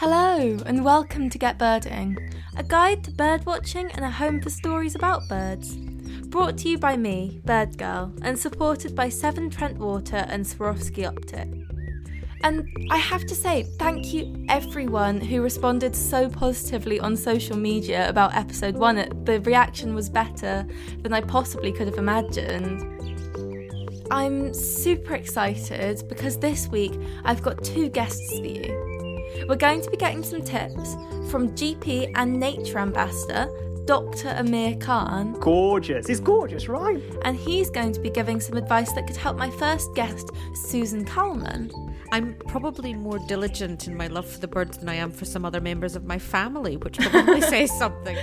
Hello, 0.00 0.56
and 0.64 0.82
welcome 0.82 1.28
to 1.28 1.36
Get 1.36 1.58
Birding, 1.58 2.16
a 2.56 2.62
guide 2.62 3.04
to 3.04 3.10
bird 3.10 3.44
watching 3.44 3.92
and 3.92 4.02
a 4.02 4.10
home 4.10 4.40
for 4.40 4.48
stories 4.48 4.94
about 4.94 5.28
birds. 5.28 5.76
Brought 6.28 6.56
to 6.56 6.70
you 6.70 6.78
by 6.78 6.96
me, 6.96 7.42
Bird 7.44 7.76
Girl, 7.76 8.10
and 8.22 8.38
supported 8.38 8.96
by 8.96 9.10
Severn 9.10 9.50
Trent 9.50 9.76
Water 9.76 10.24
and 10.30 10.42
Swarovski 10.42 11.06
Optic. 11.06 11.50
And 12.42 12.66
I 12.90 12.96
have 12.96 13.26
to 13.26 13.34
say, 13.34 13.64
thank 13.78 14.14
you 14.14 14.46
everyone 14.48 15.20
who 15.20 15.42
responded 15.42 15.94
so 15.94 16.30
positively 16.30 16.98
on 16.98 17.14
social 17.14 17.58
media 17.58 18.08
about 18.08 18.34
episode 18.34 18.76
one. 18.76 18.96
The 19.24 19.42
reaction 19.42 19.94
was 19.94 20.08
better 20.08 20.66
than 21.02 21.12
I 21.12 21.20
possibly 21.20 21.72
could 21.72 21.88
have 21.88 21.98
imagined. 21.98 22.86
I'm 24.10 24.54
super 24.54 25.14
excited 25.14 26.08
because 26.08 26.38
this 26.38 26.68
week 26.68 26.98
I've 27.22 27.42
got 27.42 27.62
two 27.62 27.90
guests 27.90 28.38
for 28.38 28.46
you. 28.46 28.79
We're 29.50 29.56
going 29.56 29.82
to 29.82 29.90
be 29.90 29.96
getting 29.96 30.22
some 30.22 30.42
tips 30.42 30.94
from 31.28 31.48
GP 31.56 32.12
and 32.14 32.38
nature 32.38 32.78
ambassador 32.78 33.48
Dr. 33.84 34.28
Amir 34.28 34.76
Khan. 34.76 35.32
Gorgeous. 35.40 36.06
He's 36.06 36.20
gorgeous, 36.20 36.68
right? 36.68 37.02
And 37.24 37.36
he's 37.36 37.68
going 37.68 37.90
to 37.94 38.00
be 38.00 38.10
giving 38.10 38.38
some 38.38 38.56
advice 38.56 38.92
that 38.92 39.08
could 39.08 39.16
help 39.16 39.36
my 39.36 39.50
first 39.50 39.92
guest, 39.96 40.30
Susan 40.54 41.04
Calman. 41.04 41.72
I'm 42.12 42.34
probably 42.46 42.94
more 42.94 43.18
diligent 43.26 43.88
in 43.88 43.96
my 43.96 44.06
love 44.06 44.30
for 44.30 44.38
the 44.38 44.46
birds 44.46 44.78
than 44.78 44.88
I 44.88 44.94
am 44.94 45.10
for 45.10 45.24
some 45.24 45.44
other 45.44 45.60
members 45.60 45.96
of 45.96 46.04
my 46.04 46.20
family, 46.20 46.76
which 46.76 46.98
probably 46.98 47.40
says 47.40 47.76
something. 47.76 48.16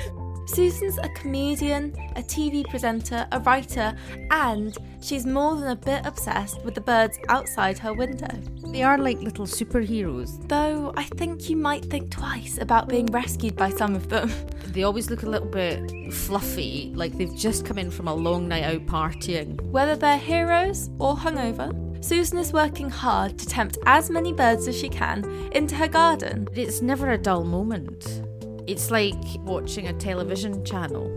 Susan's 0.48 0.98
a 1.00 1.10
comedian, 1.10 1.94
a 2.16 2.24
TV 2.24 2.68
presenter, 2.68 3.28
a 3.32 3.40
writer, 3.42 3.96
and 4.32 4.78
she's 5.02 5.26
more 5.26 5.56
than 5.56 5.68
a 5.68 5.76
bit 5.76 6.06
obsessed 6.06 6.64
with 6.64 6.74
the 6.74 6.82
birds 6.82 7.20
outside 7.28 7.78
her 7.78 7.94
window. 7.94 8.34
They 8.72 8.82
are 8.82 8.98
like 8.98 9.20
little 9.20 9.46
superheroes. 9.46 10.48
Though 10.48 10.94
I 10.96 11.04
think 11.04 11.50
you 11.50 11.58
might 11.58 11.86
think 11.86 12.12
twice 12.12 12.58
about 12.60 12.88
being 12.88 13.08
rescued 13.08 13.56
by 13.56 13.70
some 13.70 13.96
of 13.96 14.10
them. 14.10 14.32
They 14.68 14.84
always 14.84 15.10
look 15.10 15.24
a 15.24 15.30
little 15.30 15.48
bit 15.48 16.14
fluffy, 16.14 16.92
like 16.94 17.18
they've 17.18 17.36
just 17.36 17.66
come 17.66 17.80
in 17.80 17.90
from 17.90 18.08
a 18.08 18.14
long 18.14 18.48
night 18.48 18.64
out 18.64 18.86
partying. 18.86 19.60
Whether 19.62 19.96
they're 19.96 20.20
heroes 20.20 20.92
or 21.00 21.16
hungover, 21.16 21.74
Susan 22.04 22.38
is 22.38 22.54
working 22.54 22.90
hard 22.90 23.40
to 23.40 23.46
tempt 23.48 23.80
as 23.86 24.12
many 24.12 24.34
birds 24.34 24.68
as 24.68 24.78
she 24.78 24.88
can 24.88 25.26
into 25.54 25.74
her 25.76 25.88
garden. 25.88 26.48
It's 26.54 26.82
never 26.82 27.12
a 27.12 27.18
dull 27.18 27.44
moment. 27.44 28.22
It's 28.68 28.92
like 28.92 29.16
watching 29.44 29.88
a 29.88 29.94
television 29.94 30.64
channel 30.66 31.08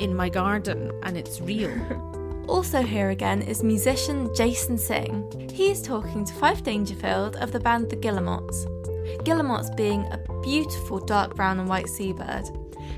in 0.00 0.14
my 0.14 0.28
garden 0.28 0.92
and 1.02 1.16
it's 1.16 1.40
real. 1.40 1.70
Also, 2.48 2.82
here 2.82 3.10
again 3.10 3.42
is 3.42 3.62
musician 3.62 4.28
Jason 4.34 4.76
Singh. 4.76 5.48
He 5.52 5.70
is 5.70 5.80
talking 5.80 6.24
to 6.24 6.34
Fyfe 6.34 6.64
Dangerfield 6.64 7.36
of 7.36 7.52
the 7.52 7.60
band 7.60 7.88
The 7.88 7.96
Guillemots. 7.96 8.66
Guillemots 9.22 9.70
being 9.76 10.02
a 10.06 10.18
beautiful 10.42 10.98
dark 10.98 11.36
brown 11.36 11.60
and 11.60 11.68
white 11.68 11.88
seabird. 11.88 12.46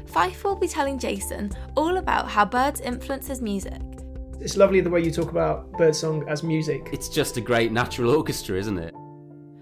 Fyfe 0.06 0.42
will 0.42 0.56
be 0.56 0.68
telling 0.68 0.98
Jason 0.98 1.50
all 1.76 1.98
about 1.98 2.30
how 2.30 2.46
birds 2.46 2.80
influence 2.80 3.26
his 3.26 3.42
music. 3.42 3.82
It's 4.40 4.56
lovely 4.56 4.80
the 4.80 4.88
way 4.88 5.02
you 5.02 5.10
talk 5.10 5.30
about 5.30 5.70
birdsong 5.72 6.26
as 6.28 6.42
music. 6.42 6.88
It's 6.90 7.10
just 7.10 7.36
a 7.36 7.42
great 7.42 7.72
natural 7.72 8.16
orchestra, 8.16 8.58
isn't 8.58 8.78
it? 8.78 8.94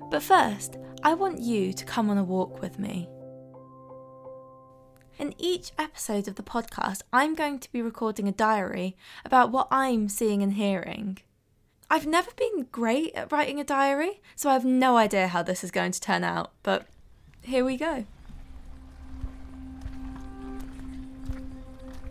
But 0.08 0.22
first, 0.22 0.76
I 1.02 1.14
want 1.14 1.40
you 1.40 1.72
to 1.72 1.84
come 1.84 2.10
on 2.10 2.18
a 2.18 2.22
walk 2.24 2.62
with 2.62 2.78
me. 2.78 3.08
In 5.20 5.34
each 5.36 5.72
episode 5.78 6.28
of 6.28 6.36
the 6.36 6.42
podcast, 6.42 7.02
I'm 7.12 7.34
going 7.34 7.58
to 7.58 7.70
be 7.70 7.82
recording 7.82 8.26
a 8.26 8.32
diary 8.32 8.96
about 9.22 9.52
what 9.52 9.68
I'm 9.70 10.08
seeing 10.08 10.42
and 10.42 10.54
hearing. 10.54 11.18
I've 11.90 12.06
never 12.06 12.30
been 12.38 12.68
great 12.72 13.14
at 13.14 13.30
writing 13.30 13.60
a 13.60 13.64
diary, 13.64 14.22
so 14.34 14.48
I 14.48 14.54
have 14.54 14.64
no 14.64 14.96
idea 14.96 15.28
how 15.28 15.42
this 15.42 15.62
is 15.62 15.70
going 15.70 15.92
to 15.92 16.00
turn 16.00 16.24
out, 16.24 16.52
but 16.62 16.86
here 17.42 17.66
we 17.66 17.76
go. 17.76 18.06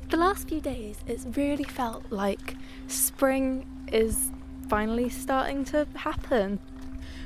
The 0.09 0.17
last 0.17 0.47
few 0.47 0.61
days, 0.61 0.97
it's 1.07 1.25
really 1.35 1.63
felt 1.63 2.11
like 2.11 2.53
spring 2.85 3.88
is 3.91 4.29
finally 4.69 5.09
starting 5.09 5.66
to 5.66 5.88
happen. 5.95 6.59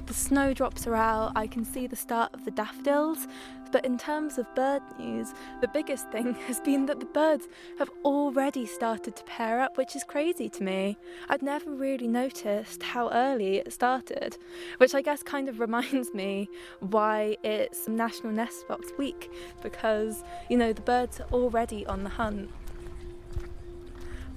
The 0.05 0.13
snowdrops 0.13 0.87
are 0.87 0.95
out, 0.95 1.33
I 1.35 1.45
can 1.45 1.65
see 1.65 1.87
the 1.87 1.97
start 1.97 2.33
of 2.33 2.45
the 2.45 2.51
daffodils. 2.51 3.27
But 3.73 3.85
in 3.85 3.97
terms 3.97 4.37
of 4.37 4.45
bird 4.53 4.83
news, 4.99 5.33
the 5.61 5.67
biggest 5.67 6.07
thing 6.11 6.35
has 6.47 6.59
been 6.59 6.85
that 6.85 6.99
the 6.99 7.07
birds 7.07 7.47
have 7.79 7.89
already 8.05 8.67
started 8.67 9.15
to 9.15 9.23
pair 9.23 9.59
up, 9.59 9.77
which 9.79 9.95
is 9.95 10.03
crazy 10.03 10.47
to 10.49 10.63
me. 10.63 10.95
I'd 11.27 11.41
never 11.41 11.71
really 11.71 12.07
noticed 12.07 12.83
how 12.83 13.09
early 13.09 13.57
it 13.57 13.73
started, 13.73 14.37
which 14.77 14.93
I 14.93 15.01
guess 15.01 15.23
kind 15.23 15.49
of 15.49 15.59
reminds 15.65 16.13
me 16.13 16.49
why 16.81 17.35
it's 17.43 17.87
National 17.87 18.31
Nest 18.31 18.67
Box 18.67 18.91
Week, 18.99 19.31
because, 19.63 20.23
you 20.51 20.57
know, 20.57 20.71
the 20.71 20.81
birds 20.81 21.19
are 21.19 21.27
already 21.33 21.83
on 21.87 22.03
the 22.03 22.11
hunt. 22.11 22.51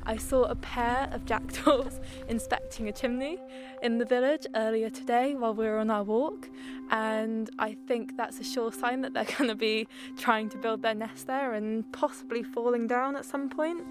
I 0.07 0.17
saw 0.17 0.45
a 0.45 0.55
pair 0.55 1.09
of 1.13 1.25
jackdaws 1.25 2.01
inspecting 2.29 2.89
a 2.89 2.93
chimney 2.93 3.39
in 3.83 3.99
the 3.99 4.05
village 4.05 4.47
earlier 4.55 4.89
today 4.89 5.35
while 5.35 5.53
we 5.53 5.67
were 5.67 5.79
on 5.79 5.91
our 5.91 6.05
walk, 6.05 6.49
and 6.91 7.51
I 7.59 7.77
think 7.89 8.17
that's 8.17 8.39
a 8.39 8.45
sure 8.45 8.73
sign 8.73 9.01
that 9.01 9.15
they're 9.15 9.25
going 9.39 9.49
to 9.49 9.57
be 9.57 9.89
trying 10.17 10.49
to 10.51 10.59
build 10.59 10.83
their 10.83 10.95
nest 10.95 11.27
there 11.27 11.55
and 11.55 11.91
possibly 11.93 12.45
falling 12.45 12.87
down 12.87 13.17
at 13.17 13.25
some 13.25 13.51
point. 13.51 13.85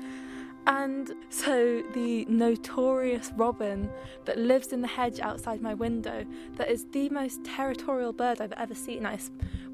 And 0.68 1.14
so 1.30 1.84
the 1.94 2.26
notorious 2.26 3.32
robin 3.36 3.90
that 4.26 4.38
lives 4.38 4.74
in 4.74 4.82
the 4.82 4.88
hedge 4.88 5.20
outside 5.20 5.62
my 5.62 5.76
window, 5.76 6.26
that 6.56 6.70
is 6.70 6.86
the 6.92 7.10
most 7.10 7.44
territorial 7.44 8.14
bird 8.14 8.42
I've 8.42 8.54
ever 8.54 8.74
seen. 8.74 9.06
I 9.06 9.20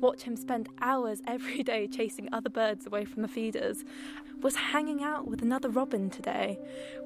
watch 0.01 0.23
him 0.23 0.35
spend 0.35 0.67
hours 0.81 1.21
every 1.27 1.63
day 1.63 1.87
chasing 1.87 2.27
other 2.33 2.49
birds 2.49 2.85
away 2.85 3.05
from 3.05 3.21
the 3.21 3.27
feeders, 3.27 3.85
was 4.41 4.55
hanging 4.55 5.03
out 5.03 5.27
with 5.27 5.41
another 5.41 5.69
robin 5.69 6.09
today, 6.09 6.59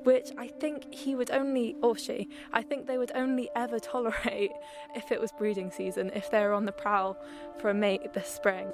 which 0.03 0.29
I 0.37 0.47
think 0.47 0.91
he 0.93 1.15
would 1.15 1.29
only, 1.31 1.75
or 1.83 1.97
she, 1.97 2.29
I 2.53 2.61
think 2.61 2.87
they 2.87 2.97
would 2.97 3.11
only 3.13 3.49
ever 3.55 3.77
tolerate 3.77 4.51
if 4.95 5.11
it 5.11 5.21
was 5.21 5.31
breeding 5.37 5.69
season, 5.69 6.11
if 6.15 6.31
they're 6.31 6.53
on 6.53 6.65
the 6.65 6.71
prowl 6.71 7.17
for 7.59 7.69
a 7.69 7.73
mate 7.73 8.13
this 8.13 8.29
spring. 8.29 8.71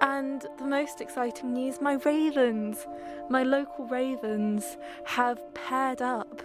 And 0.00 0.46
the 0.58 0.64
most 0.64 1.00
exciting 1.00 1.52
news 1.52 1.80
my 1.80 1.94
ravens, 1.94 2.86
my 3.28 3.42
local 3.42 3.86
ravens, 3.86 4.76
have 5.04 5.38
paired 5.54 6.00
up. 6.00 6.42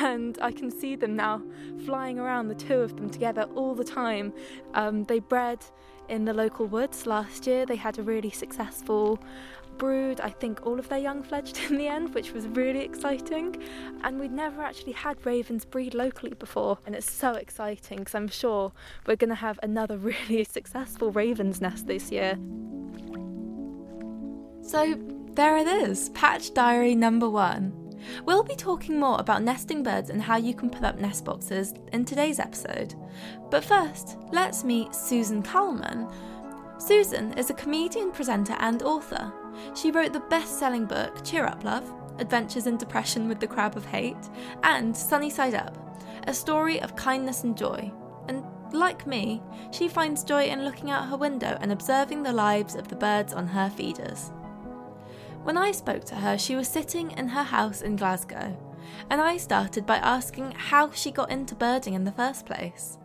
And 0.00 0.38
I 0.40 0.52
can 0.52 0.70
see 0.70 0.96
them 0.96 1.16
now 1.16 1.42
flying 1.84 2.18
around, 2.18 2.48
the 2.48 2.54
two 2.54 2.80
of 2.80 2.96
them 2.96 3.10
together 3.10 3.42
all 3.54 3.74
the 3.74 3.84
time. 3.84 4.32
Um, 4.74 5.04
they 5.04 5.18
bred 5.18 5.58
in 6.08 6.24
the 6.24 6.34
local 6.34 6.66
woods 6.66 7.06
last 7.06 7.46
year. 7.46 7.66
They 7.66 7.76
had 7.76 7.98
a 7.98 8.02
really 8.02 8.30
successful 8.30 9.18
brood. 9.78 10.20
I 10.20 10.30
think 10.30 10.66
all 10.66 10.78
of 10.78 10.88
their 10.88 10.98
young 10.98 11.22
fledged 11.22 11.58
in 11.68 11.78
the 11.78 11.88
end, 11.88 12.14
which 12.14 12.32
was 12.32 12.46
really 12.48 12.80
exciting. 12.80 13.62
And 14.02 14.18
we'd 14.18 14.32
never 14.32 14.62
actually 14.62 14.92
had 14.92 15.24
ravens 15.24 15.64
breed 15.64 15.94
locally 15.94 16.34
before, 16.34 16.78
and 16.86 16.94
it's 16.94 17.10
so 17.10 17.32
exciting 17.32 17.98
because 17.98 18.14
I'm 18.14 18.28
sure 18.28 18.72
we're 19.06 19.16
going 19.16 19.30
to 19.30 19.34
have 19.36 19.58
another 19.62 19.96
really 19.98 20.44
successful 20.44 21.10
ravens 21.10 21.60
nest 21.60 21.86
this 21.86 22.10
year. 22.10 22.38
So 24.62 24.94
there 25.34 25.56
it 25.58 25.66
is, 25.66 26.08
patch 26.10 26.54
diary 26.54 26.94
number 26.94 27.28
one. 27.28 27.80
We'll 28.24 28.42
be 28.42 28.54
talking 28.54 28.98
more 28.98 29.18
about 29.18 29.42
nesting 29.42 29.82
birds 29.82 30.10
and 30.10 30.22
how 30.22 30.36
you 30.36 30.54
can 30.54 30.70
put 30.70 30.84
up 30.84 30.98
nest 30.98 31.24
boxes 31.24 31.74
in 31.92 32.04
today's 32.04 32.38
episode. 32.38 32.94
But 33.50 33.64
first, 33.64 34.16
let's 34.32 34.64
meet 34.64 34.94
Susan 34.94 35.42
Calman. 35.42 36.08
Susan 36.78 37.32
is 37.38 37.50
a 37.50 37.54
comedian, 37.54 38.10
presenter, 38.10 38.56
and 38.58 38.82
author. 38.82 39.32
She 39.74 39.90
wrote 39.90 40.12
the 40.12 40.20
best 40.20 40.58
selling 40.58 40.86
book 40.86 41.24
Cheer 41.24 41.46
Up 41.46 41.64
Love 41.64 41.90
Adventures 42.18 42.66
in 42.66 42.76
Depression 42.76 43.28
with 43.28 43.40
the 43.40 43.46
Crab 43.46 43.76
of 43.76 43.84
Hate 43.86 44.28
and 44.62 44.96
Sunny 44.96 45.30
Side 45.30 45.54
Up, 45.54 45.76
a 46.26 46.34
story 46.34 46.80
of 46.80 46.96
kindness 46.96 47.44
and 47.44 47.56
joy. 47.56 47.92
And 48.28 48.44
like 48.72 49.06
me, 49.06 49.42
she 49.70 49.88
finds 49.88 50.24
joy 50.24 50.44
in 50.44 50.64
looking 50.64 50.90
out 50.90 51.08
her 51.08 51.16
window 51.16 51.58
and 51.60 51.72
observing 51.72 52.22
the 52.22 52.32
lives 52.32 52.74
of 52.74 52.88
the 52.88 52.96
birds 52.96 53.32
on 53.32 53.46
her 53.46 53.70
feeders. 53.70 54.32
When 55.42 55.58
I 55.58 55.72
spoke 55.72 56.04
to 56.04 56.14
her, 56.14 56.38
she 56.38 56.56
was 56.56 56.68
sitting 56.68 57.10
in 57.12 57.28
her 57.28 57.42
house 57.42 57.82
in 57.82 57.96
Glasgow, 57.96 58.56
and 59.10 59.20
I 59.20 59.36
started 59.36 59.84
by 59.84 59.96
asking 59.96 60.52
how 60.52 60.90
she 60.90 61.10
got 61.10 61.30
into 61.30 61.54
birding 61.54 61.94
in 61.94 62.04
the 62.04 62.12
first 62.12 62.46
place. 62.46 62.98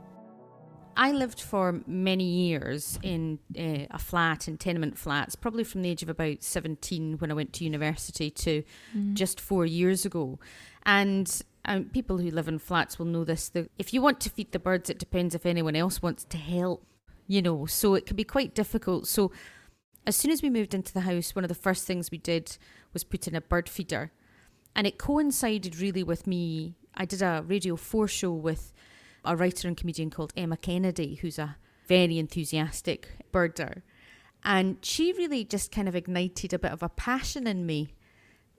I 0.96 1.12
lived 1.12 1.42
for 1.42 1.82
many 1.88 2.26
years 2.26 3.00
in 3.02 3.40
uh, 3.58 3.88
a 3.92 4.00
flat 4.00 4.48
in 4.48 4.58
tenement 4.58 4.98
flats, 4.98 5.36
probably 5.36 5.64
from 5.64 5.82
the 5.82 5.90
age 5.90 6.04
of 6.04 6.10
about 6.10 6.44
17 6.44 7.18
when 7.20 7.32
I 7.32 7.34
went 7.34 7.54
to 7.54 7.64
university 7.64 8.30
to 8.32 8.64
mm. 8.96 9.14
just 9.14 9.40
four 9.40 9.66
years 9.66 10.06
ago. 10.06 10.40
And 10.84 11.42
um, 11.66 11.86
people 11.86 12.18
who 12.18 12.32
live 12.32 12.48
in 12.48 12.60
flats 12.60 12.98
will 12.98 13.06
know 13.06 13.24
this. 13.24 13.50
That 13.50 13.70
if 13.78 13.94
you 13.94 14.02
want 14.02 14.20
to 14.22 14.30
feed 14.30 14.52
the 14.52 14.60
birds, 14.60 14.90
it 14.90 15.00
depends 15.00 15.36
if 15.36 15.46
anyone 15.46 15.76
else 15.76 16.02
wants 16.02 16.26
to 16.26 16.38
help, 16.38 16.86
you 17.28 17.42
know, 17.42 17.66
so 17.66 17.96
it 17.96 18.06
can 18.06 18.16
be 18.16 18.24
quite 18.24 18.56
difficult. 18.56 19.08
So 19.08 19.32
as 20.06 20.16
soon 20.16 20.32
as 20.32 20.42
we 20.42 20.50
moved 20.50 20.74
into 20.74 20.94
the 20.94 21.02
house, 21.02 21.36
one 21.36 21.44
of 21.44 21.50
the 21.50 21.56
first 21.56 21.86
things 21.86 22.12
we 22.12 22.18
did 22.18 22.58
was 22.94 23.04
put 23.04 23.28
in 23.28 23.36
a 23.36 23.42
bird 23.42 23.70
feeder. 23.70 24.12
And 24.76 24.88
it 24.88 24.98
coincided 24.98 25.80
really 25.80 26.04
with 26.04 26.26
me. 26.26 26.76
I 26.96 27.06
did 27.06 27.22
a 27.22 27.44
Radio 27.46 27.76
4 27.76 28.08
show 28.08 28.32
with 28.32 28.74
a 29.26 29.36
writer 29.36 29.68
and 29.68 29.78
comedian 29.78 30.10
called 30.10 30.34
Emma 30.36 30.58
Kennedy, 30.58 31.16
who's 31.16 31.40
a 31.40 31.58
very 31.88 32.18
enthusiastic 32.18 33.10
birder. 33.32 33.82
And 34.44 34.78
she 34.82 35.12
really 35.14 35.44
just 35.44 35.72
kind 35.72 35.88
of 35.88 35.96
ignited 35.96 36.54
a 36.54 36.60
bit 36.60 36.72
of 36.72 36.84
a 36.84 36.90
passion 36.90 37.48
in 37.48 37.66
me. 37.66 37.96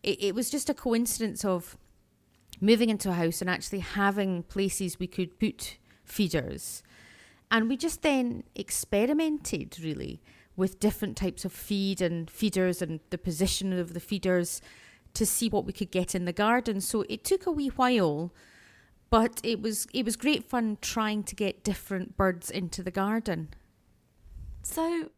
It, 0.03 0.23
it 0.23 0.35
was 0.35 0.51
just 0.51 0.69
a 0.69 0.75
coincidence 0.75 1.45
of 1.45 1.77
moving 2.61 2.91
into 2.91 3.11
a 3.11 3.15
house 3.15 3.41
and 3.41 3.49
actually 3.49 3.79
having 3.81 4.43
places 4.43 4.99
we 4.99 5.07
could 5.07 5.39
put 5.39 5.79
feeders. 6.05 6.83
And 7.51 7.69
we 7.69 7.77
just 7.77 8.03
then 8.03 8.45
experimented 8.55 9.79
really 9.83 10.21
with 10.57 10.79
different 10.79 11.17
types 11.17 11.45
of 11.45 11.53
feed 11.53 12.03
and 12.03 12.31
feeders 12.31 12.83
and 12.83 13.01
the 13.11 13.19
position 13.19 13.73
of 13.73 13.95
the 13.95 14.01
feeders 14.01 14.61
to 15.15 15.25
see 15.25 15.49
what 15.49 15.65
we 15.65 15.73
could 15.73 15.91
get 15.91 16.15
in 16.15 16.27
the 16.27 16.33
garden. 16.33 16.81
So 16.81 17.05
it 17.09 17.25
took 17.25 17.47
a 17.47 17.51
wee 17.51 17.69
while, 17.69 18.33
but 19.11 19.41
it 19.43 19.61
was 19.61 19.87
it 19.93 20.05
was 20.05 20.17
great 20.17 20.49
fun 20.49 20.79
trying 20.81 21.23
to 21.25 21.35
get 21.35 21.65
different 21.65 22.17
birds 22.17 22.51
into 22.51 22.83
the 22.83 22.91
garden. 22.91 23.49
So, 24.63 25.11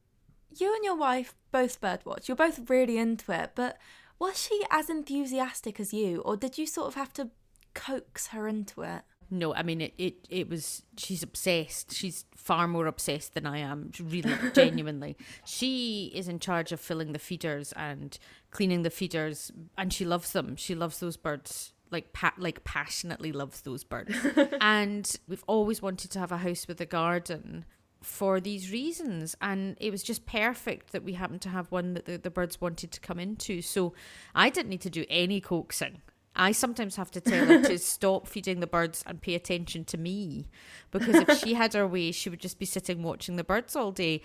you 0.56 0.74
and 0.74 0.84
your 0.84 0.96
wife 0.96 1.34
both 1.50 1.80
birdwatch. 1.80 2.28
You're 2.28 2.36
both 2.36 2.70
really 2.70 2.98
into 2.98 3.32
it, 3.32 3.52
but 3.54 3.78
was 4.18 4.40
she 4.40 4.62
as 4.70 4.88
enthusiastic 4.88 5.78
as 5.78 5.92
you, 5.92 6.20
or 6.20 6.36
did 6.36 6.58
you 6.58 6.66
sort 6.66 6.88
of 6.88 6.94
have 6.94 7.12
to 7.14 7.30
coax 7.74 8.28
her 8.28 8.48
into 8.48 8.82
it? 8.82 9.02
No, 9.30 9.54
I 9.54 9.62
mean 9.62 9.80
it, 9.80 9.94
it. 9.96 10.14
It 10.28 10.48
was. 10.50 10.82
She's 10.98 11.22
obsessed. 11.22 11.94
She's 11.94 12.26
far 12.36 12.68
more 12.68 12.86
obsessed 12.86 13.32
than 13.32 13.46
I 13.46 13.58
am. 13.58 13.90
Really, 13.98 14.34
genuinely. 14.54 15.16
She 15.46 16.12
is 16.14 16.28
in 16.28 16.38
charge 16.38 16.70
of 16.70 16.80
filling 16.80 17.12
the 17.12 17.18
feeders 17.18 17.72
and 17.72 18.18
cleaning 18.50 18.82
the 18.82 18.90
feeders, 18.90 19.50
and 19.78 19.90
she 19.90 20.04
loves 20.04 20.32
them. 20.32 20.56
She 20.56 20.74
loves 20.74 21.00
those 21.00 21.16
birds. 21.16 21.72
Like 21.92 22.12
pa- 22.12 22.34
like 22.38 22.64
passionately 22.64 23.30
loves 23.30 23.60
those 23.60 23.84
birds. 23.84 24.14
and 24.60 25.14
we've 25.28 25.44
always 25.46 25.80
wanted 25.80 26.10
to 26.12 26.18
have 26.18 26.32
a 26.32 26.38
house 26.38 26.66
with 26.66 26.80
a 26.80 26.86
garden 26.86 27.64
for 28.00 28.40
these 28.40 28.72
reasons 28.72 29.36
and 29.40 29.76
it 29.80 29.92
was 29.92 30.02
just 30.02 30.26
perfect 30.26 30.90
that 30.90 31.04
we 31.04 31.12
happened 31.12 31.40
to 31.40 31.48
have 31.48 31.70
one 31.70 31.94
that 31.94 32.04
the, 32.04 32.18
the 32.18 32.30
birds 32.30 32.60
wanted 32.60 32.90
to 32.90 32.98
come 32.98 33.20
into 33.20 33.62
so 33.62 33.94
i 34.34 34.50
didn't 34.50 34.70
need 34.70 34.80
to 34.80 34.90
do 34.90 35.04
any 35.08 35.40
coaxing 35.40 36.02
I 36.34 36.52
sometimes 36.52 36.96
have 36.96 37.10
to 37.12 37.20
tell 37.20 37.46
her 37.46 37.62
to 37.62 37.78
stop 37.78 38.26
feeding 38.26 38.60
the 38.60 38.66
birds 38.66 39.04
and 39.06 39.20
pay 39.20 39.34
attention 39.34 39.84
to 39.86 39.98
me 39.98 40.48
because 40.90 41.16
if 41.16 41.38
she 41.38 41.54
had 41.54 41.74
her 41.74 41.86
way, 41.86 42.10
she 42.12 42.30
would 42.30 42.40
just 42.40 42.58
be 42.58 42.64
sitting 42.64 43.02
watching 43.02 43.36
the 43.36 43.44
birds 43.44 43.76
all 43.76 43.92
day. 43.92 44.22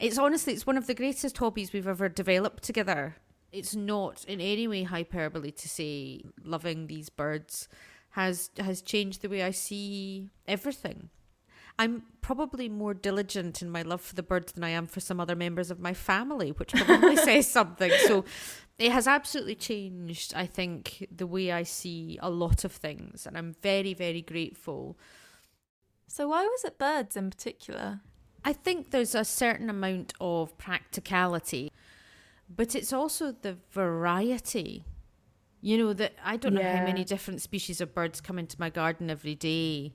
It's 0.00 0.18
honestly, 0.18 0.54
it's 0.54 0.66
one 0.66 0.76
of 0.76 0.86
the 0.86 0.94
greatest 0.94 1.36
hobbies 1.36 1.72
we've 1.72 1.86
ever 1.86 2.08
developed 2.08 2.62
together. 2.62 3.16
It's 3.52 3.74
not 3.74 4.24
in 4.24 4.40
any 4.40 4.68
way 4.68 4.82
hyperbole 4.82 5.50
to 5.50 5.68
say 5.68 6.22
loving 6.42 6.86
these 6.86 7.08
birds 7.08 7.68
has 8.10 8.50
has 8.58 8.82
changed 8.82 9.22
the 9.22 9.28
way 9.28 9.42
I 9.42 9.50
see 9.50 10.30
everything. 10.46 11.10
I'm 11.78 12.04
probably 12.22 12.68
more 12.68 12.94
diligent 12.94 13.60
in 13.60 13.68
my 13.68 13.82
love 13.82 14.00
for 14.00 14.14
the 14.14 14.22
birds 14.22 14.52
than 14.52 14.64
I 14.64 14.70
am 14.70 14.86
for 14.86 15.00
some 15.00 15.20
other 15.20 15.36
members 15.36 15.70
of 15.70 15.78
my 15.78 15.92
family, 15.92 16.50
which 16.50 16.72
probably 16.72 17.16
says 17.28 17.46
something. 17.46 17.92
So 18.06 18.24
it 18.78 18.92
has 18.92 19.06
absolutely 19.06 19.56
changed, 19.56 20.32
I 20.34 20.46
think, 20.46 21.06
the 21.14 21.26
way 21.26 21.52
I 21.52 21.62
see 21.62 22.18
a 22.22 22.30
lot 22.30 22.64
of 22.64 22.72
things. 22.72 23.26
And 23.26 23.36
I'm 23.36 23.54
very, 23.62 23.92
very 23.92 24.22
grateful. 24.22 24.98
So, 26.08 26.28
why 26.28 26.44
was 26.44 26.64
it 26.64 26.78
birds 26.78 27.16
in 27.16 27.30
particular? 27.30 28.00
I 28.44 28.52
think 28.52 28.90
there's 28.90 29.14
a 29.14 29.24
certain 29.24 29.68
amount 29.68 30.14
of 30.20 30.56
practicality, 30.56 31.72
but 32.48 32.74
it's 32.74 32.92
also 32.92 33.32
the 33.32 33.56
variety. 33.70 34.84
You 35.60 35.78
know, 35.78 35.92
that 35.94 36.14
I 36.24 36.36
don't 36.36 36.54
know 36.54 36.62
how 36.62 36.84
many 36.84 37.02
different 37.02 37.42
species 37.42 37.80
of 37.80 37.94
birds 37.94 38.20
come 38.20 38.38
into 38.38 38.56
my 38.60 38.70
garden 38.70 39.10
every 39.10 39.34
day, 39.34 39.94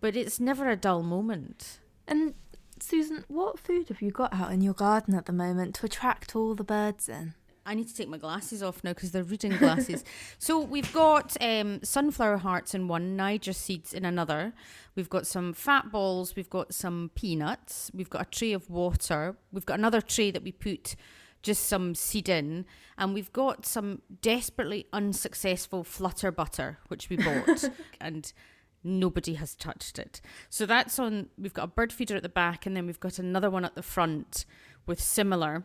but 0.00 0.16
it's 0.16 0.40
never 0.40 0.70
a 0.70 0.76
dull 0.76 1.02
moment. 1.02 1.80
And 2.06 2.34
Susan, 2.80 3.24
what 3.28 3.58
food 3.58 3.88
have 3.88 4.00
you 4.00 4.10
got 4.10 4.32
out 4.32 4.52
in 4.52 4.60
your 4.60 4.74
garden 4.74 5.14
at 5.14 5.26
the 5.26 5.32
moment 5.32 5.74
to 5.76 5.86
attract 5.86 6.34
all 6.34 6.54
the 6.54 6.64
birds 6.64 7.08
in? 7.08 7.34
I 7.66 7.74
need 7.74 7.88
to 7.88 7.94
take 7.94 8.08
my 8.08 8.18
glasses 8.18 8.62
off 8.62 8.84
now 8.84 8.90
because 8.92 9.12
they're 9.12 9.24
reading 9.24 9.56
glasses. 9.56 10.04
so 10.38 10.60
we've 10.60 10.92
got 10.92 11.36
um, 11.40 11.82
sunflower 11.82 12.38
hearts 12.38 12.74
in 12.74 12.88
one, 12.88 13.16
Niger 13.16 13.54
seeds 13.54 13.94
in 13.94 14.04
another. 14.04 14.52
We've 14.94 15.08
got 15.08 15.26
some 15.26 15.54
fat 15.54 15.90
balls. 15.90 16.36
We've 16.36 16.50
got 16.50 16.74
some 16.74 17.10
peanuts. 17.14 17.90
We've 17.94 18.10
got 18.10 18.22
a 18.22 18.30
tray 18.30 18.52
of 18.52 18.68
water. 18.68 19.36
We've 19.50 19.64
got 19.64 19.78
another 19.78 20.02
tray 20.02 20.30
that 20.30 20.42
we 20.42 20.52
put 20.52 20.94
just 21.44 21.66
some 21.66 21.94
seed 21.94 22.28
in, 22.28 22.64
and 22.98 23.14
we've 23.14 23.32
got 23.32 23.64
some 23.64 24.02
desperately 24.20 24.86
unsuccessful 24.92 25.84
flutter 25.84 26.32
butter 26.32 26.78
which 26.88 27.08
we 27.08 27.16
bought, 27.16 27.70
and 28.00 28.32
nobody 28.82 29.34
has 29.34 29.54
touched 29.54 29.98
it. 29.98 30.20
So 30.50 30.66
that's 30.66 30.98
on. 30.98 31.28
We've 31.38 31.54
got 31.54 31.64
a 31.64 31.68
bird 31.68 31.92
feeder 31.92 32.16
at 32.16 32.22
the 32.22 32.28
back, 32.28 32.66
and 32.66 32.76
then 32.76 32.86
we've 32.86 32.98
got 32.98 33.18
another 33.20 33.50
one 33.50 33.64
at 33.64 33.76
the 33.76 33.82
front 33.82 34.44
with 34.86 35.00
similar 35.00 35.62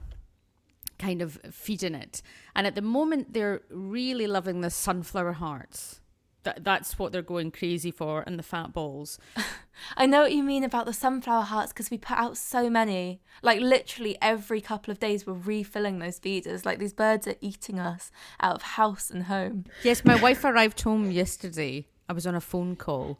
kind 0.99 1.21
of 1.21 1.39
feeding 1.49 1.95
it. 1.95 2.21
And 2.55 2.67
at 2.67 2.75
the 2.75 2.81
moment, 2.81 3.33
they're 3.33 3.61
really 3.69 4.27
loving 4.27 4.61
the 4.61 4.69
sunflower 4.69 5.33
hearts. 5.33 6.01
That, 6.43 6.63
that's 6.63 6.97
what 6.97 7.11
they're 7.11 7.21
going 7.21 7.51
crazy 7.51 7.91
for, 7.91 8.23
and 8.25 8.39
the 8.39 8.43
fat 8.43 8.71
balls. 8.71 9.19
I 9.97 10.05
know 10.05 10.21
what 10.21 10.33
you 10.33 10.41
mean 10.41 10.63
about 10.63 10.85
the 10.85 10.93
sunflower 10.93 11.43
hearts 11.43 11.73
because 11.73 11.91
we 11.91 11.97
put 11.97 12.17
out 12.17 12.37
so 12.37 12.69
many. 12.69 13.21
Like, 13.41 13.59
literally 13.59 14.17
every 14.21 14.61
couple 14.61 14.91
of 14.91 14.99
days, 14.99 15.27
we're 15.27 15.33
refilling 15.33 15.99
those 15.99 16.17
feeders. 16.19 16.65
Like, 16.65 16.79
these 16.79 16.93
birds 16.93 17.27
are 17.27 17.35
eating 17.41 17.77
us 17.77 18.09
out 18.39 18.55
of 18.55 18.61
house 18.61 19.09
and 19.09 19.23
home. 19.23 19.65
Yes, 19.83 20.05
my 20.05 20.15
wife 20.15 20.45
arrived 20.45 20.79
home 20.81 21.11
yesterday. 21.11 21.87
I 22.07 22.13
was 22.13 22.25
on 22.25 22.35
a 22.35 22.41
phone 22.41 22.75
call 22.75 23.19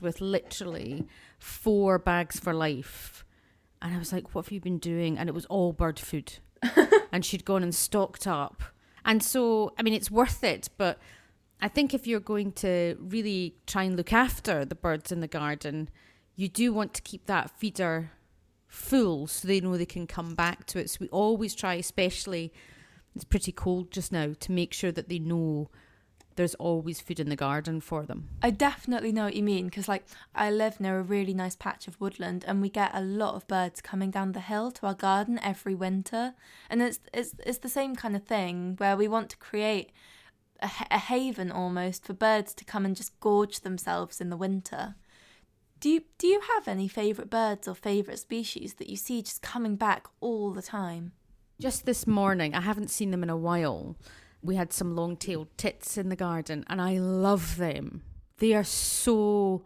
with 0.00 0.20
literally 0.20 1.06
four 1.38 1.98
bags 1.98 2.38
for 2.38 2.52
life. 2.52 3.24
And 3.80 3.94
I 3.94 3.98
was 3.98 4.12
like, 4.12 4.34
What 4.34 4.46
have 4.46 4.52
you 4.52 4.60
been 4.60 4.78
doing? 4.78 5.18
And 5.18 5.28
it 5.28 5.34
was 5.34 5.46
all 5.46 5.72
bird 5.72 5.98
food. 5.98 6.38
and 7.12 7.24
she'd 7.24 7.44
gone 7.44 7.62
and 7.62 7.74
stocked 7.74 8.26
up. 8.26 8.62
And 9.04 9.22
so, 9.22 9.72
I 9.78 9.82
mean, 9.82 9.94
it's 9.94 10.10
worth 10.10 10.44
it, 10.44 10.68
but 10.76 10.98
I 11.60 11.68
think 11.68 11.92
if 11.92 12.06
you're 12.06 12.20
going 12.20 12.52
to 12.52 12.96
really 13.00 13.56
try 13.66 13.82
and 13.82 13.96
look 13.96 14.12
after 14.12 14.64
the 14.64 14.74
birds 14.74 15.10
in 15.10 15.20
the 15.20 15.28
garden, 15.28 15.88
you 16.36 16.48
do 16.48 16.72
want 16.72 16.94
to 16.94 17.02
keep 17.02 17.26
that 17.26 17.50
feeder 17.50 18.12
full 18.68 19.26
so 19.26 19.48
they 19.48 19.60
know 19.60 19.76
they 19.76 19.86
can 19.86 20.06
come 20.06 20.34
back 20.34 20.66
to 20.66 20.78
it. 20.78 20.90
So 20.90 20.98
we 21.00 21.08
always 21.08 21.54
try, 21.54 21.74
especially, 21.74 22.52
it's 23.14 23.24
pretty 23.24 23.50
cold 23.50 23.90
just 23.90 24.12
now, 24.12 24.34
to 24.38 24.52
make 24.52 24.72
sure 24.72 24.92
that 24.92 25.08
they 25.08 25.18
know 25.18 25.70
there's 26.36 26.54
always 26.54 27.00
food 27.00 27.18
in 27.18 27.28
the 27.28 27.34
garden 27.34 27.80
for 27.80 28.06
them. 28.06 28.28
I 28.40 28.50
definitely 28.50 29.10
know 29.10 29.24
what 29.24 29.34
you 29.34 29.42
mean 29.42 29.64
because, 29.64 29.88
like, 29.88 30.04
I 30.36 30.52
live 30.52 30.78
near 30.78 31.00
a 31.00 31.02
really 31.02 31.34
nice 31.34 31.56
patch 31.56 31.88
of 31.88 32.00
woodland, 32.00 32.44
and 32.46 32.62
we 32.62 32.70
get 32.70 32.92
a 32.94 33.00
lot 33.00 33.34
of 33.34 33.48
birds 33.48 33.80
coming 33.80 34.12
down 34.12 34.30
the 34.30 34.40
hill 34.40 34.70
to 34.70 34.86
our 34.86 34.94
garden 34.94 35.40
every 35.42 35.74
winter, 35.74 36.34
and 36.70 36.80
it's 36.80 37.00
it's 37.12 37.34
it's 37.44 37.58
the 37.58 37.68
same 37.68 37.96
kind 37.96 38.14
of 38.14 38.22
thing 38.22 38.76
where 38.78 38.96
we 38.96 39.08
want 39.08 39.30
to 39.30 39.36
create 39.38 39.90
a, 40.60 40.70
a 40.90 40.98
haven 40.98 41.50
almost 41.50 42.04
for 42.04 42.12
birds 42.12 42.54
to 42.54 42.64
come 42.64 42.84
and 42.84 42.96
just 42.96 43.18
gorge 43.20 43.60
themselves 43.60 44.20
in 44.20 44.30
the 44.30 44.36
winter. 44.36 44.94
Do 45.80 45.88
you 45.88 46.02
do 46.18 46.26
you 46.26 46.40
have 46.54 46.66
any 46.66 46.88
favourite 46.88 47.30
birds 47.30 47.68
or 47.68 47.74
favourite 47.74 48.18
species 48.18 48.74
that 48.74 48.88
you 48.88 48.96
see 48.96 49.22
just 49.22 49.42
coming 49.42 49.76
back 49.76 50.08
all 50.20 50.52
the 50.52 50.62
time? 50.62 51.12
Just 51.60 51.86
this 51.86 52.06
morning, 52.06 52.54
I 52.54 52.60
haven't 52.60 52.90
seen 52.90 53.10
them 53.10 53.22
in 53.22 53.30
a 53.30 53.36
while 53.36 53.96
we 54.42 54.56
had 54.56 54.72
some 54.72 54.94
long 54.94 55.16
tailed 55.16 55.48
tits 55.56 55.96
in 55.98 56.08
the 56.08 56.16
garden, 56.16 56.64
and 56.68 56.80
I 56.80 56.98
love 56.98 57.56
them. 57.56 58.02
They 58.38 58.54
are 58.54 58.64
so 58.64 59.64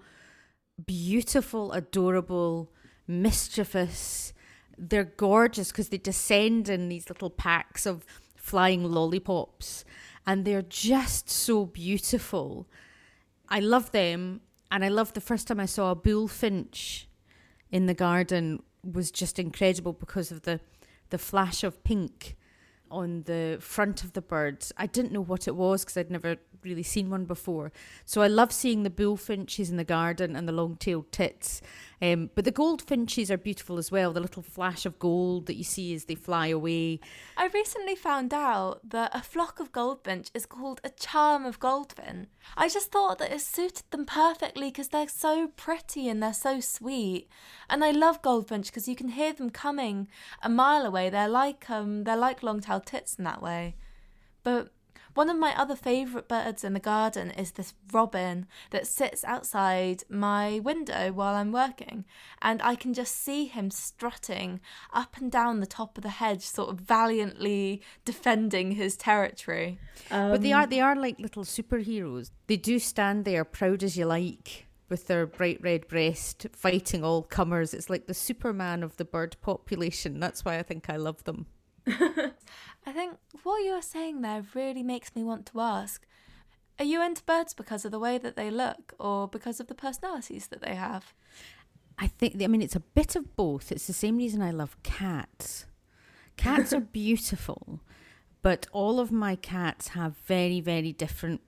beautiful, 0.87 1.73
adorable, 1.73 2.73
mischievous. 3.07 4.33
They're 4.79 5.05
gorgeous 5.05 5.71
because 5.71 5.91
they 5.91 5.99
descend 5.99 6.69
in 6.69 6.89
these 6.89 7.09
little 7.09 7.31
packs 7.31 7.85
of 7.85 8.07
flying 8.35 8.85
lollipops, 8.85 9.85
and 10.27 10.45
they're 10.45 10.63
just 10.63 11.29
so 11.29 11.67
beautiful. 11.67 12.69
I 13.49 13.61
love 13.61 13.93
them, 13.93 14.41
and 14.71 14.85
I 14.85 14.89
love 14.89 15.13
the 15.13 15.21
first 15.21 15.49
time 15.49 15.61
I 15.61 15.67
saw 15.67 15.91
a 15.91 15.95
bullfinch 15.95 17.09
in 17.71 17.87
the 17.87 17.95
garden 17.95 18.63
was 18.85 19.11
just 19.11 19.39
incredible 19.39 19.93
because 19.93 20.31
of 20.33 20.43
the 20.43 20.61
the 21.11 21.19
flash 21.19 21.63
of 21.63 21.85
pink 21.85 22.37
on 22.91 23.23
the 23.25 23.59
front 23.61 24.03
of 24.05 24.13
the 24.13 24.23
bird. 24.23 24.65
I 24.77 24.87
didn't 24.87 25.13
know 25.13 25.23
what 25.23 25.47
it 25.47 25.55
was 25.55 25.85
because 25.85 25.97
I'd 25.97 26.11
never 26.11 26.37
really 26.63 26.83
seen 26.83 27.11
one 27.11 27.25
before. 27.25 27.73
So 28.05 28.23
I 28.23 28.29
love 28.29 28.53
seeing 28.53 28.83
the 28.83 28.91
bullfinches 28.91 29.71
in 29.71 29.77
the 29.77 29.85
garden 29.85 30.37
and 30.37 30.49
the 30.49 30.53
long 30.53 30.77
tailed 30.77 31.11
tits. 31.13 31.61
Um, 32.03 32.31
but 32.35 32.45
the 32.45 32.51
goldfinches 32.51 33.31
are 33.31 33.39
beautiful 33.39 33.79
as 33.79 33.93
well, 33.93 34.13
the 34.13 34.19
little 34.19 34.43
flash 34.43 34.85
of 34.85 34.99
gold 34.99 35.47
that 35.47 35.55
you 35.55 35.63
see 35.63 35.95
as 35.95 36.07
they 36.07 36.17
fly 36.17 36.49
away. 36.49 36.99
I 37.37 37.47
recently 37.47 37.95
found 37.95 38.35
out 38.35 38.81
that 38.91 39.15
a 39.15 39.23
flock 39.23 39.61
of 39.61 39.71
goldfinch 39.71 40.29
is 40.35 40.45
called 40.45 40.81
a 40.83 40.91
charm 40.91 41.47
of 41.47 41.61
goldfinch. 41.61 42.29
I 42.57 42.69
just 42.69 42.91
thought 42.91 43.21
that 43.21 43.31
it 43.31 43.41
suited 43.41 43.85
them 43.93 44.05
perfectly 44.05 44.71
because 44.71 44.89
they're 44.89 45.07
so 45.07 45.53
pretty 45.55 46.09
and 46.09 46.21
they're 46.21 46.35
so 46.35 46.59
sweet. 46.59 47.29
And 47.71 47.85
I 47.85 47.93
love 47.93 48.21
goldfinch 48.21 48.67
because 48.67 48.89
you 48.89 48.97
can 48.97 49.11
hear 49.11 49.33
them 49.33 49.51
coming 49.51 50.09
a 50.43 50.49
mile 50.49 50.85
away. 50.85 51.09
They're 51.09 51.29
like 51.29 51.71
um 51.71 52.03
they're 52.03 52.17
like 52.17 52.43
long-tailed 52.43 52.85
tits 52.85 53.15
in 53.15 53.23
that 53.25 53.41
way. 53.41 53.77
But 54.43 54.73
One 55.15 55.29
of 55.29 55.39
my 55.39 55.55
other 55.59 55.77
favourite 55.77 56.29
birds 56.29 56.65
in 56.65 56.73
the 56.73 56.81
garden 56.81 57.31
is 57.31 57.53
this 57.53 57.75
robin 57.93 58.47
that 58.71 58.87
sits 58.87 59.25
outside 59.25 60.05
my 60.09 60.59
window 60.61 61.13
while 61.13 61.35
I'm 61.35 61.53
working, 61.53 62.05
and 62.41 62.63
I 62.63 62.75
can 62.75 62.95
just 62.95 63.23
see 63.23 63.47
him 63.47 63.71
strutting 63.71 64.61
up 64.93 65.17
and 65.19 65.31
down 65.31 65.61
the 65.61 65.67
top 65.67 65.99
of 65.99 66.03
the 66.03 66.11
hedge, 66.11 66.43
sort 66.43 66.71
of 66.71 66.81
valiantly 66.81 67.83
defending 68.05 68.73
his 68.73 68.97
territory. 68.97 69.79
but 70.09 70.43
they 70.43 70.53
are 70.53 70.65
um, 70.65 70.71
they 70.71 70.81
are 70.81 70.97
like 70.97 71.19
little 71.19 71.45
superheroes. 71.45 72.31
They 72.47 72.57
do 72.57 72.79
stand 72.79 73.25
there 73.25 73.45
proud 73.45 73.83
as 73.83 73.97
you 73.97 74.07
like 74.07 74.67
with 74.89 75.07
their 75.07 75.27
bright 75.27 75.59
red 75.63 75.89
breast 75.89 76.47
fighting 76.53 77.03
all 77.03 77.23
comers. 77.23 77.73
It's 77.73 77.89
like 77.89 78.07
the 78.07 78.15
Superman 78.15 78.83
of 78.83 78.97
the 78.99 79.07
bird 79.07 79.37
population. 79.41 80.21
That's 80.21 80.45
why 80.45 80.59
I 80.59 80.63
think 80.63 80.91
I 80.91 80.97
love 80.97 81.25
them. 81.25 81.47
I 82.87 82.93
think 82.93 83.17
what 83.43 83.59
you 83.59 83.73
are 83.73 83.83
saying 83.83 84.21
there 84.21 84.45
really 84.55 84.83
makes 84.83 85.15
me 85.15 85.23
want 85.23 85.47
to 85.47 85.61
ask 85.61 86.07
Are 86.79 86.85
you 86.85 87.03
into 87.03 87.23
birds 87.25 87.55
because 87.55 87.85
of 87.85 87.93
the 87.93 87.99
way 87.99 88.19
that 88.19 88.37
they 88.37 88.51
look 88.51 88.95
or 88.99 89.29
because 89.29 89.61
of 89.61 89.67
the 89.67 89.75
personalities 89.75 90.49
that 90.49 90.63
they 90.63 90.75
have? 90.75 91.15
I 91.99 92.09
think 92.09 92.43
I 92.43 92.47
mean 92.47 92.63
it's 92.63 92.77
a 92.77 92.81
bit 92.81 93.17
of 93.17 93.37
both. 93.37 93.71
It's 93.71 93.87
the 93.87 93.93
same 93.93 94.17
reason 94.17 94.43
I 94.43 94.51
love 94.51 94.83
cats. 94.83 95.67
Cats 96.37 96.73
are 96.73 96.81
beautiful, 97.03 97.81
but 98.43 98.67
all 98.73 98.99
of 98.99 99.13
my 99.13 99.37
cats 99.37 99.89
have 99.89 100.17
very 100.27 100.61
very 100.61 100.93
different 100.93 101.41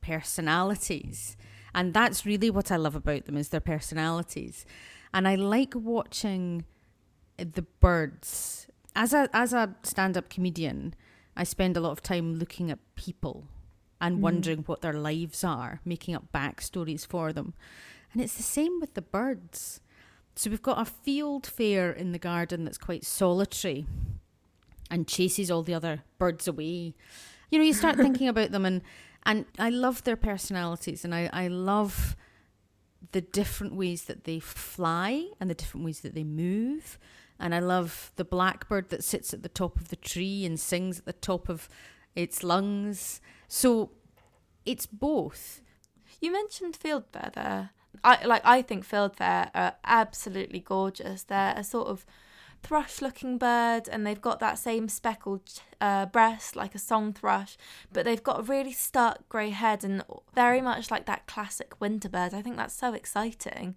personalities. 0.00 1.36
And 1.74 1.92
that's 1.92 2.24
really 2.24 2.48
what 2.48 2.72
I 2.72 2.76
love 2.76 2.94
about 2.94 3.26
them 3.26 3.36
is 3.36 3.50
their 3.50 3.60
personalities. 3.60 4.64
And 5.12 5.28
I 5.28 5.34
like 5.34 5.74
watching 5.74 6.64
the 7.36 7.62
birds. 7.80 8.66
As 8.96 9.12
a 9.12 9.28
as 9.34 9.52
a 9.52 9.74
stand-up 9.82 10.30
comedian, 10.30 10.94
I 11.36 11.44
spend 11.44 11.76
a 11.76 11.80
lot 11.80 11.92
of 11.92 12.02
time 12.02 12.36
looking 12.36 12.70
at 12.70 12.78
people 12.94 13.46
and 14.00 14.18
mm. 14.18 14.20
wondering 14.20 14.60
what 14.60 14.80
their 14.80 14.94
lives 14.94 15.44
are, 15.44 15.80
making 15.84 16.14
up 16.14 16.32
backstories 16.32 17.06
for 17.06 17.32
them. 17.32 17.52
And 18.12 18.22
it's 18.22 18.36
the 18.36 18.42
same 18.42 18.80
with 18.80 18.94
the 18.94 19.02
birds. 19.02 19.80
So 20.34 20.48
we've 20.50 20.62
got 20.62 20.78
a 20.78 20.90
fieldfare 20.90 21.94
in 21.94 22.12
the 22.12 22.18
garden 22.18 22.64
that's 22.64 22.78
quite 22.78 23.04
solitary 23.04 23.86
and 24.90 25.06
chases 25.06 25.50
all 25.50 25.62
the 25.62 25.74
other 25.74 26.02
birds 26.18 26.48
away. 26.48 26.94
You 27.50 27.58
know, 27.58 27.64
you 27.64 27.74
start 27.74 27.96
thinking 28.06 28.28
about 28.28 28.50
them 28.50 28.64
and 28.64 28.80
and 29.26 29.44
I 29.58 29.68
love 29.70 30.04
their 30.04 30.16
personalities 30.16 31.04
and 31.04 31.14
I, 31.14 31.28
I 31.32 31.48
love 31.48 32.16
the 33.12 33.20
different 33.20 33.74
ways 33.74 34.04
that 34.04 34.24
they 34.24 34.38
fly 34.38 35.26
and 35.38 35.50
the 35.50 35.54
different 35.54 35.84
ways 35.84 36.00
that 36.00 36.14
they 36.14 36.24
move. 36.24 36.98
And 37.38 37.54
I 37.54 37.58
love 37.58 38.12
the 38.16 38.24
blackbird 38.24 38.88
that 38.88 39.04
sits 39.04 39.34
at 39.34 39.42
the 39.42 39.48
top 39.48 39.78
of 39.78 39.88
the 39.88 39.96
tree 39.96 40.44
and 40.44 40.58
sings 40.58 40.98
at 40.98 41.04
the 41.04 41.12
top 41.12 41.48
of 41.48 41.68
its 42.14 42.42
lungs. 42.42 43.20
So 43.48 43.90
it's 44.64 44.86
both. 44.86 45.60
You 46.20 46.32
mentioned 46.32 46.78
fieldfare 46.78 47.32
there. 47.34 47.70
I 48.02 48.24
like 48.24 48.42
I 48.44 48.62
think 48.62 48.88
fieldfare 48.88 49.50
are 49.54 49.74
absolutely 49.84 50.60
gorgeous. 50.60 51.22
They're 51.22 51.54
a 51.56 51.64
sort 51.64 51.88
of 51.88 52.06
thrush-looking 52.62 53.38
bird, 53.38 53.88
and 53.88 54.04
they've 54.04 54.20
got 54.20 54.40
that 54.40 54.58
same 54.58 54.88
speckled 54.88 55.60
uh, 55.80 56.06
breast 56.06 56.56
like 56.56 56.74
a 56.74 56.80
song 56.80 57.12
thrush, 57.12 57.56
but 57.92 58.04
they've 58.04 58.22
got 58.22 58.40
a 58.40 58.42
really 58.42 58.72
stark 58.72 59.28
grey 59.28 59.50
head 59.50 59.84
and 59.84 60.02
very 60.34 60.60
much 60.60 60.90
like 60.90 61.06
that 61.06 61.26
classic 61.26 61.80
winter 61.80 62.08
bird. 62.08 62.34
I 62.34 62.42
think 62.42 62.56
that's 62.56 62.74
so 62.74 62.92
exciting, 62.92 63.76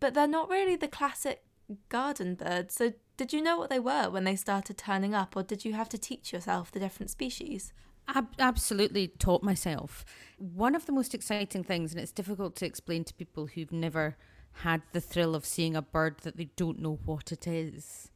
but 0.00 0.14
they're 0.14 0.26
not 0.26 0.48
really 0.48 0.74
the 0.74 0.88
classic 0.88 1.43
garden 1.88 2.34
bird. 2.34 2.70
So 2.70 2.92
did 3.16 3.32
you 3.32 3.42
know 3.42 3.56
what 3.56 3.70
they 3.70 3.78
were 3.78 4.10
when 4.10 4.24
they 4.24 4.36
started 4.36 4.78
turning 4.78 5.14
up, 5.14 5.36
or 5.36 5.42
did 5.42 5.64
you 5.64 5.74
have 5.74 5.88
to 5.90 5.98
teach 5.98 6.32
yourself 6.32 6.70
the 6.70 6.80
different 6.80 7.10
species? 7.10 7.72
Ab- 8.08 8.34
absolutely 8.38 9.08
taught 9.08 9.42
myself. 9.42 10.04
One 10.38 10.74
of 10.74 10.86
the 10.86 10.92
most 10.92 11.14
exciting 11.14 11.64
things, 11.64 11.92
and 11.92 12.00
it's 12.00 12.12
difficult 12.12 12.56
to 12.56 12.66
explain 12.66 13.04
to 13.04 13.14
people 13.14 13.46
who've 13.46 13.72
never 13.72 14.16
had 14.58 14.82
the 14.92 15.00
thrill 15.00 15.34
of 15.34 15.46
seeing 15.46 15.74
a 15.74 15.82
bird 15.82 16.18
that 16.22 16.36
they 16.36 16.50
don't 16.56 16.80
know 16.80 16.98
what 17.04 17.32
it 17.32 17.46
is. 17.46 18.10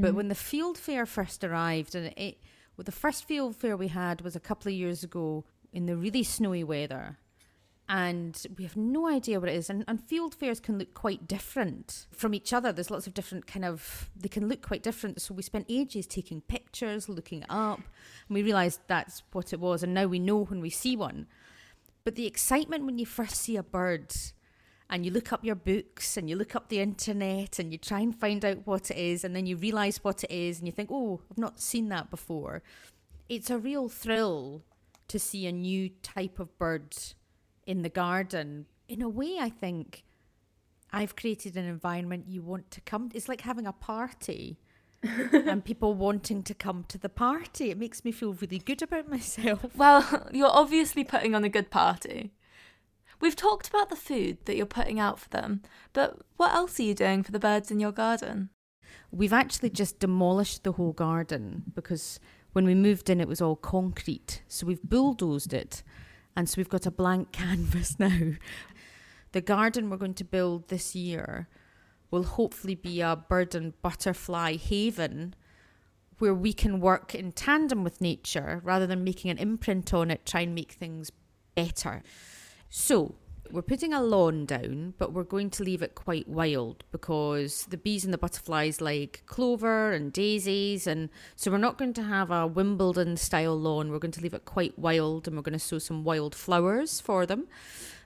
But 0.00 0.14
when 0.14 0.28
the 0.28 0.34
fieldfare 0.34 1.06
first 1.06 1.44
arrived, 1.44 1.94
and 1.94 2.12
it, 2.16 2.38
well, 2.76 2.84
the 2.84 2.92
first 2.92 3.28
fieldfare 3.28 3.78
we 3.78 3.88
had 3.88 4.20
was 4.20 4.34
a 4.34 4.40
couple 4.40 4.68
of 4.68 4.74
years 4.74 5.04
ago 5.04 5.44
in 5.72 5.86
the 5.86 5.96
really 5.96 6.24
snowy 6.24 6.64
weather, 6.64 7.18
and 7.90 8.46
we 8.56 8.62
have 8.62 8.76
no 8.76 9.08
idea 9.08 9.40
what 9.40 9.48
it 9.48 9.56
is. 9.56 9.68
And, 9.68 9.84
and 9.88 10.00
fieldfares 10.00 10.62
can 10.62 10.78
look 10.78 10.94
quite 10.94 11.26
different 11.26 12.06
from 12.12 12.34
each 12.34 12.52
other. 12.52 12.70
There's 12.70 12.90
lots 12.90 13.08
of 13.08 13.14
different 13.14 13.48
kind 13.48 13.64
of 13.64 14.08
they 14.14 14.28
can 14.28 14.48
look 14.48 14.62
quite 14.62 14.84
different. 14.84 15.20
So 15.20 15.34
we 15.34 15.42
spent 15.42 15.66
ages 15.68 16.06
taking 16.06 16.40
pictures, 16.42 17.08
looking 17.08 17.44
up, 17.50 17.78
and 18.28 18.34
we 18.34 18.44
realised 18.44 18.78
that's 18.86 19.24
what 19.32 19.52
it 19.52 19.58
was. 19.58 19.82
And 19.82 19.92
now 19.92 20.06
we 20.06 20.20
know 20.20 20.44
when 20.44 20.60
we 20.60 20.70
see 20.70 20.94
one. 20.94 21.26
But 22.04 22.14
the 22.14 22.28
excitement 22.28 22.86
when 22.86 23.00
you 23.00 23.06
first 23.06 23.34
see 23.34 23.56
a 23.56 23.62
bird 23.64 24.14
and 24.88 25.04
you 25.04 25.10
look 25.10 25.32
up 25.32 25.44
your 25.44 25.56
books 25.56 26.16
and 26.16 26.30
you 26.30 26.36
look 26.36 26.54
up 26.54 26.68
the 26.68 26.78
internet 26.78 27.58
and 27.58 27.72
you 27.72 27.78
try 27.78 27.98
and 27.98 28.14
find 28.14 28.44
out 28.44 28.68
what 28.68 28.92
it 28.92 28.98
is 28.98 29.24
and 29.24 29.34
then 29.34 29.46
you 29.46 29.56
realize 29.56 30.04
what 30.04 30.22
it 30.22 30.30
is 30.30 30.58
and 30.58 30.68
you 30.68 30.72
think, 30.72 30.90
oh, 30.92 31.22
I've 31.28 31.38
not 31.38 31.60
seen 31.60 31.88
that 31.88 32.08
before. 32.08 32.62
It's 33.28 33.50
a 33.50 33.58
real 33.58 33.88
thrill 33.88 34.62
to 35.08 35.18
see 35.18 35.44
a 35.48 35.52
new 35.52 35.90
type 36.04 36.38
of 36.38 36.56
bird 36.56 36.94
in 37.70 37.82
the 37.82 37.88
garden. 37.88 38.66
In 38.88 39.00
a 39.00 39.08
way, 39.08 39.38
I 39.40 39.48
think 39.48 40.02
I've 40.92 41.14
created 41.14 41.56
an 41.56 41.66
environment 41.66 42.24
you 42.26 42.42
want 42.42 42.72
to 42.72 42.80
come. 42.80 43.10
It's 43.14 43.28
like 43.28 43.42
having 43.42 43.66
a 43.66 43.72
party. 43.72 44.58
and 45.32 45.64
people 45.64 45.94
wanting 45.94 46.42
to 46.42 46.52
come 46.52 46.84
to 46.88 46.98
the 46.98 47.08
party. 47.08 47.70
It 47.70 47.78
makes 47.78 48.04
me 48.04 48.12
feel 48.12 48.34
really 48.34 48.58
good 48.58 48.82
about 48.82 49.08
myself. 49.08 49.64
Well, 49.74 50.28
you're 50.30 50.50
obviously 50.50 51.04
putting 51.04 51.34
on 51.34 51.42
a 51.42 51.48
good 51.48 51.70
party. 51.70 52.32
We've 53.18 53.36
talked 53.36 53.68
about 53.68 53.88
the 53.88 53.96
food 53.96 54.38
that 54.44 54.56
you're 54.56 54.66
putting 54.66 55.00
out 55.00 55.18
for 55.18 55.30
them, 55.30 55.62
but 55.94 56.18
what 56.36 56.54
else 56.54 56.78
are 56.78 56.82
you 56.82 56.94
doing 56.94 57.22
for 57.22 57.32
the 57.32 57.38
birds 57.38 57.70
in 57.70 57.80
your 57.80 57.92
garden? 57.92 58.50
We've 59.10 59.32
actually 59.32 59.70
just 59.70 60.00
demolished 60.00 60.64
the 60.64 60.72
whole 60.72 60.92
garden 60.92 61.62
because 61.74 62.20
when 62.52 62.66
we 62.66 62.74
moved 62.74 63.08
in, 63.08 63.22
it 63.22 63.28
was 63.28 63.40
all 63.40 63.56
concrete. 63.56 64.42
So 64.48 64.66
we've 64.66 64.82
bulldozed 64.82 65.54
it. 65.54 65.82
And 66.36 66.48
so 66.48 66.54
we've 66.58 66.68
got 66.68 66.86
a 66.86 66.90
blank 66.90 67.32
canvas 67.32 67.98
now. 67.98 68.32
The 69.32 69.40
garden 69.40 69.90
we're 69.90 69.96
going 69.96 70.14
to 70.14 70.24
build 70.24 70.68
this 70.68 70.94
year 70.94 71.48
will 72.10 72.24
hopefully 72.24 72.74
be 72.74 73.00
a 73.00 73.16
bird 73.16 73.54
and 73.54 73.80
butterfly 73.82 74.56
haven 74.56 75.34
where 76.18 76.34
we 76.34 76.52
can 76.52 76.80
work 76.80 77.14
in 77.14 77.32
tandem 77.32 77.82
with 77.82 78.00
nature 78.00 78.60
rather 78.64 78.86
than 78.86 79.02
making 79.04 79.30
an 79.30 79.38
imprint 79.38 79.94
on 79.94 80.10
it, 80.10 80.26
try 80.26 80.42
and 80.42 80.54
make 80.54 80.72
things 80.72 81.10
better. 81.54 82.02
So, 82.68 83.14
we're 83.52 83.62
putting 83.62 83.92
a 83.92 84.02
lawn 84.02 84.46
down, 84.46 84.94
but 84.98 85.12
we're 85.12 85.24
going 85.24 85.50
to 85.50 85.64
leave 85.64 85.82
it 85.82 85.94
quite 85.94 86.28
wild 86.28 86.84
because 86.92 87.66
the 87.66 87.76
bees 87.76 88.04
and 88.04 88.12
the 88.12 88.18
butterflies 88.18 88.80
like 88.80 89.22
clover 89.26 89.92
and 89.92 90.12
daisies. 90.12 90.86
And 90.86 91.10
so, 91.36 91.50
we're 91.50 91.58
not 91.58 91.78
going 91.78 91.94
to 91.94 92.02
have 92.02 92.30
a 92.30 92.46
Wimbledon 92.46 93.16
style 93.16 93.58
lawn. 93.58 93.90
We're 93.90 93.98
going 93.98 94.12
to 94.12 94.20
leave 94.20 94.34
it 94.34 94.44
quite 94.44 94.78
wild 94.78 95.26
and 95.26 95.36
we're 95.36 95.42
going 95.42 95.52
to 95.52 95.58
sow 95.58 95.78
some 95.78 96.04
wild 96.04 96.34
flowers 96.34 97.00
for 97.00 97.26
them. 97.26 97.46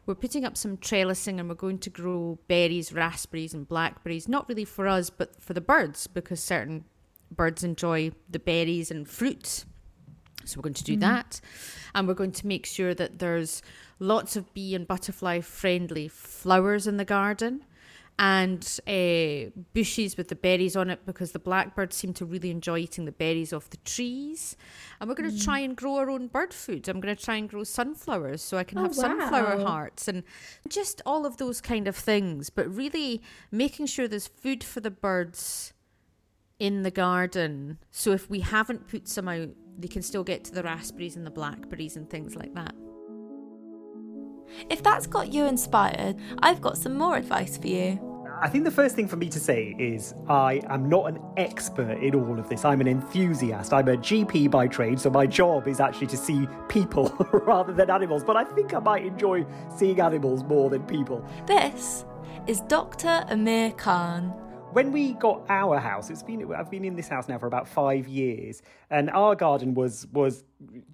We're 0.06 0.14
putting 0.14 0.44
up 0.44 0.56
some 0.56 0.76
trellising 0.76 1.38
and 1.38 1.48
we're 1.48 1.54
going 1.54 1.78
to 1.78 1.90
grow 1.90 2.38
berries, 2.46 2.92
raspberries, 2.92 3.54
and 3.54 3.66
blackberries. 3.66 4.28
Not 4.28 4.48
really 4.48 4.66
for 4.66 4.86
us, 4.86 5.08
but 5.08 5.40
for 5.40 5.54
the 5.54 5.62
birds 5.62 6.06
because 6.06 6.40
certain 6.40 6.84
birds 7.30 7.64
enjoy 7.64 8.12
the 8.28 8.38
berries 8.38 8.90
and 8.90 9.08
fruits. 9.08 9.64
So 10.46 10.58
we're 10.58 10.62
going 10.62 10.74
to 10.74 10.84
do 10.84 10.96
that. 10.98 11.40
And 11.94 12.06
we're 12.08 12.14
going 12.14 12.32
to 12.32 12.46
make 12.46 12.66
sure 12.66 12.94
that 12.94 13.18
there's 13.18 13.62
lots 13.98 14.36
of 14.36 14.52
bee 14.54 14.74
and 14.74 14.86
butterfly 14.86 15.40
friendly 15.40 16.08
flowers 16.08 16.86
in 16.86 16.96
the 16.96 17.04
garden 17.04 17.64
and 18.16 18.78
uh, 18.86 19.50
bushes 19.72 20.16
with 20.16 20.28
the 20.28 20.36
berries 20.36 20.76
on 20.76 20.88
it 20.88 21.04
because 21.04 21.32
the 21.32 21.38
blackbirds 21.40 21.96
seem 21.96 22.12
to 22.14 22.24
really 22.24 22.48
enjoy 22.52 22.78
eating 22.78 23.06
the 23.06 23.12
berries 23.12 23.52
off 23.52 23.68
the 23.70 23.76
trees. 23.78 24.56
And 25.00 25.08
we're 25.08 25.16
going 25.16 25.36
to 25.36 25.44
try 25.44 25.58
and 25.58 25.76
grow 25.76 25.96
our 25.96 26.08
own 26.08 26.28
bird 26.28 26.54
food. 26.54 26.88
I'm 26.88 27.00
going 27.00 27.14
to 27.16 27.20
try 27.20 27.34
and 27.34 27.48
grow 27.48 27.64
sunflowers 27.64 28.40
so 28.40 28.56
I 28.56 28.62
can 28.62 28.78
Oh, 28.78 28.82
have 28.82 28.94
sunflower 28.94 29.58
hearts 29.64 30.06
and 30.06 30.22
just 30.68 31.02
all 31.04 31.26
of 31.26 31.38
those 31.38 31.60
kind 31.60 31.88
of 31.88 31.96
things. 31.96 32.50
But 32.50 32.72
really 32.72 33.20
making 33.50 33.86
sure 33.86 34.06
there's 34.06 34.28
food 34.28 34.62
for 34.62 34.78
the 34.78 34.92
birds 34.92 35.72
in 36.60 36.84
the 36.84 36.92
garden. 36.92 37.78
So 37.90 38.12
if 38.12 38.30
we 38.30 38.40
haven't 38.40 38.86
put 38.86 39.08
some 39.08 39.26
out, 39.26 39.48
they 39.78 39.88
can 39.88 40.02
still 40.02 40.24
get 40.24 40.44
to 40.44 40.54
the 40.54 40.62
raspberries 40.62 41.16
and 41.16 41.26
the 41.26 41.30
blackberries 41.30 41.96
and 41.96 42.08
things 42.08 42.36
like 42.36 42.54
that. 42.54 42.74
If 44.70 44.82
that's 44.82 45.06
got 45.06 45.32
you 45.32 45.46
inspired, 45.46 46.16
I've 46.38 46.60
got 46.60 46.78
some 46.78 46.96
more 46.96 47.16
advice 47.16 47.58
for 47.58 47.66
you. 47.66 48.14
I 48.40 48.48
think 48.48 48.64
the 48.64 48.70
first 48.70 48.96
thing 48.96 49.08
for 49.08 49.16
me 49.16 49.28
to 49.28 49.40
say 49.40 49.74
is 49.78 50.14
I 50.28 50.60
am 50.68 50.88
not 50.88 51.08
an 51.08 51.18
expert 51.36 51.98
in 52.02 52.14
all 52.14 52.38
of 52.38 52.48
this. 52.48 52.64
I'm 52.64 52.80
an 52.80 52.88
enthusiast. 52.88 53.72
I'm 53.72 53.88
a 53.88 53.96
GP 53.96 54.50
by 54.50 54.66
trade, 54.66 55.00
so 55.00 55.08
my 55.08 55.26
job 55.26 55.68
is 55.68 55.80
actually 55.80 56.08
to 56.08 56.16
see 56.16 56.46
people 56.68 57.08
rather 57.32 57.72
than 57.72 57.90
animals. 57.90 58.24
But 58.24 58.36
I 58.36 58.44
think 58.44 58.74
I 58.74 58.80
might 58.80 59.06
enjoy 59.06 59.46
seeing 59.74 60.00
animals 60.00 60.42
more 60.44 60.68
than 60.68 60.82
people. 60.82 61.24
This 61.46 62.04
is 62.46 62.60
Dr. 62.62 63.24
Amir 63.28 63.70
Khan. 63.72 64.34
When 64.74 64.90
we 64.90 65.12
got 65.12 65.46
our 65.48 65.78
house, 65.78 66.10
it's 66.10 66.24
been 66.24 66.52
I've 66.52 66.70
been 66.70 66.84
in 66.84 66.96
this 66.96 67.06
house 67.06 67.28
now 67.28 67.38
for 67.38 67.46
about 67.46 67.68
five 67.68 68.08
years, 68.08 68.60
and 68.90 69.08
our 69.10 69.36
garden 69.36 69.72
was 69.72 70.08
was 70.12 70.42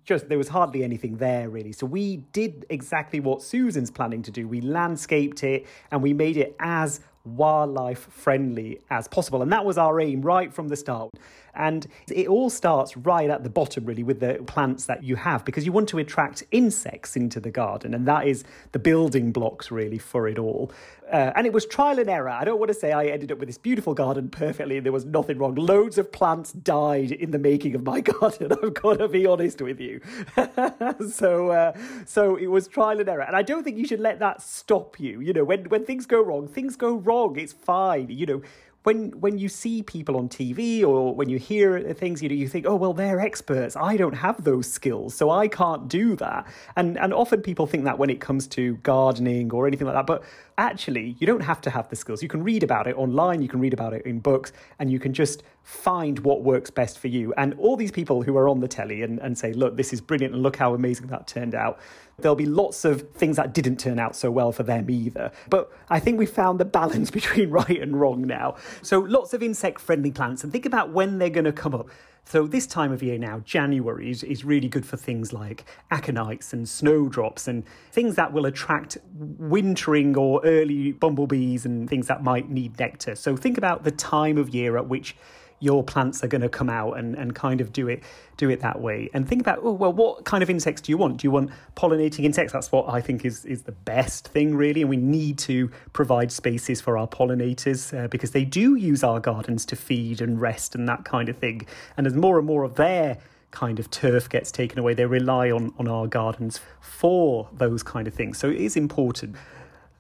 just 0.05 0.29
there 0.29 0.37
was 0.37 0.49
hardly 0.49 0.85
anything 0.85 1.17
there 1.17 1.49
really. 1.49 1.73
So 1.73 1.87
we 1.87 2.19
did 2.33 2.67
exactly 2.69 3.21
what 3.21 3.43
Susan's 3.43 3.91
planning 3.91 4.23
to 4.23 4.31
do. 4.31 4.47
We 4.47 4.61
landscaped 4.61 5.43
it 5.45 5.67
and 5.91 6.03
we 6.03 6.13
made 6.13 6.37
it 6.37 6.55
as 6.61 7.01
wildlife 7.25 8.07
friendly 8.11 8.81
as 8.91 9.09
possible. 9.09 9.43
And 9.43 9.53
that 9.53 9.65
was 9.65 9.79
our 9.79 10.01
aim 10.01 10.23
right 10.23 10.53
from 10.53 10.69
the 10.69 10.77
start. 10.77 11.11
And 11.55 11.87
it 12.09 12.29
all 12.29 12.51
starts 12.51 12.97
right 12.97 13.29
at 13.29 13.45
the 13.45 13.51
bottom, 13.51 13.85
really, 13.85 14.03
with 14.03 14.21
the 14.21 14.43
plants 14.47 14.87
that 14.87 15.03
you 15.03 15.17
have, 15.17 15.45
because 15.45 15.67
you 15.67 15.73
want 15.73 15.89
to 15.91 15.99
attract 15.99 16.45
insects 16.51 17.17
into 17.17 17.41
the 17.41 17.51
garden. 17.51 17.95
And 17.95 18.07
that 18.07 18.27
is 18.27 18.45
the 18.73 18.79
building 18.79 19.33
blocks, 19.33 19.71
really, 19.71 19.99
for 19.99 20.29
it 20.29 20.39
all. 20.39 20.73
Uh, 21.11 21.33
and 21.35 21.45
it 21.45 21.53
was 21.53 21.67
trial 21.67 21.99
and 21.99 22.09
error. 22.09 22.29
I 22.29 22.45
don't 22.45 22.61
want 22.61 22.69
to 22.69 22.75
say 22.75 22.93
I 22.93 23.07
ended 23.07 23.33
up 23.33 23.39
with 23.39 23.49
this 23.49 23.59
beautiful 23.59 23.95
garden 23.95 24.29
perfectly 24.29 24.77
and 24.77 24.87
there 24.87 24.93
was 24.93 25.05
nothing 25.05 25.39
wrong. 25.39 25.57
Loads 25.57 25.99
of 25.99 26.13
plants 26.13 26.53
died 26.53 27.11
in 27.11 27.33
the 27.33 27.39
making 27.39 27.75
of 27.75 27.83
my 27.83 28.01
garden. 28.01 28.53
I've 28.53 28.75
got 28.75 28.99
to 28.99 29.09
be 29.09 29.27
honest 29.27 29.61
with 29.61 29.81
you. 29.81 30.01
so, 31.11 31.51
uh, 31.51 31.73
so 32.07 32.37
it 32.37 32.47
was 32.47 32.69
trial 32.69 33.01
and 33.01 33.09
error. 33.09 33.23
And 33.23 33.35
I 33.35 33.43
don't 33.43 33.65
think 33.65 33.77
you 33.77 33.87
should 33.87 34.01
let 34.01 34.21
that 34.21 34.41
stop 34.41 35.01
you. 35.01 35.21
You 35.21 35.33
know, 35.33 35.45
when, 35.45 35.65
when 35.65 35.85
things 35.85 36.07
go 36.07 36.23
wrong, 36.23 36.47
things 36.47 36.77
go 36.77 36.95
wrong. 36.95 37.37
It's 37.37 37.53
fine. 37.53 38.09
You 38.11 38.27
know, 38.27 38.43
when 38.83 39.11
when 39.21 39.39
you 39.39 39.49
see 39.49 39.83
people 39.83 40.17
on 40.17 40.29
TV 40.29 40.83
or 40.83 41.15
when 41.15 41.29
you 41.29 41.39
hear 41.39 41.81
things, 41.93 42.23
you 42.23 42.29
know, 42.29 42.35
you 42.35 42.49
think, 42.49 42.67
oh 42.67 42.77
well, 42.77 42.95
they're 42.95 43.21
experts. 43.21 43.77
I 43.77 43.97
don't 43.97 44.15
have 44.15 44.43
those 44.45 44.71
skills, 44.71 45.15
so 45.15 45.31
I 45.31 45.49
can't 45.49 45.89
do 45.89 46.17
that. 46.17 46.47
And 46.77 46.99
and 46.99 47.13
often 47.13 47.43
people 47.43 47.67
think 47.67 47.85
that 47.85 47.99
when 47.99 48.09
it 48.09 48.21
comes 48.21 48.47
to 48.49 48.77
gardening 48.77 49.53
or 49.53 49.67
anything 49.67 49.87
like 49.87 49.97
that, 49.97 50.07
but 50.07 50.23
actually, 50.61 51.17
you 51.19 51.27
don't 51.27 51.41
have 51.41 51.61
to 51.63 51.71
have 51.71 51.89
the 51.89 51.97
skills. 51.97 52.23
You 52.23 52.29
can 52.29 52.45
read 52.45 52.63
about 52.63 52.87
it 52.87 52.95
online, 52.97 53.41
you 53.41 53.49
can 53.49 53.61
read 53.61 53.73
about 53.73 53.95
it 53.95 54.05
in 54.05 54.21
books, 54.21 54.53
and 54.79 54.93
you 54.93 55.01
can 55.01 55.15
just 55.15 55.43
find 55.63 56.19
what 56.21 56.43
works 56.43 56.71
best 56.71 56.99
for 56.99 57.09
you. 57.09 57.33
And 57.39 57.55
all 57.55 57.77
these 57.77 57.91
people 57.91 58.23
who 58.23 58.37
are 58.37 58.47
on 58.47 58.61
the 58.61 58.69
telly 58.69 59.03
and, 59.03 59.19
and 59.21 59.37
say, 59.37 59.55
look, 59.55 59.77
this 59.77 59.93
is 59.93 60.01
brilliant, 60.01 60.35
and 60.35 60.43
look 60.43 60.57
how 60.57 60.75
amazing 60.75 61.07
that 61.09 61.27
turned 61.27 61.55
out. 61.55 61.81
There'll 62.19 62.37
be 62.37 62.47
lots 62.47 62.85
of 62.85 63.11
things 63.13 63.37
that 63.37 63.55
didn't 63.55 63.81
turn 63.81 63.99
out 63.99 64.15
so 64.15 64.31
well 64.31 64.53
for 64.53 64.63
them 64.63 64.91
either. 64.91 65.33
But 65.49 65.73
I 65.89 65.99
think 65.99 66.19
we 66.19 66.27
found 66.27 66.61
the 66.61 66.67
balance 66.67 67.11
between 67.21 67.49
right 67.51 67.81
and 67.81 67.99
wrong 67.99 68.27
now. 68.27 68.57
So 68.83 69.01
lots 69.01 69.33
of 69.33 69.43
insect 69.43 69.81
friendly 69.81 70.11
plants, 70.13 70.45
and 70.45 70.53
think 70.53 70.67
about 70.67 70.93
when 70.93 71.19
they're 71.19 71.31
going 71.31 71.47
to 71.47 71.53
come 71.53 71.75
up. 71.75 71.89
So 72.25 72.47
this 72.47 72.67
time 72.67 72.93
of 72.93 73.03
year 73.03 73.19
now, 73.19 73.41
January 73.41 74.11
is, 74.11 74.23
is 74.23 74.45
really 74.45 74.69
good 74.69 74.87
for 74.87 74.97
things 74.97 75.33
like 75.33 75.65
aconites 75.91 76.53
and 76.53 76.69
snowdrops 76.69 77.49
and 77.49 77.65
things 77.91 78.15
that 78.17 78.33
will 78.33 78.47
attract 78.47 78.99
wintering 79.15 80.17
or 80.17 80.41
early 80.45 80.93
bumblebees 80.93 81.65
and 81.65 81.89
things 81.89 82.07
that 82.07 82.23
might 82.23 82.49
need 82.49 82.79
nectar. 82.79 83.15
So 83.17 83.37
think 83.37 83.59
about 83.59 83.85
the 83.85 83.91
time 83.91 84.39
of 84.39 84.51
year 84.51 84.77
at 84.77 84.89
which 84.89 85.17
your 85.61 85.85
plants 85.85 86.25
are 86.25 86.27
going 86.27 86.41
to 86.41 86.49
come 86.49 86.71
out 86.71 86.95
and, 86.99 87.15
and 87.15 87.35
kind 87.35 87.61
of 87.61 87.73
do 87.73 87.87
it 87.87 88.03
do 88.37 88.49
it 88.49 88.61
that 88.61 88.81
way. 88.81 89.11
And 89.13 89.29
think 89.29 89.43
about 89.43 89.61
oh 89.63 89.73
well 89.73 89.93
what 89.93 90.25
kind 90.25 90.43
of 90.43 90.51
insects 90.51 90.81
do 90.81 90.91
you 90.91 90.99
want? 90.99 91.19
Do 91.19 91.27
you 91.27 91.31
want 91.31 91.51
pollinating 91.77 92.25
insects? 92.25 92.53
That's 92.53 92.73
what 92.73 92.89
i 92.89 93.01
think 93.01 93.25
is 93.25 93.45
is 93.45 93.63
the 93.63 93.73
best 93.73 94.29
thing 94.29 94.57
really 94.57 94.81
and 94.81 94.91
we 94.91 94.97
need 94.97 95.39
to 95.39 95.71
provide 95.93 96.33
spaces 96.33 96.81
for 96.81 96.97
our 96.97 97.07
pollinators 97.07 97.97
uh, 97.97 98.09
because 98.09 98.31
they 98.33 98.45
do 98.45 98.75
use 98.75 99.05
our 99.05 99.21
gardens 99.21 99.67
to 99.67 99.77
feed 99.77 100.21
and 100.21 100.41
rest 100.41 100.75
and 100.75 100.89
that 100.89 101.05
kind 101.05 101.29
of 101.29 101.37
thing. 101.37 101.67
And 101.97 102.07
as 102.07 102.15
more 102.15 102.39
and 102.39 102.47
more 102.47 102.65
of 102.65 102.75
their 102.77 103.19
kind 103.51 103.79
of 103.79 103.91
turf 103.91 104.29
gets 104.29 104.53
taken 104.53 104.79
away 104.79 104.95
they 104.95 105.05
rely 105.05 105.51
on 105.51 105.75
on 105.79 105.89
our 105.89 106.07
gardens 106.07 106.61
for 106.81 107.49
those 107.53 107.83
kind 107.83 108.09
of 108.09 108.15
things. 108.15 108.39
So 108.39 108.49
it 108.49 108.61
is 108.61 108.77
important. 108.77 109.37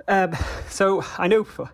Um, 0.08 0.34
so 0.68 1.04
i 1.18 1.28
know 1.28 1.44
for, 1.44 1.70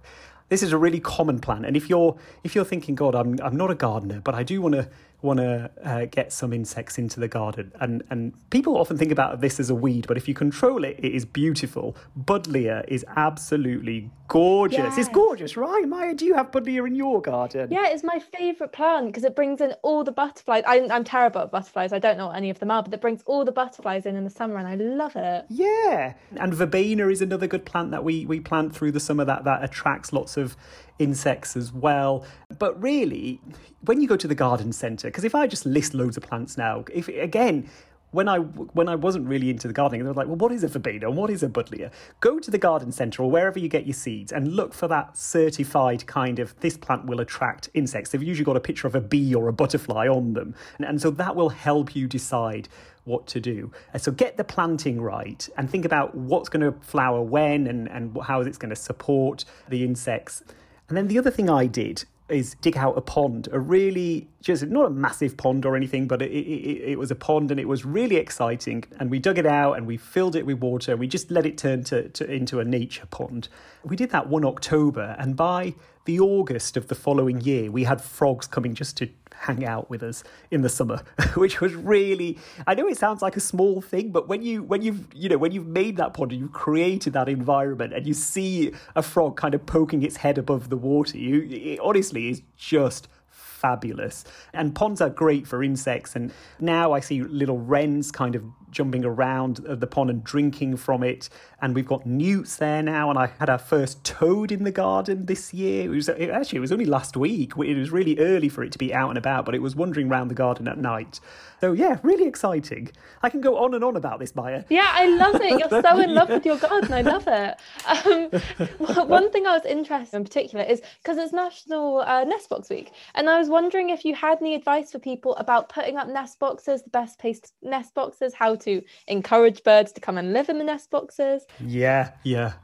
this 0.48 0.62
is 0.62 0.72
a 0.72 0.78
really 0.78 1.00
common 1.00 1.40
plant, 1.40 1.66
and 1.66 1.76
if 1.76 1.88
you're 1.90 2.16
if 2.44 2.54
you're 2.54 2.64
thinking, 2.64 2.94
God, 2.94 3.14
I'm 3.14 3.38
I'm 3.42 3.56
not 3.56 3.70
a 3.70 3.74
gardener, 3.74 4.20
but 4.22 4.34
I 4.34 4.42
do 4.42 4.62
want 4.62 4.74
to 4.74 4.88
want 5.26 5.40
to 5.40 5.70
uh, 5.84 6.06
get 6.06 6.32
some 6.32 6.52
insects 6.52 6.96
into 6.98 7.20
the 7.20 7.28
garden. 7.28 7.72
And, 7.80 8.02
and 8.10 8.32
people 8.50 8.78
often 8.78 8.96
think 8.96 9.12
about 9.12 9.40
this 9.40 9.60
as 9.60 9.68
a 9.68 9.74
weed, 9.74 10.06
but 10.06 10.16
if 10.16 10.26
you 10.28 10.34
control 10.34 10.84
it, 10.84 10.96
it 10.98 11.12
is 11.12 11.24
beautiful. 11.24 11.96
Buddleia 12.18 12.84
is 12.88 13.04
absolutely 13.16 14.10
gorgeous. 14.28 14.78
Yes. 14.78 14.98
It's 14.98 15.08
gorgeous, 15.08 15.56
right? 15.56 15.84
Mya, 15.86 16.14
do 16.14 16.24
you 16.24 16.34
have 16.34 16.50
Buddleia 16.50 16.86
in 16.86 16.94
your 16.94 17.20
garden? 17.20 17.68
Yeah, 17.70 17.88
it's 17.88 18.02
my 18.02 18.18
favourite 18.18 18.72
plant 18.72 19.08
because 19.08 19.24
it 19.24 19.36
brings 19.36 19.60
in 19.60 19.72
all 19.82 20.04
the 20.04 20.12
butterflies. 20.12 20.64
I, 20.66 20.88
I'm 20.90 21.04
terrible 21.04 21.42
at 21.42 21.50
butterflies. 21.50 21.92
I 21.92 21.98
don't 21.98 22.16
know 22.16 22.28
what 22.28 22.36
any 22.36 22.50
of 22.50 22.58
them 22.58 22.70
are, 22.70 22.82
but 22.82 22.94
it 22.94 23.00
brings 23.00 23.22
all 23.26 23.44
the 23.44 23.52
butterflies 23.52 24.06
in 24.06 24.16
in 24.16 24.24
the 24.24 24.30
summer 24.30 24.56
and 24.56 24.66
I 24.66 24.76
love 24.76 25.16
it. 25.16 25.44
Yeah. 25.48 26.14
And 26.36 26.54
verbena 26.54 27.08
is 27.08 27.20
another 27.20 27.46
good 27.46 27.64
plant 27.66 27.90
that 27.90 28.04
we, 28.04 28.26
we 28.26 28.40
plant 28.40 28.74
through 28.74 28.92
the 28.92 29.00
summer 29.00 29.24
that, 29.24 29.44
that 29.44 29.62
attracts 29.62 30.12
lots 30.12 30.36
of 30.36 30.56
insects 30.98 31.56
as 31.56 31.72
well. 31.72 32.24
But 32.58 32.80
really, 32.82 33.40
when 33.84 34.00
you 34.00 34.08
go 34.08 34.16
to 34.16 34.28
the 34.28 34.34
garden 34.34 34.72
centre, 34.72 35.08
because 35.08 35.24
if 35.24 35.34
I 35.34 35.46
just 35.46 35.66
list 35.66 35.94
loads 35.94 36.16
of 36.16 36.22
plants 36.22 36.56
now, 36.56 36.84
if 36.92 37.08
again, 37.08 37.68
when 38.12 38.28
I 38.28 38.38
when 38.38 38.88
I 38.88 38.94
wasn't 38.94 39.26
really 39.26 39.50
into 39.50 39.68
the 39.68 39.74
gardening, 39.74 40.02
they 40.02 40.08
were 40.08 40.14
like, 40.14 40.26
well, 40.26 40.36
what 40.36 40.52
is 40.52 40.64
a 40.64 40.68
verbena 40.68 41.08
and 41.08 41.16
what 41.16 41.28
is 41.28 41.42
a 41.42 41.48
buddleia? 41.48 41.92
Go 42.20 42.38
to 42.38 42.50
the 42.50 42.58
garden 42.58 42.92
centre 42.92 43.22
or 43.22 43.30
wherever 43.30 43.58
you 43.58 43.68
get 43.68 43.86
your 43.86 43.94
seeds 43.94 44.32
and 44.32 44.54
look 44.54 44.72
for 44.72 44.88
that 44.88 45.16
certified 45.16 46.06
kind 46.06 46.38
of 46.38 46.58
this 46.60 46.76
plant 46.76 47.06
will 47.06 47.20
attract 47.20 47.68
insects. 47.74 48.10
They've 48.10 48.22
usually 48.22 48.44
got 48.44 48.56
a 48.56 48.60
picture 48.60 48.86
of 48.86 48.94
a 48.94 49.00
bee 49.00 49.34
or 49.34 49.48
a 49.48 49.52
butterfly 49.52 50.08
on 50.08 50.32
them, 50.32 50.54
and, 50.78 50.86
and 50.86 51.00
so 51.00 51.10
that 51.10 51.36
will 51.36 51.50
help 51.50 51.94
you 51.94 52.06
decide 52.06 52.68
what 53.04 53.26
to 53.28 53.40
do. 53.40 53.70
So 53.96 54.10
get 54.10 54.36
the 54.36 54.44
planting 54.44 55.00
right 55.00 55.48
and 55.56 55.70
think 55.70 55.84
about 55.84 56.14
what's 56.14 56.48
going 56.48 56.72
to 56.72 56.78
flower 56.80 57.22
when 57.22 57.66
and, 57.68 57.88
and 57.88 58.16
how 58.22 58.40
it's 58.40 58.58
going 58.58 58.70
to 58.70 58.76
support 58.76 59.44
the 59.68 59.84
insects. 59.84 60.42
And 60.88 60.96
then 60.96 61.08
the 61.08 61.18
other 61.18 61.30
thing 61.30 61.48
I 61.48 61.66
did 61.66 62.04
is 62.28 62.56
dig 62.60 62.76
out 62.76 62.98
a 62.98 63.00
pond, 63.00 63.48
a 63.52 63.60
really 63.60 64.28
just 64.40 64.66
not 64.66 64.86
a 64.86 64.90
massive 64.90 65.36
pond 65.36 65.64
or 65.64 65.76
anything, 65.76 66.08
but 66.08 66.22
it, 66.22 66.30
it, 66.30 66.90
it, 66.92 66.98
was 66.98 67.10
a 67.10 67.14
pond 67.14 67.50
and 67.50 67.60
it 67.60 67.68
was 67.68 67.84
really 67.84 68.16
exciting. 68.16 68.84
And 68.98 69.10
we 69.10 69.18
dug 69.18 69.38
it 69.38 69.46
out 69.46 69.74
and 69.74 69.86
we 69.86 69.96
filled 69.96 70.34
it 70.34 70.44
with 70.44 70.58
water 70.58 70.92
and 70.92 71.00
we 71.00 71.06
just 71.06 71.30
let 71.30 71.46
it 71.46 71.56
turn 71.56 71.84
to, 71.84 72.08
to 72.08 72.30
into 72.30 72.58
a 72.60 72.64
nature 72.64 73.06
pond. 73.06 73.48
We 73.84 73.96
did 73.96 74.10
that 74.10 74.28
one 74.28 74.44
October, 74.44 75.14
and 75.18 75.36
by 75.36 75.74
the 76.06 76.18
August 76.20 76.76
of 76.76 76.88
the 76.88 76.94
following 76.94 77.40
year, 77.40 77.70
we 77.70 77.84
had 77.84 78.00
frogs 78.00 78.46
coming 78.46 78.74
just 78.74 78.96
to 78.98 79.08
hang 79.34 79.64
out 79.64 79.90
with 79.90 80.02
us 80.02 80.24
in 80.50 80.62
the 80.62 80.68
summer, 80.68 81.02
which 81.34 81.60
was 81.60 81.74
really 81.74 82.38
I 82.66 82.74
know 82.74 82.88
it 82.88 82.96
sounds 82.96 83.22
like 83.22 83.36
a 83.36 83.40
small 83.40 83.80
thing, 83.80 84.10
but 84.10 84.28
when 84.28 84.42
you 84.42 84.62
when 84.62 84.82
you've 84.82 85.06
you 85.14 85.28
know 85.28 85.38
when 85.38 85.52
you've 85.52 85.66
made 85.66 85.96
that 85.98 86.14
pond 86.14 86.32
and 86.32 86.40
you've 86.40 86.52
created 86.52 87.12
that 87.12 87.28
environment 87.28 87.92
and 87.92 88.06
you 88.06 88.14
see 88.14 88.72
a 88.94 89.02
frog 89.02 89.36
kind 89.36 89.54
of 89.54 89.66
poking 89.66 90.02
its 90.02 90.16
head 90.16 90.38
above 90.38 90.70
the 90.70 90.76
water, 90.76 91.18
you 91.18 91.46
it 91.50 91.80
honestly 91.80 92.30
is 92.30 92.42
just 92.56 93.08
fabulous. 93.28 94.24
And 94.52 94.74
ponds 94.74 95.00
are 95.00 95.10
great 95.10 95.46
for 95.46 95.62
insects. 95.62 96.14
And 96.14 96.32
now 96.60 96.92
I 96.92 97.00
see 97.00 97.22
little 97.22 97.58
wrens 97.58 98.12
kind 98.12 98.34
of 98.34 98.44
jumping 98.76 99.06
around 99.06 99.56
the 99.66 99.86
pond 99.86 100.10
and 100.10 100.22
drinking 100.22 100.76
from 100.76 101.02
it. 101.02 101.30
And 101.62 101.74
we've 101.74 101.86
got 101.86 102.04
newts 102.04 102.56
there 102.56 102.82
now. 102.82 103.08
And 103.08 103.18
I 103.18 103.30
had 103.38 103.48
our 103.48 103.58
first 103.58 104.04
toad 104.04 104.52
in 104.52 104.64
the 104.64 104.70
garden 104.70 105.24
this 105.24 105.54
year. 105.54 105.86
It 105.86 105.88
was 105.88 106.08
it, 106.10 106.28
actually 106.28 106.58
it 106.58 106.60
was 106.60 106.72
only 106.72 106.84
last 106.84 107.16
week. 107.16 107.52
It 107.56 107.76
was 107.76 107.90
really 107.90 108.18
early 108.18 108.50
for 108.50 108.62
it 108.62 108.72
to 108.72 108.78
be 108.78 108.92
out 108.92 109.08
and 109.08 109.16
about, 109.16 109.46
but 109.46 109.54
it 109.54 109.62
was 109.62 109.74
wandering 109.74 110.10
around 110.10 110.28
the 110.28 110.34
garden 110.34 110.68
at 110.68 110.76
night. 110.76 111.20
So 111.60 111.72
yeah, 111.72 111.98
really 112.02 112.26
exciting. 112.26 112.90
I 113.22 113.30
can 113.30 113.40
go 113.40 113.58
on 113.58 113.74
and 113.74 113.82
on 113.82 113.96
about 113.96 114.18
this, 114.20 114.34
Mya. 114.34 114.64
Yeah, 114.68 114.90
I 114.92 115.08
love 115.08 115.36
it. 115.36 115.58
You're 115.58 115.82
so 115.82 115.98
in 115.98 116.14
love 116.14 116.28
with 116.36 116.44
your 116.44 116.58
garden. 116.58 116.92
I 116.92 117.00
love 117.02 117.26
it. 117.26 117.56
Um, 117.86 119.08
one 119.08 119.30
thing 119.32 119.46
I 119.46 119.52
was 119.52 119.64
interested 119.64 120.16
in 120.16 120.24
particular 120.24 120.64
is 120.64 120.82
because 121.02 121.16
it's 121.18 121.32
National 121.32 122.00
uh, 122.00 122.24
Nest 122.24 122.48
Box 122.48 122.68
Week, 122.68 122.92
and 123.14 123.30
I 123.30 123.38
was 123.38 123.48
wondering 123.48 123.90
if 123.90 124.04
you 124.04 124.14
had 124.14 124.38
any 124.40 124.54
advice 124.54 124.92
for 124.92 124.98
people 124.98 125.34
about 125.36 125.68
putting 125.68 125.96
up 125.96 126.08
nest 126.08 126.38
boxes, 126.38 126.82
the 126.82 126.90
best 126.90 127.18
placed 127.18 127.52
nest 127.62 127.94
boxes, 127.94 128.34
how 128.34 128.54
to 128.56 128.82
encourage 129.08 129.62
birds 129.62 129.92
to 129.92 130.00
come 130.00 130.18
and 130.18 130.32
live 130.32 130.48
in 130.48 130.58
the 130.58 130.64
nest 130.64 130.90
boxes. 130.90 131.46
Yeah, 131.60 132.12
yeah. 132.24 132.54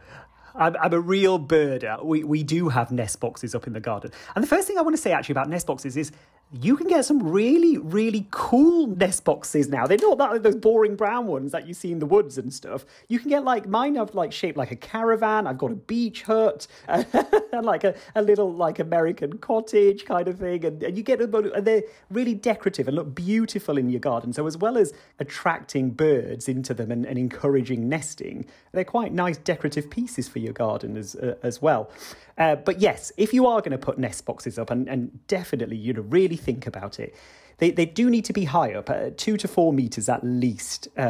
I'm, 0.55 0.77
I'm, 0.81 0.93
a 0.93 1.01
real 1.01 1.39
birder. 1.39 2.05
We, 2.05 2.25
we 2.25 2.43
do 2.43 2.69
have 2.69 2.91
nest 2.93 3.21
boxes 3.21 3.55
up 3.55 3.67
in 3.67 3.73
the 3.73 3.81
garden. 3.81 4.11
And 4.35 4.43
the 4.43 4.49
first 4.49 4.67
thing 4.67 4.79
I 4.79 4.83
want 4.83 4.97
to 4.97 5.03
say 5.03 5.13
actually 5.13 5.35
about 5.35 5.49
nest 5.49 5.67
boxes 5.67 5.97
is 5.97 6.13
you 6.61 6.77
can 6.77 6.87
get 6.87 7.05
some 7.07 7.23
really, 7.23 7.79
really 7.79 8.27
cool 8.31 8.87
nest 8.87 9.25
boxes 9.25 9.69
now. 9.69 9.87
They're 9.87 9.97
not 9.97 10.19
that 10.19 10.43
those 10.43 10.57
boring 10.57 10.97
brown 10.97 11.27
ones 11.27 11.53
that 11.53 11.67
you 11.67 11.73
see 11.73 11.91
in 11.91 11.99
the 11.99 12.05
woods 12.05 12.37
and 12.37 12.53
stuff. 12.53 12.85
You 13.09 13.19
can 13.19 13.31
get 13.31 13.43
like 13.43 13.67
mine 13.67 13.95
have 13.95 14.15
like 14.15 14.33
shaped 14.33 14.59
like 14.59 14.71
a 14.71 14.77
caravan. 14.77 15.47
I've 15.47 15.57
got 15.57 15.71
a 15.73 15.77
beach 15.77 16.23
hut 16.25 16.67
and 16.89 17.65
like 17.65 17.85
a, 17.85 17.95
a 18.15 18.21
little 18.21 18.53
like 18.53 18.79
American 18.79 19.39
cottage 19.39 20.05
kind 20.05 20.29
of 20.29 20.39
thing. 20.39 20.67
And, 20.67 20.83
and 20.83 20.97
you 20.97 21.03
get 21.03 21.21
them, 21.21 21.35
and 21.35 21.65
they're 21.67 21.85
really 22.11 22.35
decorative 22.35 22.87
and 22.87 22.97
look 22.97 23.15
beautiful 23.15 23.79
in 23.79 23.89
your 23.89 24.01
garden. 24.01 24.35
So 24.35 24.47
as 24.47 24.59
well 24.59 24.77
as 24.77 24.93
attracting 25.21 25.93
birds 25.93 26.49
into 26.49 26.75
them 26.75 26.91
and, 26.91 27.07
and 27.07 27.19
encouraging 27.19 27.89
nesting, 27.89 28.45
they're 28.73 28.85
quite 28.85 29.15
nice 29.15 29.39
decorative 29.39 29.89
pieces 29.89 30.29
for 30.29 30.39
your 30.43 30.53
garden 30.53 30.97
as 30.97 31.15
uh, 31.17 31.37
as 31.43 31.63
well. 31.63 31.91
Uh, 32.39 32.57
but 32.57 32.81
yes, 32.81 33.13
if 33.17 33.33
you 33.33 33.47
are 33.47 33.61
going 33.61 33.73
to 33.73 33.79
put 33.79 33.99
nest 33.99 34.25
boxes 34.27 34.59
up, 34.59 34.71
and, 34.71 34.89
and 34.89 35.27
definitely, 35.27 35.77
you 35.77 35.93
know, 35.93 36.03
really 36.03 36.37
think 36.37 36.67
about 36.67 36.99
it, 36.99 37.15
they, 37.59 37.71
they 37.71 37.87
do 37.87 38.11
need 38.11 38.25
to 38.25 38.33
be 38.33 38.45
high 38.45 38.73
up, 38.75 38.91
uh, 38.91 39.11
two 39.17 39.37
to 39.37 39.47
four 39.47 39.73
meters 39.73 40.09
at 40.09 40.25
least 40.25 40.89
uh, 40.97 41.01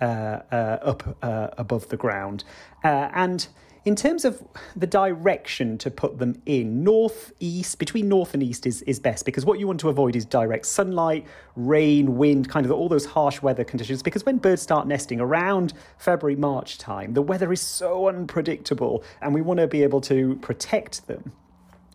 uh, 0.00 0.42
uh 0.50 0.78
up 0.82 1.16
above 1.22 1.88
the 1.88 1.96
ground. 1.96 2.44
and 2.82 3.48
in 3.90 3.96
terms 3.96 4.24
of 4.24 4.40
the 4.76 4.86
direction 4.86 5.76
to 5.76 5.90
put 5.90 6.20
them 6.20 6.40
in, 6.46 6.84
north, 6.84 7.32
east, 7.40 7.80
between 7.80 8.08
north 8.08 8.34
and 8.34 8.40
east 8.40 8.64
is, 8.64 8.82
is 8.82 9.00
best 9.00 9.24
because 9.24 9.44
what 9.44 9.58
you 9.58 9.66
want 9.66 9.80
to 9.80 9.88
avoid 9.88 10.14
is 10.14 10.24
direct 10.24 10.64
sunlight, 10.64 11.26
rain, 11.56 12.16
wind, 12.16 12.48
kind 12.48 12.64
of 12.64 12.70
all 12.70 12.88
those 12.88 13.04
harsh 13.04 13.42
weather 13.42 13.64
conditions. 13.64 14.00
Because 14.00 14.24
when 14.24 14.38
birds 14.38 14.62
start 14.62 14.86
nesting 14.86 15.20
around 15.20 15.72
February, 15.98 16.36
March 16.36 16.78
time, 16.78 17.14
the 17.14 17.20
weather 17.20 17.52
is 17.52 17.60
so 17.60 18.06
unpredictable 18.06 19.02
and 19.22 19.34
we 19.34 19.42
want 19.42 19.58
to 19.58 19.66
be 19.66 19.82
able 19.82 20.00
to 20.02 20.36
protect 20.36 21.08
them. 21.08 21.32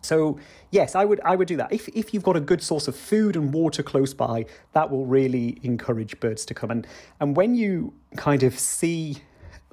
So 0.02 0.38
yes, 0.72 0.94
I 0.94 1.06
would 1.06 1.22
I 1.24 1.34
would 1.34 1.48
do 1.48 1.56
that. 1.56 1.72
If 1.72 1.88
if 1.88 2.12
you've 2.12 2.24
got 2.24 2.36
a 2.36 2.40
good 2.40 2.62
source 2.62 2.88
of 2.88 2.94
food 2.94 3.36
and 3.36 3.54
water 3.54 3.82
close 3.82 4.12
by, 4.12 4.44
that 4.74 4.90
will 4.90 5.06
really 5.06 5.58
encourage 5.62 6.20
birds 6.20 6.44
to 6.44 6.52
come. 6.52 6.70
And 6.70 6.86
and 7.20 7.34
when 7.34 7.54
you 7.54 7.94
kind 8.16 8.42
of 8.42 8.58
see 8.58 9.16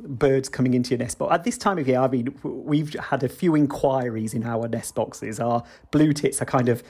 birds 0.03 0.49
coming 0.49 0.73
into 0.73 0.91
your 0.91 0.99
nest 0.99 1.17
box 1.17 1.33
at 1.33 1.43
this 1.43 1.57
time 1.57 1.77
of 1.77 1.87
year, 1.87 1.99
I 1.99 2.07
mean, 2.07 2.35
we've 2.43 2.93
had 2.93 3.23
a 3.23 3.29
few 3.29 3.55
inquiries 3.55 4.33
in 4.33 4.43
our 4.43 4.67
nest 4.67 4.95
boxes. 4.95 5.39
Our 5.39 5.63
blue 5.91 6.13
tits 6.13 6.41
are 6.41 6.45
kind 6.45 6.69
of 6.69 6.83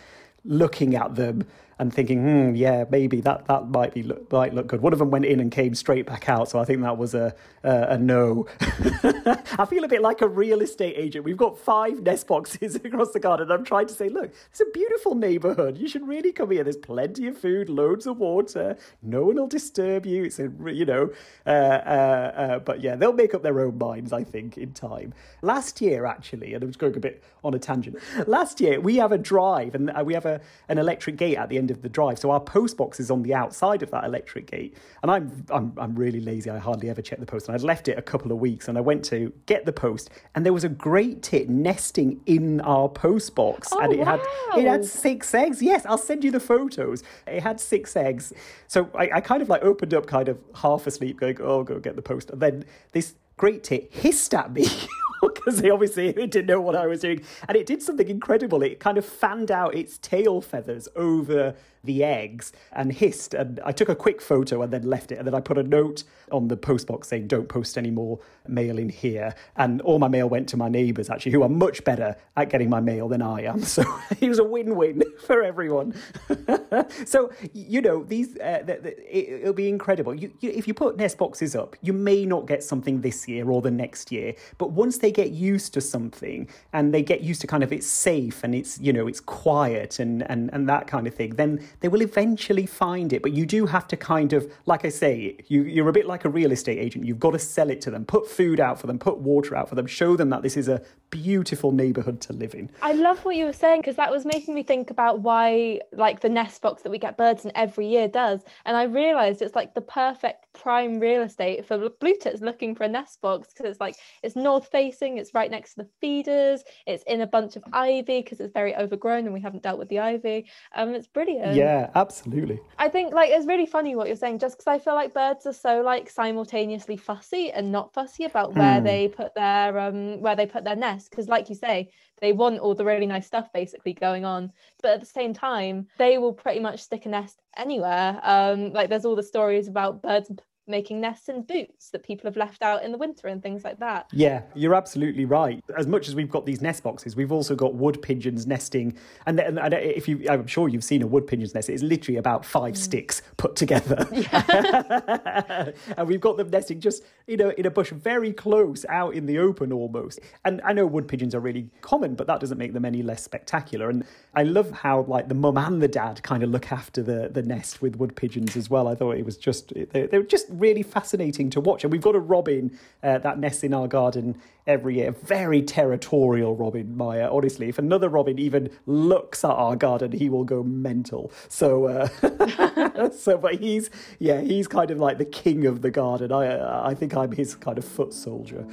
looking 0.44 0.96
at 0.96 1.16
them 1.16 1.46
and 1.80 1.94
thinking, 1.94 2.22
hmm, 2.22 2.56
yeah, 2.56 2.86
maybe 2.90 3.22
that, 3.22 3.46
that 3.48 3.70
might 3.70 3.94
be 3.94 4.04
look, 4.04 4.32
might 4.32 4.54
look 4.54 4.68
good. 4.68 4.82
One 4.82 4.94
of 4.94 5.00
them 5.00 5.12
went 5.12 5.26
in 5.26 5.40
and 5.40 5.52
came 5.52 5.76
straight 5.76 6.06
back 6.06 6.30
out, 6.30 6.50
so 6.50 6.60
I 6.60 6.66
think 6.66 6.82
that 6.82 6.98
was 6.98 7.14
a 7.14 7.36
a, 7.64 7.94
a 7.94 7.98
no. 7.98 8.48
I 8.60 9.66
feel 9.70 9.84
a 9.84 9.88
bit 9.88 10.02
like 10.02 10.22
a 10.22 10.28
real 10.28 10.62
estate 10.62 10.96
agent. 10.98 11.26
We've 11.26 11.38
got 11.38 11.58
five 11.58 12.02
nest 12.02 12.28
boxes 12.28 12.76
across 12.84 13.12
the 13.12 13.20
garden. 13.20 13.52
I'm 13.52 13.64
trying 13.64 13.88
to 13.88 13.94
say, 13.94 14.10
look, 14.10 14.34
it's 14.50 14.62
a 14.62 14.66
beautiful 14.74 15.16
neighbourhood. 15.16 15.78
You 15.78 15.88
should 15.88 16.08
really 16.08 16.32
come 16.32 16.52
here. 16.52 16.64
There's 16.64 16.78
plenty 16.78 17.28
of 17.28 17.38
food, 17.38 17.70
loads 17.70 18.06
of 18.06 18.18
water. 18.18 18.78
No 19.02 19.26
one 19.26 19.36
will 19.36 19.48
disturb 19.48 20.06
you. 20.06 20.26
It's 20.26 20.40
a 20.40 20.52
you 20.66 20.86
know, 20.86 21.12
uh, 21.46 21.50
uh, 21.50 22.34
uh, 22.36 22.60
but 22.60 22.82
yeah, 22.82 22.96
they'll 22.96 23.14
make 23.14 23.34
up 23.34 23.44
their 23.44 23.60
own 23.60 23.78
minds. 23.78 24.14
I 24.14 24.24
think 24.24 24.58
in 24.58 24.74
time. 24.74 25.14
Last 25.42 25.82
year, 25.82 26.06
actually, 26.06 26.54
and 26.54 26.64
I 26.64 26.68
was 26.68 26.78
going 26.78 26.96
a 26.96 27.00
bit 27.00 27.24
on 27.44 27.54
a 27.54 27.60
tangent. 27.60 27.98
Last 28.28 28.62
year, 28.62 28.80
we 28.80 28.98
have 28.98 29.12
a 29.12 29.18
drive 29.18 29.76
and 29.76 29.90
uh, 29.90 30.04
we 30.06 30.14
have 30.14 30.26
a 30.26 30.42
an 30.70 30.78
electric 30.78 31.18
gate 31.18 31.38
at 31.38 31.50
the 31.50 31.58
end 31.58 31.63
of 31.72 31.82
the 31.82 31.90
drive. 31.90 32.20
So 32.20 32.32
our 32.32 32.40
post 32.40 32.78
box 32.78 33.00
is 33.00 33.12
on 33.12 33.24
the 33.24 33.34
outside 33.34 33.84
of 33.84 33.92
that 33.92 34.04
electric 34.04 34.50
gate. 34.50 34.78
And 35.02 35.12
I'm 35.12 35.46
I'm 35.50 35.74
I'm 35.78 35.96
really 35.96 36.20
lazy. 36.20 36.50
I 36.50 36.58
hardly 36.58 36.90
ever 36.90 37.02
check 37.02 37.20
the 37.20 37.26
post. 37.26 37.48
And 37.48 37.56
I'd 37.56 37.62
left 37.62 37.88
it 37.88 37.98
a 37.98 38.02
couple 38.02 38.32
of 38.32 38.40
weeks 38.40 38.68
and 38.68 38.78
I 38.78 38.82
went 38.82 39.04
to 39.06 39.34
get 39.46 39.66
the 39.66 39.74
post 39.74 40.10
and 40.36 40.46
there 40.46 40.54
was 40.54 40.64
a 40.64 40.70
great 40.70 41.22
tit 41.22 41.50
nesting 41.50 42.22
in 42.26 42.62
our 42.62 42.90
post 42.90 43.36
box. 43.36 43.70
Oh, 43.72 43.80
and 43.80 43.94
it 43.94 44.00
wow. 44.00 44.20
had 44.54 44.60
it 44.60 44.68
had 44.68 44.86
six 44.86 45.34
eggs. 45.34 45.62
Yes, 45.62 45.86
I'll 45.86 45.98
send 45.98 46.24
you 46.24 46.32
the 46.32 46.40
photos. 46.40 47.04
It 47.28 47.42
had 47.42 47.60
six 47.60 47.96
eggs. 47.96 48.34
So 48.68 48.90
I, 48.96 49.10
I 49.16 49.22
kind 49.22 49.42
of 49.42 49.50
like 49.50 49.64
opened 49.64 49.94
up 49.94 50.08
kind 50.08 50.30
of 50.30 50.40
half 50.56 50.88
asleep, 50.88 51.20
going, 51.20 51.38
Oh, 51.42 51.64
go 51.64 51.80
get 51.80 51.96
the 51.96 52.02
post. 52.02 52.30
And 52.30 52.42
then 52.42 52.66
this 52.92 53.16
great 53.38 53.64
tit 53.64 53.92
hissed 53.92 54.34
at 54.34 54.54
me. 54.54 54.68
because 55.34 55.62
they 55.62 55.70
obviously 55.70 56.12
didn't 56.14 56.48
know 56.48 56.62
what 56.62 56.76
I 56.76 56.88
was 56.88 57.02
doing. 57.02 57.22
And 57.48 57.58
it 57.58 57.66
did 57.66 57.82
something 57.82 58.10
incredible. 58.10 58.62
It 58.64 58.80
kind 58.80 58.98
of 58.98 59.06
fanned 59.06 59.52
out 59.52 59.76
its 59.76 59.98
tail 59.98 60.42
feathers 60.42 60.88
over 60.96 61.56
the 61.84 62.04
eggs 62.04 62.54
and 62.72 62.92
hissed. 62.92 63.34
And 63.34 63.60
I 63.66 63.72
took 63.72 63.90
a 63.90 63.96
quick 63.96 64.22
photo 64.22 64.62
and 64.62 64.72
then 64.72 64.84
left 64.84 65.12
it. 65.12 65.18
And 65.18 65.28
then 65.28 65.36
I 65.36 65.42
put 65.42 65.58
a 65.58 65.64
note 65.64 66.04
on 66.32 66.48
the 66.48 66.58
postbox 66.58 67.06
saying, 67.06 67.28
don't 67.28 67.50
post 67.50 67.78
any 67.78 67.92
more 67.92 68.20
mail 68.48 68.78
in 68.78 68.90
here. 68.90 69.36
And 69.58 69.82
all 69.82 70.00
my 70.00 70.08
mail 70.08 70.30
went 70.30 70.48
to 70.50 70.58
my 70.58 70.70
neighbours, 70.70 71.10
actually, 71.10 71.34
who 71.34 71.44
are 71.44 71.50
much 71.50 71.84
better 71.84 72.16
at 72.38 72.50
getting 72.50 72.70
my 72.70 72.80
mail 72.80 73.08
than 73.08 73.22
I 73.22 73.42
am. 73.42 73.64
So 73.74 73.84
it 74.22 74.30
was 74.30 74.38
a 74.38 74.44
win 74.44 74.76
win 74.76 75.02
for 75.26 75.42
everyone. 75.42 75.96
so, 77.06 77.32
you 77.54 77.82
know, 77.82 78.04
these 78.04 78.38
uh, 78.38 78.62
the, 78.64 78.76
the, 78.76 79.18
it, 79.18 79.42
it'll 79.42 79.54
be 79.54 79.68
incredible. 79.68 80.14
You, 80.14 80.32
you, 80.42 80.52
if 80.52 80.68
you 80.68 80.76
put 80.76 80.96
nest 80.98 81.18
boxes 81.18 81.56
up, 81.56 81.76
you 81.82 81.92
may 81.92 82.24
not 82.24 82.46
get 82.46 82.64
something 82.64 83.02
this 83.02 83.28
year 83.28 83.50
or 83.50 83.64
the 83.64 83.72
next 83.72 84.12
year. 84.12 84.36
But 84.60 84.72
once 84.72 85.00
they 85.00 85.12
get 85.12 85.32
used 85.32 85.74
to 85.74 85.82
something 85.82 86.48
and 86.72 86.94
they 86.94 87.02
get 87.02 87.22
used 87.22 87.42
to 87.42 87.48
kind 87.48 87.64
of 87.64 87.74
it's 87.74 87.88
safe 87.88 88.44
and 88.44 88.54
it's, 88.54 88.80
you 88.80 88.94
know, 88.94 89.08
it's 89.08 89.20
quiet 89.20 89.98
and, 90.00 90.30
and, 90.30 90.54
and 90.54 90.70
that 90.70 90.86
kind 90.86 91.08
of 91.08 91.16
thing, 91.16 91.36
then 91.36 91.66
they 91.80 91.88
will 91.88 92.02
eventually 92.02 92.66
find 92.66 93.14
it. 93.14 93.22
But 93.22 93.34
you 93.34 93.46
do 93.46 93.66
have 93.66 93.88
to 93.90 93.98
kind 93.98 94.34
of, 94.34 94.52
like 94.66 94.86
I 94.86 94.90
say, 94.90 95.38
you, 95.48 95.64
you're 95.64 95.90
a 95.90 95.94
bit 95.94 96.08
like 96.08 96.26
a 96.26 96.30
real 96.30 96.52
estate 96.52 96.80
agent. 96.80 97.06
You've 97.06 97.20
got 97.20 97.32
to 97.32 97.40
sell 97.40 97.70
it 97.70 97.82
to 97.82 97.92
them, 97.92 98.06
put 98.06 98.30
food 98.30 98.60
out 98.60 98.80
for 98.80 98.88
them, 98.88 99.00
put 99.00 99.20
water 99.20 99.56
out 99.56 99.70
for 99.70 99.76
them, 99.76 99.88
show 99.88 100.16
them 100.16 100.30
that 100.30 100.42
this 100.42 100.58
is 100.58 100.68
a 100.68 100.82
beautiful 101.10 101.72
neighborhood 101.72 102.20
to 102.22 102.34
live 102.34 102.56
in. 102.56 102.70
I 102.82 102.94
love 102.94 103.24
what 103.26 103.36
you 103.36 103.46
were 103.46 103.54
saying 103.54 103.82
because 103.82 103.96
that 103.98 104.12
was 104.12 104.26
making 104.26 104.56
me 104.56 104.64
think 104.64 104.90
about 104.90 105.22
why, 105.22 105.80
like, 105.92 106.22
the 106.22 106.30
nest 106.30 106.62
box 106.62 106.84
that 106.84 106.90
we 106.90 106.98
get 106.98 107.18
birds 107.18 107.46
in 107.46 107.52
every 107.56 107.88
year 107.88 108.08
does. 108.08 108.42
And 108.66 108.76
I 108.76 108.84
realized 108.84 109.42
it's 109.42 109.56
like 109.56 109.74
the 109.74 109.82
perfect 109.82 110.48
prime 110.54 111.00
real 111.00 111.24
estate 111.24 111.66
for 111.66 111.90
blue 112.00 112.16
tits 112.20 112.42
looking 112.42 112.76
for 112.76 112.84
a 112.84 112.88
nest 112.88 113.22
box 113.22 113.48
because 113.48 113.70
it's 113.70 113.80
like 113.80 113.96
it's 114.22 114.36
north 114.36 114.70
facing, 114.72 115.18
it's 115.18 115.34
right 115.34 115.50
next 115.50 115.76
to 115.76 115.84
the 115.84 115.90
feeders, 116.00 116.64
it's 116.86 117.04
in 117.04 117.22
a 117.22 117.28
bunch 117.28 117.56
of 117.56 117.64
ivy 117.74 118.22
because 118.22 118.40
it's 118.40 118.54
very 118.54 118.76
overgrown 118.76 119.26
and 119.26 119.34
we 119.34 119.42
haven't 119.42 119.64
dealt 119.64 119.80
with 119.80 119.90
the 119.90 120.00
ivy. 120.00 120.46
Um, 120.76 120.94
it's 120.94 121.08
brilliant. 121.08 121.56
Yeah, 121.56 121.63
absolutely. 121.96 122.60
I 122.78 122.90
think 122.90 123.14
like 123.14 123.30
it's 123.30 123.46
really 123.46 123.68
funny 123.68 123.96
what 123.96 124.08
you're 124.08 124.16
saying, 124.16 124.40
just 124.40 124.58
because 124.58 124.68
I 124.68 124.80
feel 124.80 124.96
like 124.96 125.14
birds 125.14 125.46
are 125.46 125.54
so 125.54 125.82
like 125.82 126.10
simultaneously 126.10 126.98
fussy 126.98 127.52
and 127.52 127.72
not 127.72 127.94
fussy 127.94 128.26
about 128.26 128.56
where 128.56 128.80
Hmm. 128.80 128.84
they 128.84 129.08
put 129.08 129.36
their 129.36 129.78
um 129.80 130.22
where 130.22 130.36
they 130.36 130.48
put 130.48 130.64
their 130.64 130.76
nest. 130.76 131.10
Because 131.12 131.28
like 131.30 131.50
you 131.50 131.56
say, 131.56 131.92
they 132.20 132.34
want 132.34 132.60
all 132.60 132.74
the 132.76 132.86
really 132.86 133.06
nice 133.06 133.28
stuff 133.28 133.52
basically 133.54 133.94
going 133.94 134.26
on, 134.26 134.52
but 134.82 134.92
at 134.92 135.00
the 135.00 135.06
same 135.06 135.34
time, 135.34 135.88
they 135.98 136.18
will 136.18 136.34
pretty 136.34 136.60
much 136.60 136.80
stick 136.82 137.06
a 137.06 137.10
nest 137.10 137.42
anywhere. 137.56 138.20
Um, 138.24 138.74
like 138.74 138.90
there's 138.90 139.06
all 139.06 139.16
the 139.16 139.24
stories 139.24 139.68
about 139.68 140.02
birds 140.02 140.32
making 140.68 141.02
nests 141.02 141.28
in 141.28 141.42
boots 141.42 141.90
that 141.90 142.04
people 142.04 142.28
have 142.28 142.38
left 142.38 142.62
out 142.62 142.84
in 142.84 142.92
the 142.92 142.98
winter 142.98 143.28
and 143.28 143.42
things 143.42 143.64
like 143.64 143.80
that. 143.80 144.08
Yeah, 144.12 144.44
you're 144.56 144.76
absolutely 144.76 145.26
right. 145.26 145.64
As 145.78 145.88
much 145.88 146.08
as 146.08 146.16
we've 146.16 146.30
got 146.30 146.46
these 146.46 146.62
nest 146.62 146.84
boxes, 146.84 147.16
we've 147.16 147.32
also 147.32 147.56
got 147.56 147.76
wood 147.76 148.02
pigeons 148.02 148.48
nesting. 148.48 148.98
And, 149.26 149.40
and, 149.40 149.60
and 149.60 149.74
if 149.74 150.08
you, 150.08 150.26
I'm 150.30 150.48
sure 150.48 150.70
you've 150.70 150.84
seen 150.84 151.02
a 151.02 151.08
wood 151.08 151.28
pigeon's 151.28 151.54
nest. 151.54 151.70
It's 151.70 151.84
literally 151.84 152.18
about 152.18 152.46
five 152.46 152.76
mm. 152.76 152.78
sticks 152.78 153.22
put 153.38 153.56
together, 153.56 154.08
yeah. 154.12 155.72
and 155.98 156.08
we've 156.08 156.22
got 156.22 156.38
them 156.38 156.50
nesting 156.50 156.80
just 156.80 157.04
you 157.28 157.38
know 157.38 157.50
in 157.58 157.66
a 157.66 157.72
bush 157.72 157.92
very 157.92 158.32
close 158.32 158.86
out 158.90 159.14
in 159.16 159.26
the 159.26 159.40
open 159.40 159.72
almost. 159.72 160.20
And 160.46 160.62
I 160.64 160.74
know 160.74 160.86
wood 160.86 161.08
pigeons 161.08 161.36
are 161.36 161.40
really 161.40 161.70
common, 161.82 162.16
but 162.16 162.28
that 162.28 162.40
doesn't 162.40 162.58
make 162.58 162.74
them 162.74 162.86
any 162.86 163.04
less 163.04 163.24
spectacular. 163.24 163.90
And 163.90 164.06
I 164.34 164.44
love 164.44 164.72
how 164.72 165.02
like 165.04 165.28
the 165.28 165.36
mum 165.36 165.58
and 165.58 165.82
the 165.82 165.88
dad 165.88 166.24
kind 166.24 166.44
of 166.44 166.50
look 166.50 166.72
after 166.72 167.04
the 167.04 167.30
the 167.30 167.42
nest 167.42 167.82
with 167.82 167.98
wood 167.98 168.16
pigeons 168.16 168.56
as 168.56 168.70
well. 168.70 168.88
I 168.88 168.96
thought 168.96 169.18
it 169.18 169.26
was 169.26 169.38
just 169.38 169.74
they, 169.74 170.08
they 170.08 170.18
were 170.18 170.24
just 170.24 170.53
really 170.60 170.84
fascinating 170.84 171.50
to 171.52 171.62
watch. 171.62 171.84
And 171.84 171.92
we've 171.92 172.02
got 172.02 172.16
a 172.16 172.20
robin 172.20 172.78
uh, 173.02 173.18
that 173.20 173.40
nests 173.40 173.64
in 173.64 173.74
our 173.74 173.88
garden 173.88 174.38
every 174.66 174.96
year. 174.96 175.12
Very 175.12 175.62
territorial 175.62 176.56
robin, 176.56 176.96
Mya. 176.96 177.30
Honestly, 177.32 177.70
if 177.70 177.78
another 177.78 178.10
robin 178.10 178.40
even 178.40 178.70
looks 178.86 179.44
at 179.44 179.52
our 179.52 179.76
garden, 179.76 180.12
he 180.12 180.30
will 180.30 180.44
go 180.44 180.64
mental. 180.64 181.32
So, 181.50 181.86
uh, 181.86 183.10
so, 183.12 183.38
but 183.38 183.56
he's 183.56 183.90
yeah, 184.20 184.42
he's 184.42 184.68
kind 184.68 184.92
of 184.92 185.00
like 185.00 185.18
the 185.18 185.26
king 185.26 185.66
of 185.66 185.82
the 185.82 185.92
garden. 185.92 186.32
I 186.32 186.90
I 186.90 186.94
think 186.94 187.16
I'm 187.16 187.32
his 187.32 187.56
kind 187.56 187.78
of 187.78 187.86
foot 187.86 188.14
soldier. 188.14 188.66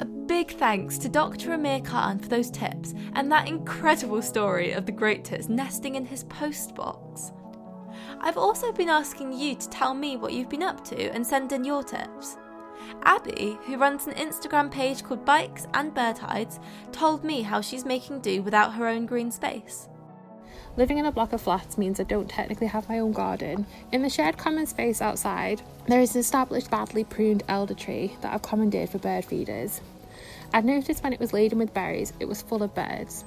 A 0.00 0.04
big 0.04 0.52
thanks 0.52 0.98
to 0.98 1.08
Dr. 1.08 1.52
Amir 1.52 1.80
Khan 1.80 2.18
for 2.18 2.28
those 2.28 2.50
tips 2.50 2.94
and 3.14 3.30
that 3.30 3.46
incredible 3.46 4.22
story 4.22 4.72
of 4.72 4.86
the 4.86 4.92
great 4.92 5.24
tits 5.24 5.48
nesting 5.48 5.94
in 5.96 6.06
his 6.06 6.24
post 6.24 6.74
box. 6.74 7.32
I've 8.24 8.38
also 8.38 8.70
been 8.70 8.88
asking 8.88 9.32
you 9.32 9.56
to 9.56 9.68
tell 9.68 9.94
me 9.94 10.16
what 10.16 10.32
you've 10.32 10.48
been 10.48 10.62
up 10.62 10.84
to 10.84 11.10
and 11.10 11.26
send 11.26 11.50
in 11.50 11.64
your 11.64 11.82
tips. 11.82 12.38
Abby, 13.02 13.58
who 13.66 13.76
runs 13.76 14.06
an 14.06 14.14
Instagram 14.14 14.70
page 14.70 15.02
called 15.02 15.24
Bikes 15.24 15.66
and 15.74 15.92
Bird 15.92 16.18
Hides, 16.18 16.60
told 16.92 17.24
me 17.24 17.42
how 17.42 17.60
she's 17.60 17.84
making 17.84 18.20
do 18.20 18.40
without 18.40 18.74
her 18.74 18.86
own 18.86 19.06
green 19.06 19.32
space. 19.32 19.88
Living 20.76 20.98
in 20.98 21.06
a 21.06 21.12
block 21.12 21.32
of 21.32 21.40
flats 21.40 21.76
means 21.76 21.98
I 21.98 22.04
don't 22.04 22.30
technically 22.30 22.68
have 22.68 22.88
my 22.88 23.00
own 23.00 23.12
garden. 23.12 23.66
In 23.90 24.02
the 24.02 24.08
shared 24.08 24.38
common 24.38 24.66
space 24.66 25.02
outside, 25.02 25.60
there 25.88 26.00
is 26.00 26.14
an 26.14 26.20
established 26.20 26.70
badly 26.70 27.02
pruned 27.02 27.42
elder 27.48 27.74
tree 27.74 28.16
that 28.20 28.32
I've 28.32 28.42
commandeered 28.42 28.90
for 28.90 28.98
bird 28.98 29.24
feeders. 29.24 29.80
I'd 30.54 30.64
noticed 30.64 31.02
when 31.02 31.12
it 31.12 31.20
was 31.20 31.32
laden 31.32 31.58
with 31.58 31.74
berries, 31.74 32.12
it 32.20 32.28
was 32.28 32.40
full 32.40 32.62
of 32.62 32.74
birds. 32.74 33.24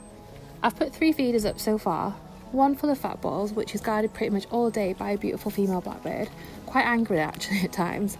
I've 0.64 0.78
put 0.78 0.94
three 0.94 1.12
feeders 1.12 1.46
up 1.46 1.60
so 1.60 1.78
far. 1.78 2.16
One 2.52 2.76
full 2.76 2.90
of 2.90 2.98
fat 2.98 3.22
balls, 3.22 3.52
which 3.54 3.76
is 3.76 3.82
guarded 3.82 4.14
pretty 4.14 4.32
much 4.32 4.46
all 4.52 4.70
day 4.70 4.94
by 4.94 5.12
a 5.12 5.18
beautiful 5.18 5.52
female 5.52 5.82
blackbird, 5.82 6.30
quite 6.66 6.86
angry 6.86 7.20
actually 7.32 7.62
at 7.62 7.72
times. 7.72 8.18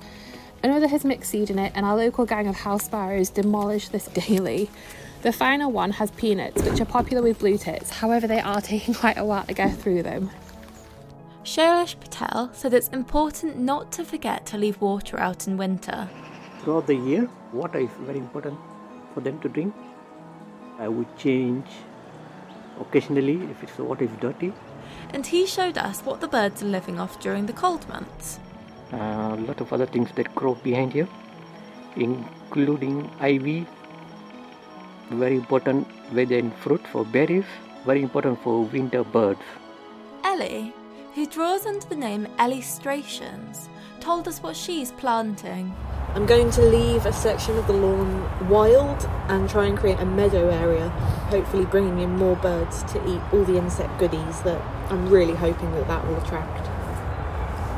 Another 0.64 0.88
has 0.88 1.06
mixed 1.06 1.32
seed 1.32 1.50
in 1.50 1.60
it, 1.60 1.72
and 1.76 1.86
our 1.86 1.96
local 1.96 2.26
gang 2.26 2.48
of 2.48 2.56
house 2.56 2.86
sparrows 2.86 3.30
demolish 3.30 3.90
this 3.90 4.06
daily. 4.28 4.70
The 5.22 5.32
final 5.32 5.72
one 5.72 5.92
has 5.92 6.12
peanuts, 6.12 6.62
which 6.64 6.80
are 6.82 6.86
popular 6.86 7.22
with 7.24 7.40
blue 7.40 7.58
tits, 7.58 7.90
however, 7.90 8.28
they 8.28 8.40
are 8.40 8.62
taking 8.72 8.94
quite 8.94 9.18
a 9.18 9.26
while 9.26 9.46
to 9.46 9.54
get 9.54 9.76
through 9.76 10.04
them. 10.04 10.30
Shailesh 11.44 12.00
Patel 12.00 12.50
said 12.54 12.74
it's 12.74 12.88
important 12.90 13.58
not 13.60 13.92
to 13.94 14.04
forget 14.04 14.46
to 14.48 14.58
leave 14.58 14.82
water 14.82 15.20
out 15.20 15.48
in 15.48 15.58
winter. 15.58 16.10
throughout 16.62 16.88
the 16.88 16.96
year 16.96 17.30
water 17.54 17.78
is 17.80 17.90
very 18.08 18.18
important 18.18 18.58
for 19.14 19.22
them 19.22 19.40
to 19.42 19.50
drink 19.56 19.74
i 20.80 20.88
would 20.88 21.12
change 21.24 21.68
occasionally 22.80 23.36
if 23.52 23.64
it's 23.64 23.76
the 23.76 23.84
water 23.84 24.06
is 24.06 24.12
dirty 24.22 24.54
And 25.14 25.26
he 25.26 25.46
showed 25.46 25.78
us 25.78 26.02
what 26.02 26.20
the 26.22 26.28
birds 26.28 26.62
are 26.64 26.68
living 26.68 27.00
off 27.00 27.20
during 27.20 27.46
the 27.46 27.54
cold 27.54 27.88
months. 27.88 28.40
a 28.92 29.36
lot 29.48 29.62
of 29.62 29.72
other 29.74 29.86
things 29.86 30.12
that 30.16 30.34
grow 30.36 30.56
behind 30.56 30.94
here 30.94 31.08
including 31.96 33.10
ivy, 33.20 33.66
very 35.12 35.36
important 35.36 35.88
weather 36.14 36.36
in 36.36 36.52
fruit 36.52 36.82
for 36.92 37.06
berries, 37.06 37.46
very 37.86 38.02
important 38.02 38.42
for 38.42 38.64
winter 38.66 39.04
birds. 39.04 39.40
Ellie, 40.24 40.74
who 41.14 41.26
draws 41.26 41.66
under 41.66 41.86
the 41.88 41.96
name 41.96 42.28
Ellie 42.38 42.62
Strations, 42.62 43.70
told 44.00 44.28
us 44.28 44.42
what 44.44 44.56
she's 44.56 44.92
planting. 44.92 45.74
I'm 46.16 46.26
going 46.26 46.50
to 46.52 46.62
leave 46.62 47.06
a 47.06 47.12
section 47.12 47.58
of 47.58 47.68
the 47.68 47.74
lawn 47.74 48.48
wild 48.48 49.06
and 49.28 49.50
try 49.50 49.66
and 49.66 49.78
create 49.78 50.00
a 50.00 50.06
meadow 50.06 50.48
area, 50.48 50.88
hopefully 51.28 51.66
bringing 51.66 52.00
in 52.00 52.16
more 52.16 52.38
birds 52.38 52.84
to 52.84 53.06
eat 53.06 53.20
all 53.34 53.44
the 53.44 53.58
insect 53.58 54.00
goodies 54.00 54.42
that 54.44 54.62
I'm 54.90 55.10
really 55.10 55.36
hoping 55.36 55.72
that 55.72 55.90
that 55.90 56.08
will 56.08 56.16
attract. 56.16 56.70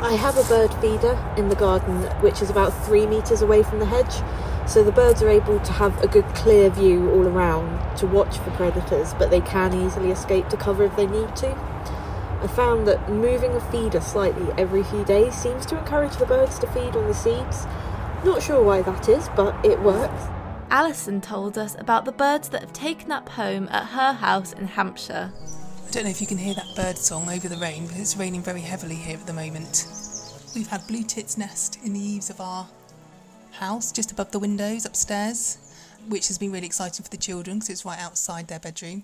I 0.03 0.13
have 0.13 0.37
a 0.37 0.43
bird 0.43 0.71
feeder 0.75 1.17
in 1.35 1.49
the 1.49 1.55
garden 1.55 2.03
which 2.21 2.43
is 2.43 2.51
about 2.51 2.69
three 2.85 3.07
metres 3.07 3.41
away 3.41 3.63
from 3.63 3.79
the 3.79 3.87
hedge, 3.87 4.21
so 4.69 4.83
the 4.83 4.91
birds 4.91 5.23
are 5.23 5.29
able 5.29 5.59
to 5.59 5.71
have 5.71 5.99
a 6.03 6.07
good 6.07 6.27
clear 6.35 6.69
view 6.69 7.09
all 7.09 7.27
around 7.27 7.97
to 7.97 8.05
watch 8.05 8.37
for 8.37 8.51
predators, 8.51 9.15
but 9.15 9.31
they 9.31 9.41
can 9.41 9.73
easily 9.73 10.11
escape 10.11 10.47
to 10.49 10.57
cover 10.57 10.83
if 10.83 10.95
they 10.95 11.07
need 11.07 11.35
to. 11.37 11.57
I 12.43 12.45
found 12.45 12.87
that 12.87 13.09
moving 13.09 13.53
a 13.53 13.71
feeder 13.71 13.99
slightly 13.99 14.53
every 14.59 14.83
few 14.83 15.03
days 15.03 15.33
seems 15.33 15.65
to 15.65 15.79
encourage 15.79 16.17
the 16.17 16.27
birds 16.27 16.59
to 16.59 16.67
feed 16.67 16.95
on 16.95 17.07
the 17.07 17.15
seeds. 17.15 17.65
Not 18.23 18.41
sure 18.41 18.63
why 18.63 18.81
that 18.81 19.07
is, 19.09 19.29
but 19.35 19.63
it 19.65 19.79
works. 19.79 20.23
Alison 20.69 21.21
told 21.21 21.57
us 21.57 21.75
about 21.79 22.03
the 22.03 22.11
birds 22.11 22.49
that 22.49 22.61
have 22.61 22.73
taken 22.73 23.11
up 23.11 23.29
home 23.29 23.69
at 23.71 23.85
her 23.87 24.11
house 24.11 24.53
in 24.53 24.67
Hampshire. 24.67 25.31
I 25.87 25.91
don't 25.91 26.03
know 26.03 26.09
if 26.09 26.19
you 26.19 26.27
can 26.27 26.37
hear 26.37 26.55
that 26.55 26.75
bird 26.75 26.97
song 26.97 27.29
over 27.29 27.47
the 27.47 27.57
rain, 27.57 27.87
but 27.87 27.95
it's 27.95 28.17
raining 28.17 28.41
very 28.41 28.61
heavily 28.61 28.95
here 28.95 29.17
at 29.17 29.25
the 29.25 29.33
moment. 29.33 29.85
We've 30.55 30.67
had 30.67 30.85
blue 30.87 31.03
tits 31.03 31.37
nest 31.37 31.79
in 31.83 31.93
the 31.93 31.99
eaves 31.99 32.29
of 32.29 32.41
our 32.41 32.67
house, 33.51 33.91
just 33.91 34.11
above 34.11 34.31
the 34.31 34.39
windows 34.39 34.85
upstairs, 34.85 35.57
which 36.09 36.27
has 36.27 36.37
been 36.37 36.51
really 36.51 36.65
exciting 36.65 37.03
for 37.03 37.09
the 37.09 37.17
children 37.17 37.59
because 37.59 37.69
it's 37.69 37.85
right 37.85 37.99
outside 37.99 38.47
their 38.47 38.59
bedroom. 38.59 39.03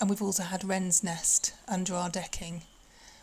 And 0.00 0.08
we've 0.08 0.22
also 0.22 0.44
had 0.44 0.64
wren's 0.64 1.04
nest 1.04 1.52
under 1.68 1.94
our 1.94 2.08
decking, 2.08 2.62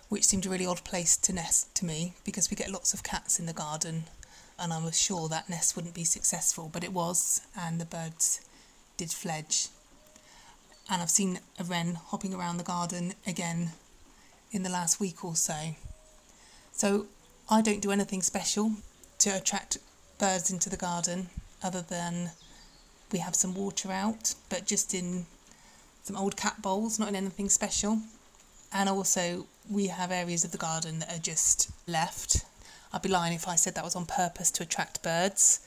which 0.10 0.26
seemed 0.26 0.46
a 0.46 0.50
really 0.50 0.66
odd 0.66 0.84
place 0.84 1.18
to 1.18 1.34
nest 1.34 1.74
to 1.76 1.86
me 1.86 2.14
because 2.24 2.52
we 2.52 2.56
get 2.56 2.70
lots 2.70 2.94
of 2.94 3.02
cats 3.02 3.40
in 3.40 3.48
the 3.48 3.54
garden, 3.54 4.04
and 4.60 4.74
I 4.74 4.84
was 4.84 5.00
sure 5.00 5.30
that 5.30 5.50
nest 5.50 5.76
wouldn't 5.76 5.94
be 5.94 6.04
successful, 6.04 6.70
but 6.72 6.84
it 6.84 6.94
was, 6.94 7.42
and 7.58 7.80
the 7.80 7.86
birds 7.86 8.42
did 8.98 9.12
fledge 9.12 9.70
and 10.90 11.02
I've 11.02 11.10
seen 11.10 11.40
a 11.60 11.64
wren 11.64 11.96
hopping 11.96 12.34
around 12.34 12.58
the 12.58 12.64
garden 12.64 13.14
again 13.28 13.72
in 14.52 14.64
the 14.64 14.70
last 14.70 15.00
week 15.00 15.24
or 15.24 15.36
so. 15.36 15.76
So 16.72 17.06
I 17.50 17.62
don't 17.62 17.82
do 17.82 17.92
anything 17.92 18.24
special 18.24 18.72
to 19.20 19.30
attract 19.30 19.78
birds 20.18 20.50
into 20.52 20.70
the 20.70 20.78
garden 20.78 21.30
other 21.62 21.82
than 21.82 22.32
we 23.12 23.20
have 23.20 23.36
some 23.36 23.54
water 23.54 23.92
out, 23.92 24.34
but 24.50 24.66
just 24.66 24.94
in 24.94 25.28
some 26.04 26.18
old 26.18 26.36
cat 26.36 26.62
bowls, 26.62 26.98
not 26.98 27.10
in 27.10 27.16
anything 27.16 27.50
special. 27.50 28.00
And 28.74 28.90
also, 28.90 29.46
we 29.70 29.88
have 29.88 30.12
areas 30.12 30.44
of 30.44 30.52
the 30.52 30.58
garden 30.58 31.00
that 31.00 31.16
are 31.16 31.22
just 31.22 31.70
left. 31.88 32.46
I'd 32.92 33.04
be 33.04 33.10
lying 33.10 33.34
if 33.34 33.48
I 33.48 33.56
said 33.56 33.76
that 33.76 33.84
was 33.84 33.96
on 33.96 34.06
purpose 34.06 34.50
to 34.52 34.64
attract 34.64 35.04
birds. 35.04 35.60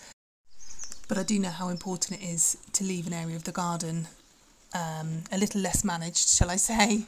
But 1.09 1.19
I 1.19 1.23
do 1.23 1.39
know 1.39 1.51
how 1.51 1.69
important 1.69 2.21
it 2.21 2.25
is 2.25 2.57
to 2.73 2.85
leave 2.85 3.07
an 3.07 3.13
area 3.13 3.37
of 3.37 3.45
the 3.45 3.53
garden 3.53 4.09
um, 4.75 5.25
a 5.31 5.39
little 5.39 5.61
less 5.61 5.85
managed, 5.85 6.29
shall 6.29 6.51
I 6.51 6.57
say. 6.57 7.05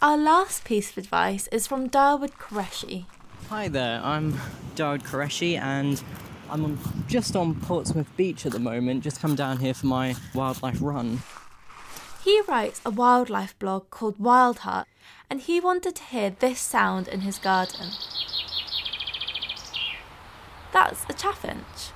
Our 0.00 0.16
last 0.16 0.64
piece 0.64 0.90
of 0.90 0.98
advice 0.98 1.46
is 1.48 1.66
from 1.66 1.88
Dawood 1.88 2.32
Qureshi. 2.32 3.04
Hi 3.50 3.68
there, 3.68 4.00
I'm 4.02 4.32
Dawood 4.74 5.02
Qureshi 5.02 5.58
and 5.58 6.02
I'm 6.50 6.64
on, 6.64 6.78
just 7.06 7.36
on 7.36 7.54
Portsmouth 7.54 8.08
Beach 8.16 8.44
at 8.46 8.52
the 8.52 8.58
moment, 8.58 9.04
just 9.04 9.20
come 9.20 9.36
down 9.36 9.58
here 9.58 9.74
for 9.74 9.86
my 9.86 10.16
wildlife 10.34 10.78
run. 10.80 11.22
He 12.24 12.40
writes 12.48 12.80
a 12.84 12.90
wildlife 12.90 13.58
blog 13.58 13.90
called 13.90 14.18
Wild 14.18 14.60
Heart, 14.60 14.86
and 15.28 15.40
he 15.40 15.60
wanted 15.60 15.96
to 15.96 16.04
hear 16.04 16.30
this 16.30 16.60
sound 16.60 17.08
in 17.08 17.20
his 17.20 17.38
garden. 17.38 17.90
That's 20.72 21.04
a 21.04 21.12
chaffinch. 21.12 21.92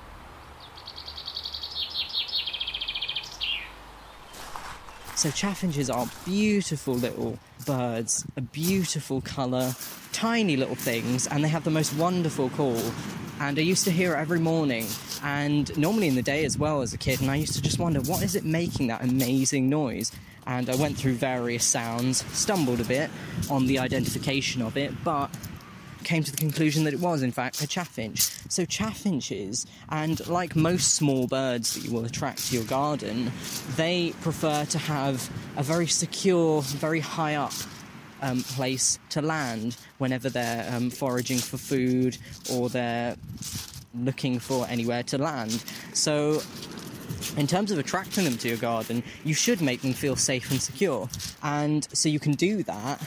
So 5.15 5.31
chaffinches 5.31 5.89
are 5.89 6.07
beautiful 6.25 6.93
little 6.93 7.39
birds, 7.65 8.23
a 8.35 8.41
beautiful 8.41 9.21
colour, 9.21 9.73
tiny 10.11 10.55
little 10.55 10.75
things, 10.75 11.25
and 11.25 11.43
they 11.43 11.47
have 11.47 11.63
the 11.63 11.71
most 11.71 11.95
wonderful 11.95 12.51
call. 12.51 12.79
And 13.39 13.57
I 13.57 13.63
used 13.63 13.83
to 13.85 13.91
hear 13.91 14.13
it 14.13 14.19
every 14.19 14.39
morning, 14.39 14.85
and 15.23 15.75
normally 15.75 16.07
in 16.07 16.13
the 16.13 16.21
day 16.21 16.45
as 16.45 16.55
well 16.55 16.83
as 16.83 16.93
a 16.93 16.99
kid. 16.99 17.19
And 17.19 17.31
I 17.31 17.35
used 17.35 17.53
to 17.55 17.61
just 17.63 17.79
wonder, 17.79 17.99
what 18.01 18.21
is 18.21 18.35
it 18.35 18.45
making 18.45 18.87
that 18.87 19.03
amazing 19.03 19.69
noise? 19.69 20.11
And 20.45 20.69
I 20.69 20.75
went 20.75 20.97
through 20.97 21.15
various 21.15 21.65
sounds, 21.65 22.23
stumbled 22.37 22.79
a 22.79 22.85
bit 22.85 23.09
on 23.49 23.65
the 23.65 23.79
identification 23.79 24.61
of 24.61 24.77
it, 24.77 24.93
but 25.03 25.31
came 26.07 26.23
to 26.23 26.31
the 26.31 26.37
conclusion 26.37 26.85
that 26.85 26.93
it 26.93 27.01
was, 27.01 27.21
in 27.21 27.31
fact, 27.31 27.61
a 27.61 27.67
chaffinch. 27.67 28.21
So, 28.49 28.63
chaffinches, 28.63 29.65
and 29.89 30.25
like 30.27 30.55
most 30.55 30.95
small 30.95 31.27
birds 31.27 31.73
that 31.73 31.83
you 31.83 31.91
will 31.91 32.05
attract 32.05 32.47
to 32.47 32.55
your 32.55 32.63
garden, 32.63 33.31
they 33.75 34.13
prefer 34.21 34.63
to 34.65 34.77
have 34.77 35.29
a 35.57 35.63
very 35.63 35.87
secure, 35.87 36.61
very 36.61 37.01
high 37.01 37.35
up 37.35 37.51
um, 38.21 38.41
place 38.41 38.99
to 39.09 39.21
land 39.21 39.75
whenever 39.97 40.29
they're 40.29 40.67
um, 40.73 40.89
foraging 40.89 41.39
for 41.39 41.57
food 41.57 42.17
or 42.51 42.69
they're 42.69 43.17
looking 43.93 44.39
for 44.39 44.65
anywhere 44.69 45.03
to 45.03 45.17
land. 45.17 45.63
So, 45.93 46.41
in 47.35 47.47
terms 47.47 47.71
of 47.71 47.79
attracting 47.79 48.23
them 48.23 48.37
to 48.37 48.47
your 48.47 48.57
garden, 48.57 49.03
you 49.25 49.33
should 49.33 49.61
make 49.61 49.81
them 49.81 49.93
feel 49.93 50.15
safe 50.15 50.49
and 50.51 50.61
secure. 50.61 51.09
And 51.43 51.87
so 51.93 52.07
you 52.07 52.19
can 52.19 52.33
do 52.33 52.63
that 52.63 53.01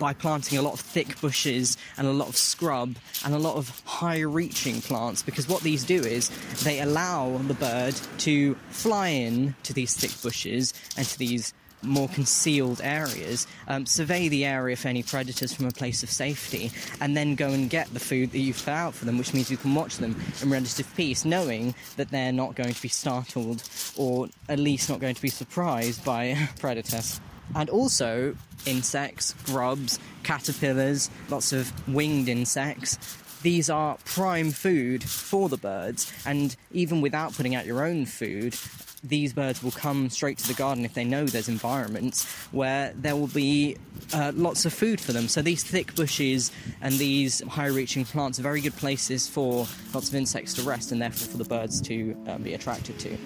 by 0.00 0.14
planting 0.14 0.58
a 0.58 0.62
lot 0.62 0.72
of 0.72 0.80
thick 0.80 1.20
bushes 1.20 1.76
and 1.96 2.08
a 2.08 2.12
lot 2.12 2.26
of 2.26 2.36
scrub 2.36 2.96
and 3.24 3.34
a 3.34 3.38
lot 3.38 3.56
of 3.56 3.80
high 3.84 4.20
reaching 4.20 4.80
plants 4.80 5.22
because 5.22 5.46
what 5.48 5.62
these 5.62 5.84
do 5.84 6.00
is 6.00 6.30
they 6.64 6.80
allow 6.80 7.36
the 7.46 7.54
bird 7.54 7.94
to 8.18 8.54
fly 8.70 9.08
in 9.08 9.54
to 9.62 9.72
these 9.72 9.94
thick 9.94 10.10
bushes 10.22 10.74
and 10.96 11.06
to 11.06 11.18
these 11.18 11.52
more 11.82 12.08
concealed 12.08 12.80
areas, 12.82 13.46
um, 13.68 13.86
survey 13.86 14.28
the 14.28 14.44
area 14.44 14.76
for 14.76 14.88
any 14.88 15.02
predators 15.02 15.54
from 15.54 15.66
a 15.66 15.70
place 15.70 16.02
of 16.02 16.10
safety, 16.10 16.70
and 17.00 17.16
then 17.16 17.34
go 17.34 17.48
and 17.48 17.70
get 17.70 17.92
the 17.94 18.00
food 18.00 18.32
that 18.32 18.38
you've 18.38 18.58
put 18.58 18.68
out 18.68 18.94
for 18.94 19.06
them, 19.06 19.16
which 19.16 19.32
means 19.32 19.50
you 19.50 19.56
can 19.56 19.74
watch 19.74 19.96
them 19.96 20.14
in 20.42 20.50
relative 20.50 20.94
peace, 20.94 21.24
knowing 21.24 21.74
that 21.96 22.10
they're 22.10 22.32
not 22.32 22.54
going 22.54 22.74
to 22.74 22.82
be 22.82 22.88
startled 22.88 23.62
or 23.96 24.28
at 24.48 24.58
least 24.58 24.90
not 24.90 25.00
going 25.00 25.14
to 25.14 25.22
be 25.22 25.30
surprised 25.30 26.04
by 26.04 26.36
predators 26.58 27.18
and 27.54 27.70
also 27.70 28.36
insects, 28.66 29.34
grubs, 29.44 29.98
caterpillars, 30.22 31.10
lots 31.28 31.52
of 31.52 31.72
winged 31.88 32.28
insects. 32.28 32.98
These 33.42 33.70
are 33.70 33.96
prime 34.04 34.50
food 34.50 35.02
for 35.02 35.48
the 35.48 35.56
birds, 35.56 36.12
and 36.26 36.54
even 36.72 37.00
without 37.00 37.34
putting 37.34 37.54
out 37.54 37.64
your 37.64 37.86
own 37.86 38.04
food, 38.04 38.54
these 39.02 39.32
birds 39.32 39.62
will 39.62 39.70
come 39.70 40.10
straight 40.10 40.36
to 40.38 40.46
the 40.46 40.52
garden 40.52 40.84
if 40.84 40.92
they 40.92 41.04
know 41.04 41.24
there's 41.24 41.48
environments 41.48 42.26
where 42.52 42.92
there 42.96 43.16
will 43.16 43.28
be 43.28 43.78
uh, 44.12 44.32
lots 44.34 44.66
of 44.66 44.74
food 44.74 45.00
for 45.00 45.12
them. 45.12 45.26
So 45.26 45.40
these 45.40 45.62
thick 45.64 45.94
bushes 45.94 46.52
and 46.82 46.92
these 46.94 47.40
high-reaching 47.40 48.04
plants 48.04 48.38
are 48.38 48.42
very 48.42 48.60
good 48.60 48.76
places 48.76 49.26
for 49.26 49.66
lots 49.94 50.10
of 50.10 50.14
insects 50.14 50.52
to 50.54 50.62
rest 50.62 50.92
and 50.92 51.00
therefore 51.00 51.28
for 51.28 51.38
the 51.38 51.44
birds 51.44 51.80
to 51.82 52.14
um, 52.28 52.42
be 52.42 52.52
attracted 52.52 52.98
to. 52.98 53.16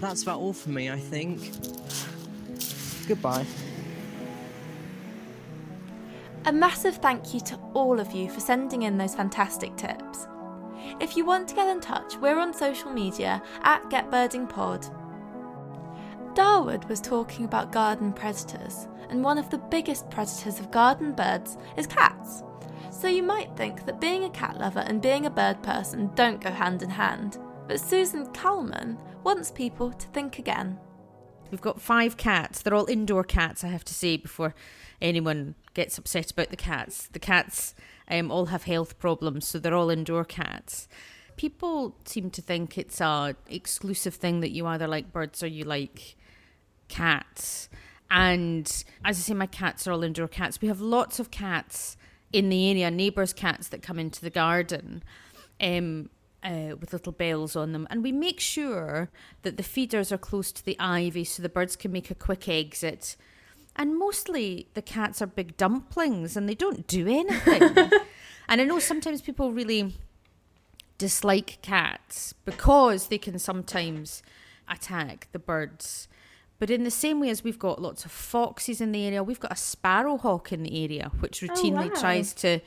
That's 0.00 0.22
about 0.22 0.40
all 0.40 0.54
for 0.54 0.70
me, 0.70 0.90
I 0.90 0.98
think. 0.98 1.52
Goodbye. 3.06 3.46
A 6.46 6.52
massive 6.52 6.96
thank 6.96 7.34
you 7.34 7.40
to 7.40 7.56
all 7.74 8.00
of 8.00 8.12
you 8.12 8.30
for 8.30 8.40
sending 8.40 8.82
in 8.82 8.96
those 8.96 9.14
fantastic 9.14 9.76
tips. 9.76 10.26
If 10.98 11.16
you 11.16 11.24
want 11.24 11.48
to 11.48 11.54
get 11.54 11.68
in 11.68 11.80
touch, 11.80 12.16
we're 12.16 12.38
on 12.38 12.54
social 12.54 12.90
media 12.90 13.42
at 13.62 13.82
GetBirdingPod. 13.90 14.96
Dawood 16.34 16.88
was 16.88 17.00
talking 17.00 17.44
about 17.44 17.72
garden 17.72 18.12
predators, 18.12 18.88
and 19.10 19.22
one 19.22 19.36
of 19.36 19.50
the 19.50 19.58
biggest 19.58 20.08
predators 20.10 20.58
of 20.58 20.70
garden 20.70 21.12
birds 21.12 21.58
is 21.76 21.86
cats. 21.86 22.42
So 22.90 23.08
you 23.08 23.22
might 23.22 23.54
think 23.56 23.84
that 23.84 24.00
being 24.00 24.24
a 24.24 24.30
cat 24.30 24.58
lover 24.58 24.80
and 24.80 25.02
being 25.02 25.26
a 25.26 25.30
bird 25.30 25.62
person 25.62 26.10
don't 26.14 26.40
go 26.40 26.50
hand 26.50 26.82
in 26.82 26.90
hand, 26.90 27.38
but 27.68 27.80
Susan 27.80 28.26
Calman 28.32 28.96
wants 29.24 29.50
people 29.50 29.92
to 29.92 30.06
think 30.08 30.38
again. 30.38 30.78
We've 31.50 31.60
got 31.60 31.80
five 31.80 32.16
cats. 32.16 32.62
They're 32.62 32.74
all 32.74 32.88
indoor 32.88 33.24
cats, 33.24 33.64
I 33.64 33.68
have 33.68 33.84
to 33.84 33.94
say, 33.94 34.16
before 34.16 34.54
anyone 35.00 35.54
gets 35.74 35.98
upset 35.98 36.30
about 36.30 36.50
the 36.50 36.56
cats. 36.56 37.08
The 37.08 37.18
cats 37.18 37.74
um, 38.08 38.30
all 38.30 38.46
have 38.46 38.64
health 38.64 38.98
problems, 38.98 39.46
so 39.46 39.58
they're 39.58 39.74
all 39.74 39.90
indoor 39.90 40.24
cats. 40.24 40.88
People 41.36 41.96
seem 42.04 42.30
to 42.30 42.42
think 42.42 42.76
it's 42.76 43.00
a 43.00 43.34
exclusive 43.48 44.14
thing 44.14 44.40
that 44.40 44.50
you 44.50 44.66
either 44.66 44.86
like 44.86 45.12
birds 45.12 45.42
or 45.42 45.46
you 45.46 45.64
like 45.64 46.16
cats. 46.88 47.68
And 48.10 48.66
as 49.04 49.18
I 49.18 49.20
say, 49.20 49.34
my 49.34 49.46
cats 49.46 49.86
are 49.86 49.92
all 49.92 50.02
indoor 50.02 50.28
cats. 50.28 50.60
We 50.60 50.68
have 50.68 50.80
lots 50.80 51.18
of 51.18 51.30
cats 51.30 51.96
in 52.32 52.48
the 52.48 52.70
area, 52.70 52.90
neighbours' 52.90 53.32
cats 53.32 53.68
that 53.68 53.82
come 53.82 53.98
into 53.98 54.20
the 54.20 54.30
garden. 54.30 55.02
Um, 55.60 56.10
uh, 56.42 56.76
with 56.80 56.92
little 56.92 57.12
bells 57.12 57.56
on 57.56 57.72
them, 57.72 57.86
and 57.90 58.02
we 58.02 58.12
make 58.12 58.40
sure 58.40 59.10
that 59.42 59.56
the 59.56 59.62
feeders 59.62 60.12
are 60.12 60.18
close 60.18 60.52
to 60.52 60.64
the 60.64 60.78
ivy 60.78 61.24
so 61.24 61.42
the 61.42 61.48
birds 61.48 61.76
can 61.76 61.92
make 61.92 62.10
a 62.10 62.14
quick 62.14 62.48
exit. 62.48 63.16
And 63.76 63.98
mostly 63.98 64.68
the 64.74 64.82
cats 64.82 65.22
are 65.22 65.26
big 65.26 65.56
dumplings 65.56 66.36
and 66.36 66.48
they 66.48 66.54
don't 66.54 66.86
do 66.86 67.06
anything. 67.06 67.62
and 68.48 68.60
I 68.60 68.64
know 68.64 68.78
sometimes 68.78 69.22
people 69.22 69.52
really 69.52 69.94
dislike 70.98 71.58
cats 71.62 72.34
because 72.44 73.06
they 73.06 73.16
can 73.16 73.38
sometimes 73.38 74.22
attack 74.68 75.28
the 75.32 75.38
birds. 75.38 76.08
But 76.58 76.68
in 76.68 76.84
the 76.84 76.90
same 76.90 77.20
way 77.20 77.30
as 77.30 77.42
we've 77.42 77.58
got 77.58 77.80
lots 77.80 78.04
of 78.04 78.10
foxes 78.10 78.82
in 78.82 78.92
the 78.92 79.06
area, 79.06 79.22
we've 79.24 79.40
got 79.40 79.52
a 79.52 79.56
sparrowhawk 79.56 80.52
in 80.52 80.62
the 80.62 80.84
area 80.84 81.10
which 81.20 81.40
routinely 81.40 81.88
wow. 81.88 82.00
tries 82.00 82.34
to, 82.34 82.60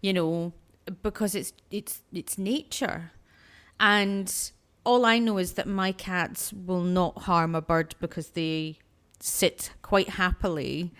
you 0.00 0.12
know, 0.12 0.52
because 1.02 1.34
it's 1.34 1.52
it's 1.70 2.02
it's 2.12 2.38
nature. 2.38 3.10
And 3.80 4.32
all 4.84 5.04
I 5.04 5.18
know 5.18 5.38
is 5.38 5.54
that 5.54 5.66
my 5.66 5.90
cats 5.90 6.52
will 6.52 6.82
not 6.82 7.22
harm 7.22 7.54
a 7.54 7.62
bird 7.62 7.94
because 7.98 8.30
they 8.30 8.78
sit 9.18 9.72
quite 9.82 10.10
happily 10.10 10.92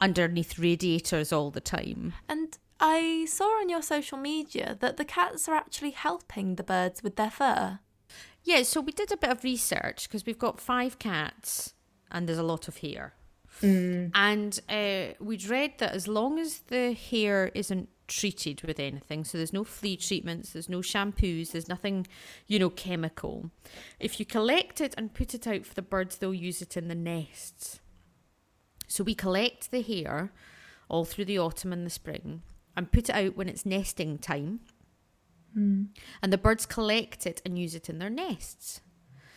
underneath 0.00 0.58
radiators 0.58 1.32
all 1.32 1.50
the 1.50 1.60
time. 1.60 2.12
And 2.28 2.58
I 2.78 3.26
saw 3.28 3.44
on 3.44 3.68
your 3.68 3.82
social 3.82 4.18
media 4.18 4.76
that 4.80 4.96
the 4.96 5.04
cats 5.04 5.48
are 5.48 5.54
actually 5.54 5.92
helping 5.92 6.56
the 6.56 6.62
birds 6.62 7.02
with 7.02 7.16
their 7.16 7.30
fur. 7.30 7.78
Yeah, 8.44 8.62
so 8.64 8.80
we 8.80 8.92
did 8.92 9.12
a 9.12 9.16
bit 9.16 9.30
of 9.30 9.44
research 9.44 10.08
because 10.08 10.26
we've 10.26 10.38
got 10.38 10.60
five 10.60 10.98
cats 10.98 11.74
and 12.10 12.28
there's 12.28 12.38
a 12.38 12.42
lot 12.42 12.68
of 12.68 12.78
hair. 12.78 13.14
And 14.14 14.58
uh, 14.68 15.14
we'd 15.20 15.46
read 15.46 15.78
that 15.78 15.92
as 15.92 16.08
long 16.08 16.38
as 16.38 16.60
the 16.68 16.92
hair 16.92 17.52
isn't 17.54 17.88
treated 18.12 18.62
with 18.62 18.78
anything, 18.78 19.24
so 19.24 19.38
there's 19.38 19.52
no 19.52 19.64
flea 19.64 19.96
treatments, 19.96 20.52
there's 20.52 20.68
no 20.68 20.78
shampoos, 20.78 21.52
there's 21.52 21.68
nothing, 21.68 22.06
you 22.46 22.58
know, 22.58 22.70
chemical. 22.70 23.50
If 23.98 24.20
you 24.20 24.26
collect 24.26 24.80
it 24.80 24.94
and 24.96 25.14
put 25.14 25.34
it 25.34 25.46
out 25.46 25.66
for 25.66 25.74
the 25.74 25.82
birds, 25.82 26.16
they'll 26.16 26.34
use 26.34 26.62
it 26.62 26.76
in 26.76 26.88
the 26.88 26.94
nests. 26.94 27.80
So 28.86 29.02
we 29.02 29.14
collect 29.14 29.70
the 29.70 29.82
hair 29.82 30.32
all 30.88 31.04
through 31.04 31.24
the 31.24 31.38
autumn 31.38 31.72
and 31.72 31.86
the 31.86 31.90
spring 31.90 32.42
and 32.76 32.92
put 32.92 33.08
it 33.08 33.14
out 33.14 33.36
when 33.36 33.48
it's 33.48 33.66
nesting 33.66 34.18
time. 34.18 34.60
Hmm. 35.54 35.84
And 36.22 36.32
the 36.32 36.38
birds 36.38 36.66
collect 36.66 37.26
it 37.26 37.42
and 37.44 37.58
use 37.58 37.74
it 37.74 37.88
in 37.88 37.98
their 37.98 38.10
nests. 38.10 38.80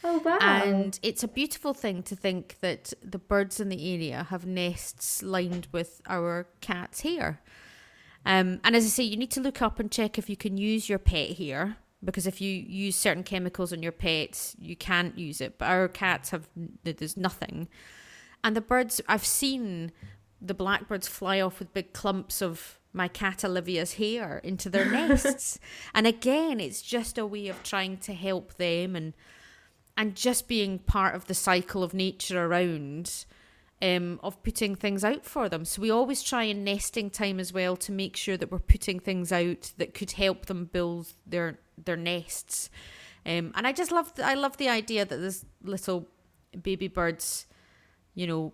Oh 0.04 0.20
wow! 0.20 0.38
And 0.40 1.00
it's 1.02 1.24
a 1.24 1.28
beautiful 1.28 1.74
thing 1.74 2.04
to 2.04 2.16
think 2.16 2.58
that 2.62 2.94
the 3.02 3.18
birds 3.18 3.60
in 3.60 3.70
the 3.70 3.94
area 3.94 4.28
have 4.30 4.46
nests 4.46 5.24
lined 5.24 5.68
with 5.72 6.02
our 6.06 6.48
cat's 6.62 7.02
hair. 7.02 7.42
Um, 8.26 8.60
and 8.64 8.76
as 8.76 8.86
I 8.86 8.90
say, 8.90 9.04
you 9.04 9.18
need 9.18 9.32
to 9.32 9.42
look 9.42 9.62
up 9.62 9.80
and 9.80 9.92
check 9.92 10.18
if 10.18 10.30
you 10.30 10.36
can 10.36 10.58
use 10.58 10.90
your 10.90 11.00
pet 11.00 11.30
here 11.32 11.78
because 12.04 12.28
if 12.28 12.40
you 12.42 12.52
use 12.52 12.96
certain 12.96 13.24
chemicals 13.24 13.74
on 13.74 13.84
your 13.84 13.92
pets, 13.92 14.56
you 14.60 14.76
can't 14.76 15.18
use 15.18 15.42
it. 15.42 15.58
But 15.58 15.66
our 15.66 15.88
cats 15.88 16.30
have 16.30 16.48
there's 16.84 17.18
nothing, 17.18 17.68
and 18.44 18.56
the 18.56 18.62
birds 18.62 19.02
I've 19.08 19.26
seen 19.26 19.92
the 20.42 20.54
blackbirds 20.54 21.08
fly 21.08 21.42
off 21.42 21.60
with 21.60 21.74
big 21.74 21.94
clumps 21.94 22.42
of 22.42 22.80
my 22.94 23.08
cat 23.08 23.44
Olivia's 23.44 23.94
hair 23.94 24.40
into 24.44 24.70
their 24.70 24.86
nests. 24.92 25.60
and 25.94 26.06
again, 26.08 26.60
it's 26.60 26.82
just 26.82 27.18
a 27.18 27.26
way 27.26 27.48
of 27.48 27.62
trying 27.64 27.98
to 27.98 28.14
help 28.14 28.56
them 28.56 28.96
and 28.96 29.14
and 29.98 30.16
just 30.16 30.48
being 30.48 30.80
part 30.80 31.16
of 31.16 31.26
the 31.26 31.34
cycle 31.34 31.82
of 31.82 31.94
nature 31.94 32.46
around 32.46 33.26
um, 33.82 34.20
of 34.24 34.42
putting 34.44 34.76
things 34.76 35.04
out 35.04 35.26
for 35.26 35.50
them. 35.50 35.66
So 35.66 35.82
we 35.82 35.92
always 35.92 36.24
try 36.24 36.44
in 36.44 36.64
nesting 36.64 37.10
time 37.10 37.40
as 37.40 37.52
well 37.52 37.76
to 37.78 37.92
make 37.92 38.16
sure 38.16 38.38
that 38.38 38.52
we're 38.52 38.60
putting 38.60 39.00
things 39.00 39.32
out 39.32 39.74
that 39.78 39.94
could 39.94 40.12
help 40.12 40.46
them 40.46 40.66
build 40.66 41.14
their 41.26 41.60
their 41.84 41.98
nests. 41.98 42.70
Um, 43.26 43.52
and 43.56 43.68
I 43.68 43.72
just 43.72 43.92
love 43.92 44.14
I 44.24 44.36
love 44.36 44.58
the 44.58 44.70
idea 44.70 45.06
that 45.06 45.18
there's 45.18 45.46
little 45.64 46.08
baby 46.62 46.88
birds, 46.88 47.48
you 48.14 48.28
know, 48.28 48.54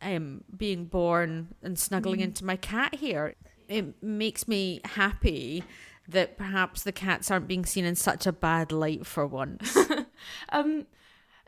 um, 0.00 0.44
being 0.56 0.86
born 0.86 1.54
and 1.62 1.78
snuggling 1.78 2.20
into 2.20 2.44
my 2.44 2.56
cat 2.56 2.94
here. 2.94 3.34
It 3.68 4.02
makes 4.02 4.46
me 4.46 4.80
happy 4.84 5.64
that 6.08 6.38
perhaps 6.38 6.84
the 6.84 6.92
cats 6.92 7.30
aren't 7.30 7.48
being 7.48 7.66
seen 7.66 7.84
in 7.84 7.96
such 7.96 8.26
a 8.26 8.32
bad 8.32 8.72
light 8.72 9.06
for 9.06 9.26
once. 9.26 9.76
Um, 10.48 10.86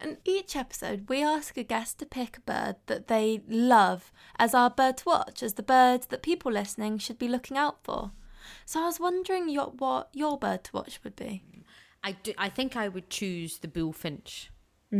in 0.00 0.18
each 0.24 0.56
episode, 0.56 1.08
we 1.08 1.22
ask 1.22 1.56
a 1.56 1.62
guest 1.62 1.98
to 1.98 2.06
pick 2.06 2.38
a 2.38 2.40
bird 2.40 2.76
that 2.86 3.08
they 3.08 3.42
love 3.48 4.12
as 4.38 4.54
our 4.54 4.70
bird 4.70 4.98
to 4.98 5.04
watch, 5.06 5.42
as 5.42 5.54
the 5.54 5.62
bird 5.62 6.02
that 6.10 6.22
people 6.22 6.52
listening 6.52 6.98
should 6.98 7.18
be 7.18 7.28
looking 7.28 7.56
out 7.56 7.78
for. 7.82 8.12
So 8.64 8.82
I 8.82 8.86
was 8.86 9.00
wondering 9.00 9.48
your, 9.48 9.66
what 9.66 10.08
your 10.12 10.38
bird 10.38 10.64
to 10.64 10.72
watch 10.72 11.00
would 11.04 11.16
be. 11.16 11.42
I 12.02 12.12
do. 12.12 12.32
I 12.38 12.48
think 12.48 12.76
I 12.76 12.88
would 12.88 13.10
choose 13.10 13.58
the 13.58 13.68
bullfinch. 13.68 14.50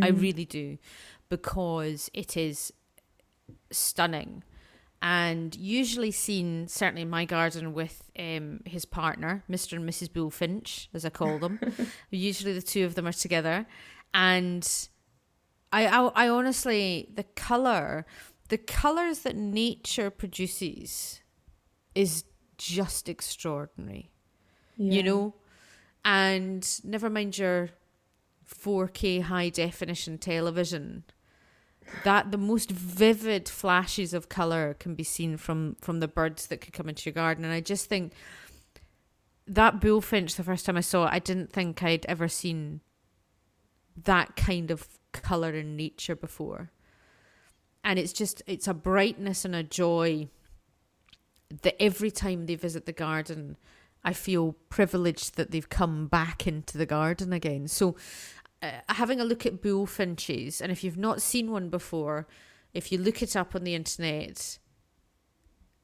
I 0.03 0.09
really 0.09 0.45
do, 0.45 0.77
because 1.31 2.11
it 2.13 2.37
is 2.37 2.73
stunning, 3.71 4.43
and 5.01 5.57
usually 5.57 6.11
seen 6.11 6.69
certainly 6.69 7.03
in 7.03 7.09
my 7.09 7.25
garden 7.25 7.73
with 7.73 8.03
um, 8.19 8.61
his 8.67 8.85
partner, 8.85 9.45
Mister 9.49 9.77
and 9.77 9.89
Mrs. 9.89 10.13
Bullfinch, 10.13 10.89
as 10.93 11.07
I 11.07 11.11
call 11.11 11.39
them. 11.39 11.59
usually 12.11 12.53
the 12.53 12.61
two 12.61 12.85
of 12.85 12.97
them 12.97 13.07
are 13.07 13.13
together, 13.13 13.65
and 14.15 14.89
I, 15.73 15.87
I, 15.87 16.27
I 16.27 16.29
honestly 16.29 17.09
the 17.15 17.25
color, 17.25 18.07
the 18.49 18.59
colors 18.59 19.21
that 19.21 19.37
nature 19.37 20.11
produces, 20.11 21.21
is 21.95 22.25
just 22.57 23.09
extraordinary 23.09 24.11
you 24.79 25.03
know? 25.03 25.35
And 26.05 26.67
never 26.85 27.11
mind 27.11 27.37
your 27.37 27.71
4k 28.49 29.23
high 29.23 29.51
definition 29.51 30.17
television 30.17 31.05
that 32.05 32.31
the 32.31 32.39
most 32.39 32.71
vivid 32.71 33.49
flashes 33.49 34.15
of 34.15 34.29
color 34.29 34.75
can 34.79 34.95
be 34.95 35.03
seen 35.03 35.37
from 35.37 35.77
from 35.81 36.01
the 36.01 36.09
birds 36.09 36.47
that 36.47 36.61
could 36.61 36.73
come 36.73 36.89
into 36.89 37.07
your 37.07 37.15
garden. 37.15 37.45
And 37.45 37.53
i 37.53 37.61
just 37.61 37.87
think 37.87 38.13
that 39.47 39.81
bullfinch 39.81 40.37
the 40.37 40.45
first 40.45 40.67
time 40.67 40.77
i 40.77 40.83
saw 40.83 41.07
it 41.07 41.13
i 41.13 41.19
didn't 41.19 41.53
think 41.53 41.83
i'd 41.83 42.05
ever 42.07 42.29
seen 42.29 42.81
that 44.05 44.37
kind 44.37 44.71
of 44.71 44.89
color 45.13 45.53
in 45.53 45.77
nature 45.77 46.15
before 46.15 46.71
and 47.85 47.99
it's 47.99 48.13
just 48.13 48.43
it's 48.47 48.69
a 48.69 48.75
brightness 48.75 49.45
and 49.45 49.55
a 49.55 49.63
joy 49.63 50.29
that 51.63 51.81
every 51.83 52.11
time 52.11 52.47
they 52.47 52.55
visit 52.55 52.85
the 52.87 52.93
garden, 52.93 53.57
I 54.05 54.13
feel 54.13 54.53
privileged 54.69 55.37
that 55.37 55.51
they've 55.51 55.69
come 55.69 56.07
back 56.07 56.47
into 56.47 56.77
the 56.77 56.87
garden 56.87 57.33
again. 57.33 57.69
So, 57.69 57.97
uh, 58.63 58.73
having 58.89 59.21
a 59.21 59.25
look 59.25 59.47
at 59.47 59.63
bullfinches, 59.63 60.61
and 60.61 60.71
if 60.71 60.85
you've 60.85 60.99
not 60.99 61.23
seen 61.23 61.51
one 61.51 61.71
before, 61.71 62.27
if 62.75 62.93
you 62.93 62.99
look 62.99 63.23
it 63.23 63.35
up 63.35 63.55
on 63.55 63.65
the 63.65 63.75
internet, 63.75 64.59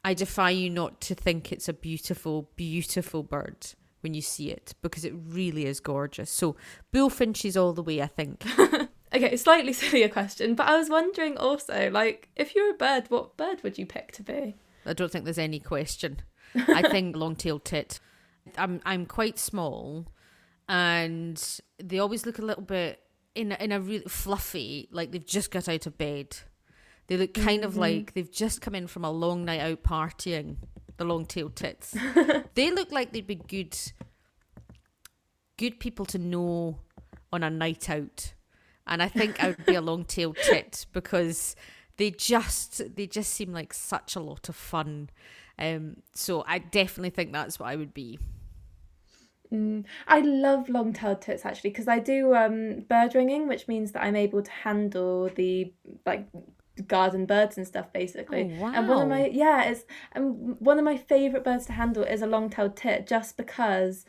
I 0.05 0.13
defy 0.13 0.51
you 0.51 0.69
not 0.69 1.01
to 1.03 1.15
think 1.15 1.51
it's 1.51 1.69
a 1.69 1.73
beautiful, 1.73 2.51
beautiful 2.57 3.23
bird 3.23 3.69
when 4.05 4.15
you 4.15 4.23
see 4.23 4.51
it 4.51 4.75
because 4.83 5.05
it 5.05 5.15
really 5.17 5.67
is 5.67 5.81
gorgeous. 5.81 6.31
So, 6.31 6.55
bullfinches 6.93 7.61
all 7.61 7.73
the 7.73 7.83
way, 7.83 8.01
I 8.01 8.07
think. 8.07 8.45
Okay, 9.15 9.37
slightly 9.37 9.73
sillier 9.73 10.09
question, 10.09 10.55
but 10.55 10.67
I 10.67 10.77
was 10.77 10.91
wondering 10.91 11.37
also, 11.39 11.91
like, 11.91 12.31
if 12.35 12.55
you're 12.55 12.71
a 12.71 12.77
bird, 12.77 13.05
what 13.09 13.37
bird 13.37 13.63
would 13.63 13.79
you 13.79 13.87
pick 13.87 14.13
to 14.13 14.23
be? 14.23 14.57
I 14.85 14.93
don't 14.93 15.11
think 15.11 15.25
there's 15.25 15.39
any 15.39 15.61
question. 15.61 16.23
I 16.55 16.83
think 16.83 17.17
long-tailed 17.17 17.65
tit. 17.65 18.01
I'm 18.59 18.81
I'm 18.85 19.07
quite 19.07 19.39
small, 19.39 20.09
and 20.69 21.43
they 21.83 21.99
always 21.99 22.27
look 22.27 22.39
a 22.39 22.45
little 22.45 22.63
bit 22.63 23.01
in 23.35 23.53
a, 23.53 23.55
in 23.57 23.73
a 23.73 23.81
really 23.81 24.05
fluffy, 24.05 24.89
like 24.91 25.13
they've 25.13 25.25
just 25.25 25.51
got 25.51 25.69
out 25.69 25.87
of 25.87 25.97
bed. 25.97 26.37
They 27.07 27.17
look 27.17 27.35
kind 27.35 27.65
of 27.65 27.73
mm-hmm. 27.73 27.81
like 27.81 28.15
they've 28.15 28.31
just 28.31 28.61
come 28.61 28.75
in 28.75 28.87
from 28.87 29.05
a 29.05 29.11
long 29.11 29.45
night 29.45 29.61
out 29.61 29.83
partying. 29.83 30.57
The 30.97 31.05
long-tailed 31.05 31.57
tits. 31.57 31.97
they 32.55 32.71
look 32.71 32.93
like 32.93 33.13
they'd 33.13 33.27
be 33.27 33.35
good, 33.35 33.77
good 35.57 35.81
people 35.81 36.05
to 36.07 36.19
know 36.19 36.79
on 37.33 37.43
a 37.43 37.51
night 37.51 37.91
out. 37.91 38.35
And 38.87 39.03
I 39.03 39.09
think 39.09 39.43
I 39.43 39.49
would 39.49 39.67
be 39.67 39.75
a 39.75 39.81
long-tailed 39.81 40.37
tit 40.45 40.87
because 40.93 41.57
they 41.97 42.11
just 42.11 42.95
they 42.97 43.07
just 43.07 43.33
seem 43.33 43.53
like 43.53 43.73
such 43.73 44.17
a 44.17 44.21
lot 44.21 44.49
of 44.49 44.57
fun. 44.57 45.11
Um, 45.59 45.99
so 46.15 46.45
I 46.47 46.59
definitely 46.59 47.11
think 47.11 47.33
that's 47.33 47.59
what 47.59 47.69
I 47.69 47.77
would 47.77 47.95
be. 47.95 48.19
Mm, 49.53 49.85
I 50.09 50.21
love 50.21 50.69
long-tailed 50.69 51.23
tits 51.23 51.45
actually 51.45 51.71
because 51.71 51.87
I 51.87 51.99
do 51.99 52.35
um, 52.35 52.81
bird 52.89 53.15
ringing, 53.15 53.47
which 53.47 53.69
means 53.69 53.93
that 53.93 54.03
I'm 54.03 54.17
able 54.17 54.43
to 54.43 54.51
handle 54.51 55.29
the 55.29 55.73
like 56.05 56.27
garden 56.83 57.27
birds 57.27 57.57
and 57.57 57.67
stuff 57.67 57.93
basically. 57.93 58.53
Oh, 58.59 58.63
wow. 58.63 58.73
And 58.75 58.89
one 58.89 59.03
of 59.03 59.09
my 59.09 59.27
yeah, 59.27 59.65
it's 59.65 59.85
and 60.13 60.59
one 60.61 60.79
of 60.79 60.85
my 60.85 60.97
favorite 60.97 61.45
birds 61.45 61.67
to 61.67 61.73
handle 61.73 62.03
is 62.03 62.23
a 62.23 62.27
long-tailed 62.27 62.77
tit 62.77 63.07
just 63.07 63.37
because 63.37 64.05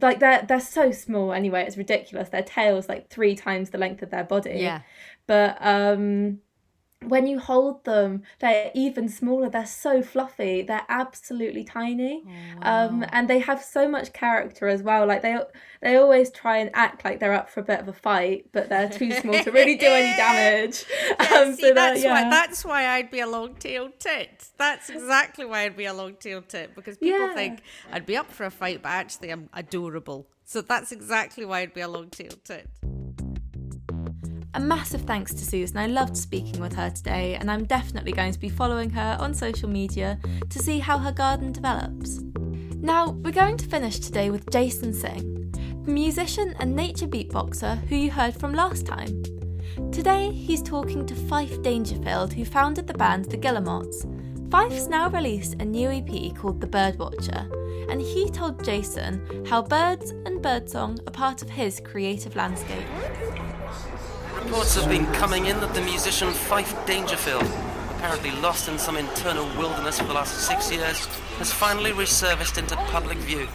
like 0.00 0.20
they're 0.20 0.42
they're 0.42 0.60
so 0.60 0.90
small 0.92 1.32
anyway. 1.32 1.64
It's 1.66 1.76
ridiculous. 1.76 2.28
Their 2.28 2.42
tail's 2.42 2.88
like 2.88 3.08
three 3.08 3.34
times 3.34 3.70
the 3.70 3.78
length 3.78 4.02
of 4.02 4.10
their 4.10 4.24
body. 4.24 4.58
Yeah. 4.58 4.82
But 5.26 5.58
um 5.60 6.40
when 7.04 7.26
you 7.26 7.38
hold 7.38 7.84
them, 7.84 8.22
they're 8.40 8.70
even 8.74 9.08
smaller. 9.08 9.48
They're 9.50 9.66
so 9.66 10.02
fluffy. 10.02 10.62
They're 10.62 10.86
absolutely 10.88 11.62
tiny, 11.62 12.24
um, 12.62 13.04
and 13.10 13.28
they 13.28 13.38
have 13.40 13.62
so 13.62 13.86
much 13.88 14.12
character 14.12 14.66
as 14.66 14.82
well. 14.82 15.06
Like 15.06 15.22
they 15.22 15.38
they 15.82 15.96
always 15.96 16.30
try 16.30 16.56
and 16.56 16.70
act 16.74 17.04
like 17.04 17.20
they're 17.20 17.34
up 17.34 17.50
for 17.50 17.60
a 17.60 17.62
bit 17.62 17.80
of 17.80 17.88
a 17.88 17.92
fight, 17.92 18.46
but 18.52 18.68
they're 18.70 18.88
too 18.88 19.12
small 19.12 19.38
to 19.44 19.50
really 19.52 19.76
do 19.76 19.86
any 19.86 20.16
damage. 20.16 20.84
Yeah, 21.20 21.36
Um, 21.36 21.54
see, 21.54 21.62
so 21.68 21.74
that's 21.74 22.02
that- 22.02 22.08
why 22.10 22.30
that's 22.30 22.64
why 22.64 22.86
I'd 22.88 23.10
be 23.10 23.20
a 23.20 23.26
long-tailed 23.26 23.98
tit. 24.00 24.48
That's 24.56 24.88
exactly 24.88 25.44
why 25.44 25.62
I'd 25.64 25.76
be 25.76 25.84
a 25.84 25.92
long-tailed 25.94 26.48
tit 26.48 26.74
because 26.74 26.96
people 26.96 27.18
Yeah. 27.20 27.34
think 27.34 27.60
I'd 27.92 28.06
be 28.06 28.16
up 28.16 28.30
for 28.32 28.44
a 28.46 28.50
fight, 28.50 28.82
but 28.82 28.88
actually 28.88 29.30
I'm 29.30 29.50
adorable. 29.52 30.26
So 30.44 30.62
that's 30.62 30.92
exactly 30.92 31.44
why 31.44 31.60
I'd 31.60 31.74
be 31.74 31.82
a 31.82 31.88
long-tailed 31.88 32.42
tit. 32.44 32.68
A 34.56 34.58
massive 34.58 35.02
thanks 35.02 35.34
to 35.34 35.44
Susan. 35.44 35.76
I 35.76 35.86
loved 35.86 36.16
speaking 36.16 36.62
with 36.62 36.72
her 36.76 36.88
today, 36.88 37.34
and 37.34 37.50
I'm 37.50 37.66
definitely 37.66 38.12
going 38.12 38.32
to 38.32 38.38
be 38.38 38.48
following 38.48 38.88
her 38.88 39.18
on 39.20 39.34
social 39.34 39.68
media 39.68 40.18
to 40.48 40.58
see 40.58 40.78
how 40.78 40.96
her 40.96 41.12
garden 41.12 41.52
develops. 41.52 42.20
Now, 42.80 43.10
we're 43.10 43.32
going 43.32 43.58
to 43.58 43.66
finish 43.66 43.98
today 43.98 44.30
with 44.30 44.50
Jason 44.50 44.94
Singh, 44.94 45.50
the 45.84 45.90
musician 45.90 46.54
and 46.58 46.74
nature 46.74 47.06
beatboxer 47.06 47.86
who 47.88 47.96
you 47.96 48.10
heard 48.10 48.34
from 48.34 48.54
last 48.54 48.86
time. 48.86 49.22
Today, 49.92 50.30
he's 50.30 50.62
talking 50.62 51.04
to 51.04 51.14
Fyfe 51.14 51.62
Dangerfield, 51.62 52.32
who 52.32 52.46
founded 52.46 52.86
the 52.86 52.94
band 52.94 53.26
The 53.26 53.36
Guillemots. 53.36 54.06
Fyfe's 54.48 54.88
now 54.88 55.10
released 55.10 55.56
a 55.60 55.66
new 55.66 55.90
EP 55.90 56.34
called 56.34 56.62
The 56.62 56.66
Birdwatcher, 56.66 57.90
and 57.90 58.00
he 58.00 58.30
told 58.30 58.64
Jason 58.64 59.44
how 59.44 59.60
birds 59.60 60.12
and 60.24 60.40
birdsong 60.40 60.98
are 61.06 61.12
part 61.12 61.42
of 61.42 61.50
his 61.50 61.78
creative 61.78 62.36
landscape. 62.36 62.86
Reports 64.46 64.76
have 64.76 64.88
been 64.88 65.06
coming 65.06 65.46
in 65.46 65.58
that 65.58 65.74
the 65.74 65.80
musician 65.80 66.28
Fyfe 66.28 66.86
Dangerfield, 66.86 67.42
apparently 67.96 68.30
lost 68.40 68.68
in 68.68 68.78
some 68.78 68.96
internal 68.96 69.44
wilderness 69.58 69.98
for 69.98 70.06
the 70.06 70.14
last 70.14 70.46
six 70.46 70.70
years, 70.70 71.04
has 71.38 71.52
finally 71.52 71.90
resurfaced 71.90 72.56
into 72.56 72.76
public 72.76 73.18
view. 73.18 73.48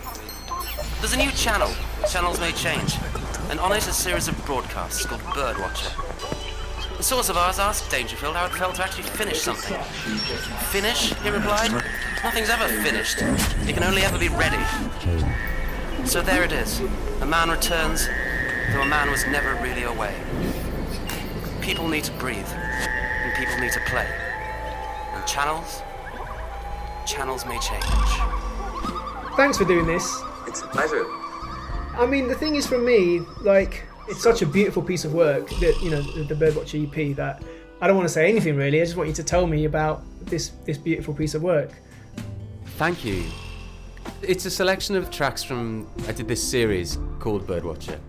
There's 0.99 1.13
a 1.13 1.17
new 1.17 1.31
channel. 1.31 1.71
Channels 2.09 2.41
may 2.41 2.51
change. 2.51 2.97
And 3.49 3.57
on 3.61 3.71
it 3.71 3.87
a 3.87 3.93
series 3.93 4.27
of 4.27 4.45
broadcasts 4.45 5.05
called 5.05 5.21
Birdwatcher. 5.21 6.99
A 6.99 7.03
source 7.03 7.29
of 7.29 7.37
ours 7.37 7.57
asked 7.57 7.89
Dangerfield 7.89 8.35
how 8.35 8.47
it 8.47 8.51
felt 8.51 8.75
to 8.75 8.83
actually 8.83 9.03
finish 9.03 9.39
something. 9.39 9.81
Finish? 10.71 11.13
He 11.23 11.29
replied. 11.29 11.71
Nothing's 12.21 12.49
ever 12.49 12.67
finished. 12.83 13.19
It 13.21 13.73
can 13.73 13.83
only 13.83 14.01
ever 14.01 14.19
be 14.19 14.27
ready. 14.27 14.61
So 16.05 16.21
there 16.21 16.43
it 16.43 16.51
is. 16.51 16.81
A 17.21 17.25
man 17.25 17.49
returns, 17.49 18.09
though 18.73 18.81
a 18.81 18.85
man 18.85 19.09
was 19.09 19.25
never 19.27 19.55
really 19.63 19.83
away. 19.83 20.13
People 21.62 21.88
need 21.88 22.03
to 22.05 22.12
breathe, 22.14 22.47
and 22.47 23.34
people 23.36 23.57
need 23.59 23.72
to 23.72 23.80
play. 23.82 24.07
And 25.14 25.26
channels? 25.28 25.82
Channels 27.05 27.45
may 27.45 27.59
change. 27.59 27.84
Thanks 29.36 29.57
for 29.57 29.66
doing 29.66 29.86
this. 29.86 30.22
It's 30.47 30.62
a 30.62 30.68
pleasure. 30.68 31.05
I 31.95 32.07
mean, 32.07 32.28
the 32.28 32.36
thing 32.36 32.55
is, 32.55 32.66
for 32.66 32.80
me, 32.80 33.20
like, 33.41 33.86
it's 34.07 34.24
such 34.24 34.41
a 34.41 34.45
beautiful 34.45 34.82
piece 34.82 35.05
of 35.05 35.14
work 35.14 35.49
that 35.59 35.80
you 35.82 35.91
know 35.91 36.01
the, 36.01 36.24
the 36.24 36.36
Birdwatch 36.36 36.74
EP 36.76 37.16
that 37.16 37.43
I 37.80 37.88
don't 37.88 37.95
want 37.95 38.07
to 38.07 38.14
say 38.14 38.28
anything 38.28 38.55
really. 38.55 38.82
I 38.82 38.86
just 38.86 38.97
want 38.97 39.09
you 39.09 39.16
to 39.16 39.24
tell 39.24 39.47
me 39.47 39.66
about 39.66 40.03
this 40.26 40.49
this 40.66 40.78
beautiful 40.78 41.14
piece 41.14 41.36
of 41.36 41.43
work. 41.43 41.72
Thank 42.78 43.05
you. 43.05 43.24
It's 44.22 44.45
a 44.45 44.51
selection 44.51 44.95
of 44.95 45.12
tracks 45.12 45.43
from. 45.43 45.88
I 46.07 46.12
did 46.12 46.28
this 46.28 46.41
series 46.43 46.97
called 47.20 47.45
Birdwatcher. 47.45 47.99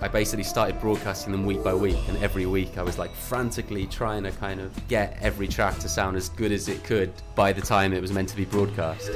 I 0.00 0.06
basically 0.06 0.44
started 0.44 0.80
broadcasting 0.80 1.32
them 1.32 1.44
week 1.44 1.64
by 1.64 1.74
week, 1.74 1.98
and 2.08 2.16
every 2.18 2.46
week 2.46 2.78
I 2.78 2.82
was 2.82 2.98
like 2.98 3.12
frantically 3.12 3.84
trying 3.86 4.22
to 4.22 4.30
kind 4.30 4.60
of 4.60 4.70
get 4.86 5.18
every 5.20 5.48
track 5.48 5.76
to 5.78 5.88
sound 5.88 6.16
as 6.16 6.28
good 6.28 6.52
as 6.52 6.68
it 6.68 6.84
could 6.84 7.12
by 7.34 7.52
the 7.52 7.60
time 7.60 7.92
it 7.92 8.00
was 8.00 8.12
meant 8.12 8.28
to 8.28 8.36
be 8.36 8.44
broadcast. 8.44 9.10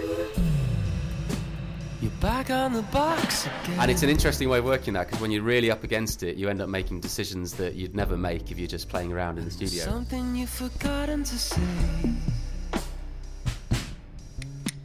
You're 2.01 2.11
back 2.21 2.51
on 2.51 2.73
the 2.73 2.83
box 2.83 3.47
again. 3.47 3.79
And 3.79 3.93
it's 3.93 4.03
an 4.03 4.09
interesting 4.09 4.49
way 4.49 4.59
of 4.59 4.65
working 4.65 4.95
that 4.95 5.07
because 5.07 5.21
when 5.21 5.31
you're 5.31 5.45
really 5.45 5.71
up 5.71 5.85
against 5.85 6.25
it, 6.25 6.35
you 6.35 6.49
end 6.49 6.61
up 6.61 6.69
making 6.69 6.99
decisions 6.99 7.53
that 7.55 7.77
you'd 7.77 7.95
never 7.95 8.17
make 8.17 8.51
if 8.51 8.59
you're 8.59 8.67
just 8.67 8.89
playing 8.89 9.13
around 9.13 9.39
in 9.39 9.45
the 9.45 9.53
studio. 9.53 9.85
Something 9.85 10.35
you've 10.35 10.51
forgotten 10.51 11.23
to 11.23 11.39
say. 11.39 11.63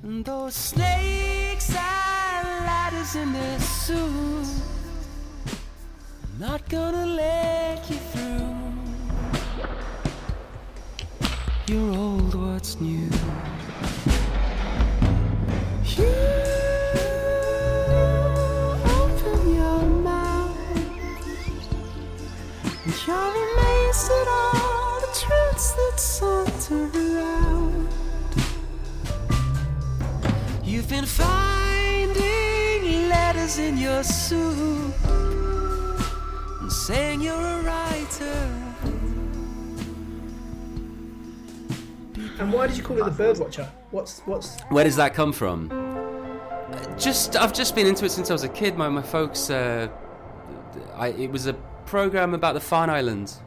And 0.04 0.24
those 0.24 0.54
snakes 0.54 1.72
and 1.72 2.48
ladders 2.68 3.16
in 3.16 3.34
their 3.34 3.60
suit. 3.62 4.77
Not 6.40 6.70
gonna 6.70 7.08
let 7.08 7.90
you 7.90 7.96
through. 7.96 8.56
You're 11.66 11.98
old 11.98 12.36
what's 12.36 12.80
new. 12.80 13.10
You 15.96 16.14
open 19.02 19.56
your 19.56 19.82
mouth. 19.82 20.56
And 22.86 22.94
you're 23.08 23.34
amazed 23.48 24.12
at 24.12 24.28
all 24.28 25.02
the 25.02 25.08
truths 25.18 25.72
that 25.72 26.00
saunter 26.00 26.92
around. 26.94 27.90
You've 30.64 30.88
been 30.88 31.08
finding 31.08 33.10
letters 33.10 33.58
in 33.58 33.80
your 33.80 34.04
soup 34.04 34.94
and 36.68 36.74
saying 36.74 37.22
you're 37.22 37.34
a 37.34 37.62
writer. 37.62 38.54
And 42.40 42.52
why 42.52 42.68
did 42.68 42.76
you 42.76 42.84
call 42.84 42.98
it 42.98 43.06
the 43.06 43.24
Birdwatcher? 43.24 43.70
What's 43.92 44.20
what's 44.26 44.60
Where 44.64 44.84
does 44.84 44.98
that 44.98 45.14
come 45.14 45.32
from? 45.32 45.70
Just 46.98 47.38
I've 47.38 47.54
just 47.54 47.74
been 47.74 47.88
into 47.88 48.04
it 48.04 48.12
since 48.12 48.30
I 48.30 48.34
was 48.34 48.44
a 48.44 48.50
kid. 48.50 48.76
My 48.78 48.90
my 48.90 49.02
folks, 49.02 49.50
uh, 49.50 49.88
I, 50.96 51.08
it 51.10 51.32
was 51.32 51.48
a 51.48 51.54
program 51.86 52.34
about 52.34 52.54
the 52.54 52.60
Farne 52.60 52.90
Islands 52.90 53.40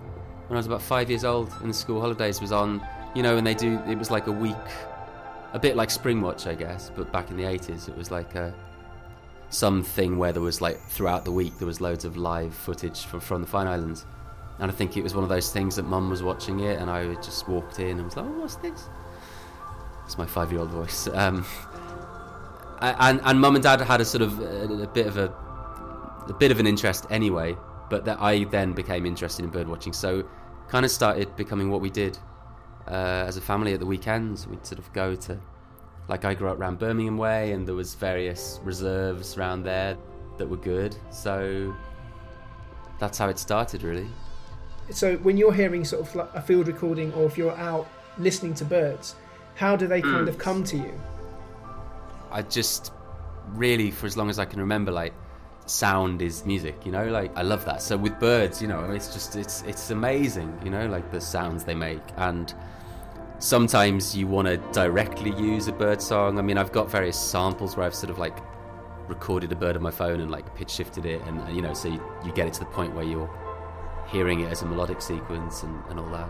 when 0.47 0.57
I 0.57 0.61
was 0.61 0.67
about 0.67 0.81
five 0.81 1.11
years 1.11 1.23
old, 1.23 1.53
and 1.61 1.69
the 1.69 1.75
school 1.75 2.01
holidays 2.01 2.41
was 2.41 2.53
on. 2.53 2.81
You 3.15 3.23
know, 3.23 3.37
and 3.37 3.47
they 3.47 3.55
do. 3.55 3.79
It 3.87 3.99
was 3.99 4.11
like 4.11 4.29
a 4.29 4.33
week, 4.33 4.57
a 5.53 5.59
bit 5.59 5.77
like 5.77 5.91
Spring 5.91 6.23
Watch, 6.23 6.47
I 6.47 6.55
guess, 6.55 6.91
but 6.97 7.13
back 7.13 7.31
in 7.31 7.37
the 7.37 7.45
eighties, 7.45 7.87
it 7.87 7.97
was 7.99 8.11
like 8.11 8.35
a 8.35 8.55
something 9.51 10.17
where 10.17 10.33
there 10.33 10.43
was 10.43 10.61
like 10.61 10.81
throughout 10.89 11.25
the 11.25 11.33
week 11.33 11.59
there 11.59 11.67
was 11.67 11.81
loads 11.81 12.05
of 12.05 12.17
live 12.17 12.55
footage 12.55 13.05
from, 13.05 13.21
from 13.21 13.41
the 13.41 13.47
Farne 13.47 13.67
Islands. 13.67 14.07
And 14.59 14.71
I 14.71 14.75
think 14.75 14.97
it 14.97 15.03
was 15.03 15.15
one 15.15 15.25
of 15.25 15.31
those 15.31 15.53
things 15.53 15.77
that 15.77 15.85
Mum 15.85 16.11
was 16.11 16.23
watching 16.23 16.61
it, 16.61 16.79
and 16.79 16.91
I 16.91 17.15
just 17.15 17.49
walked 17.49 17.81
in 17.81 17.97
and 17.97 18.05
was 18.05 18.17
like, 18.17 18.27
"Oh, 18.27 18.41
what's 18.41 18.57
this?" 18.57 18.89
It's 20.05 20.19
my 20.19 20.27
five-year-old 20.27 20.71
voice. 20.71 21.09
Um, 21.15 21.45
and 22.83 23.21
and 23.25 23.39
mum 23.39 23.57
and 23.57 23.63
dad 23.63 23.81
had 23.83 24.01
a 24.01 24.07
sort 24.07 24.23
of 24.23 24.41
a, 24.41 24.85
a 24.85 24.87
bit 24.87 25.07
of 25.07 25.19
a 25.19 25.27
a 26.29 26.33
bit 26.33 26.51
of 26.51 26.61
an 26.61 26.67
interest 26.67 27.07
anyway, 27.11 27.57
but 27.91 28.05
that 28.05 28.19
I 28.21 28.45
then 28.45 28.73
became 28.73 29.05
interested 29.05 29.45
in 29.45 29.51
bird 29.51 29.69
watching. 29.69 29.93
So 29.93 30.25
kind 30.69 30.85
of 30.85 30.91
started 30.91 31.35
becoming 31.37 31.71
what 31.71 31.81
we 31.81 31.91
did 31.91 32.19
uh, 32.87 33.25
as 33.27 33.37
a 33.37 33.41
family 33.41 33.75
at 33.75 33.81
the 33.81 33.87
weekends. 33.87 34.47
We'd 34.47 34.65
sort 34.65 34.79
of 34.79 34.93
go 34.93 35.15
to 35.15 35.39
like 36.11 36.25
I 36.25 36.35
grew 36.35 36.49
up 36.49 36.59
around 36.61 36.79
Birmingham 36.79 37.17
Way, 37.17 37.53
and 37.53 37.67
there 37.67 37.75
was 37.77 37.95
various 37.95 38.61
reserves 38.65 39.37
around 39.39 39.63
there 39.63 39.97
that 40.39 40.47
were 40.49 40.57
good. 40.75 40.95
So 41.11 41.75
that's 42.99 43.17
how 43.17 43.29
it 43.29 43.39
started, 43.39 43.83
really. 43.83 44.09
so 44.91 45.17
when 45.19 45.37
you're 45.37 45.53
hearing 45.53 45.85
sort 45.85 46.03
of 46.07 46.15
like 46.17 46.31
a 46.35 46.43
field 46.43 46.67
recording 46.67 47.13
or 47.15 47.25
if 47.25 47.39
you're 47.39 47.57
out 47.57 47.87
listening 48.19 48.53
to 48.55 48.65
birds, 48.65 49.15
how 49.55 49.77
do 49.77 49.87
they 49.87 50.03
kind 50.03 50.27
Mm. 50.27 50.29
of 50.29 50.37
come 50.37 50.65
to 50.65 50.77
you? 50.77 50.93
I 52.33 52.43
just 52.43 52.93
really, 53.55 53.91
for 53.93 54.07
as 54.07 54.17
long 54.17 54.29
as 54.31 54.39
I 54.41 54.45
can 54.45 54.59
remember, 54.61 54.91
like 54.91 55.13
sound 55.67 56.23
is 56.23 56.45
music. 56.45 56.77
You 56.85 56.91
know, 56.93 57.07
like 57.07 57.31
I 57.37 57.43
love 57.43 57.65
that. 57.67 57.83
So 57.83 57.97
with 57.97 58.19
birds, 58.19 58.61
you 58.61 58.67
know, 58.69 58.81
it's 58.91 59.13
just 59.13 59.37
it's 59.37 59.63
it's 59.63 59.91
amazing. 59.91 60.51
You 60.65 60.71
know, 60.71 60.87
like 60.89 61.11
the 61.13 61.21
sounds 61.21 61.63
they 61.65 61.75
make, 61.77 62.03
and 62.17 62.53
sometimes 63.41 64.17
you 64.17 64.27
want 64.27 64.47
to 64.47 64.59
directly 64.73 65.33
use 65.33 65.67
a 65.67 65.73
bird 65.73 66.01
song. 66.01 66.39
I 66.39 66.43
mean, 66.43 66.59
I've 66.59 66.73
got 66.73 66.91
various 66.91 67.19
samples 67.19 67.77
where 67.77 67.87
I've 67.87 67.95
sort 67.95 68.11
of 68.11 68.19
like 68.19 68.39
recorded 69.09 69.51
a 69.51 69.57
bird 69.57 69.77
on 69.77 69.83
my 69.83 69.91
phone 69.91 70.21
and 70.21 70.31
like 70.31 70.55
pitch 70.55 70.71
shifted 70.71 71.05
it, 71.07 71.21
and, 71.23 71.55
you 71.55 71.63
know, 71.63 71.75
so 71.75 71.89
you, 71.89 72.01
you 72.25 72.33
get 72.33 72.47
it 72.47 72.53
to 72.55 72.61
the 72.61 72.67
point 72.67 72.95
where 72.95 73.05
you're 73.05 73.31
hearing 74.09 74.41
it 74.41 74.51
as 74.53 74.63
a 74.63 74.67
melodic 74.67 75.03
sequence 75.03 75.63
and, 75.63 75.83
and 75.89 75.99
all 75.99 76.11
that. 76.11 76.29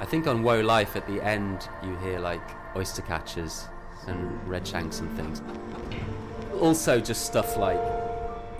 I 0.00 0.04
think 0.04 0.26
on 0.26 0.42
Woe 0.42 0.60
Life 0.60 0.96
at 0.96 1.06
the 1.06 1.22
end 1.22 1.68
you 1.82 1.96
hear 1.96 2.18
like 2.20 2.42
oyster 2.76 3.02
catchers 3.02 3.66
and 4.06 4.38
redshanks 4.46 5.00
and 5.00 5.14
things. 5.16 5.42
Also, 6.60 7.00
just 7.00 7.26
stuff 7.26 7.56
like 7.56 7.80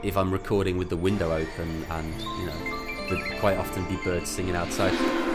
if 0.03 0.17
I'm 0.17 0.33
recording 0.33 0.77
with 0.77 0.89
the 0.89 0.97
window 0.97 1.33
open 1.33 1.85
and 1.91 2.21
you 2.21 2.47
know, 2.47 3.09
there'd 3.09 3.41
quite 3.41 3.59
often 3.59 3.87
be 3.87 3.97
birds 4.03 4.31
singing 4.31 4.57
outside. 4.57 5.26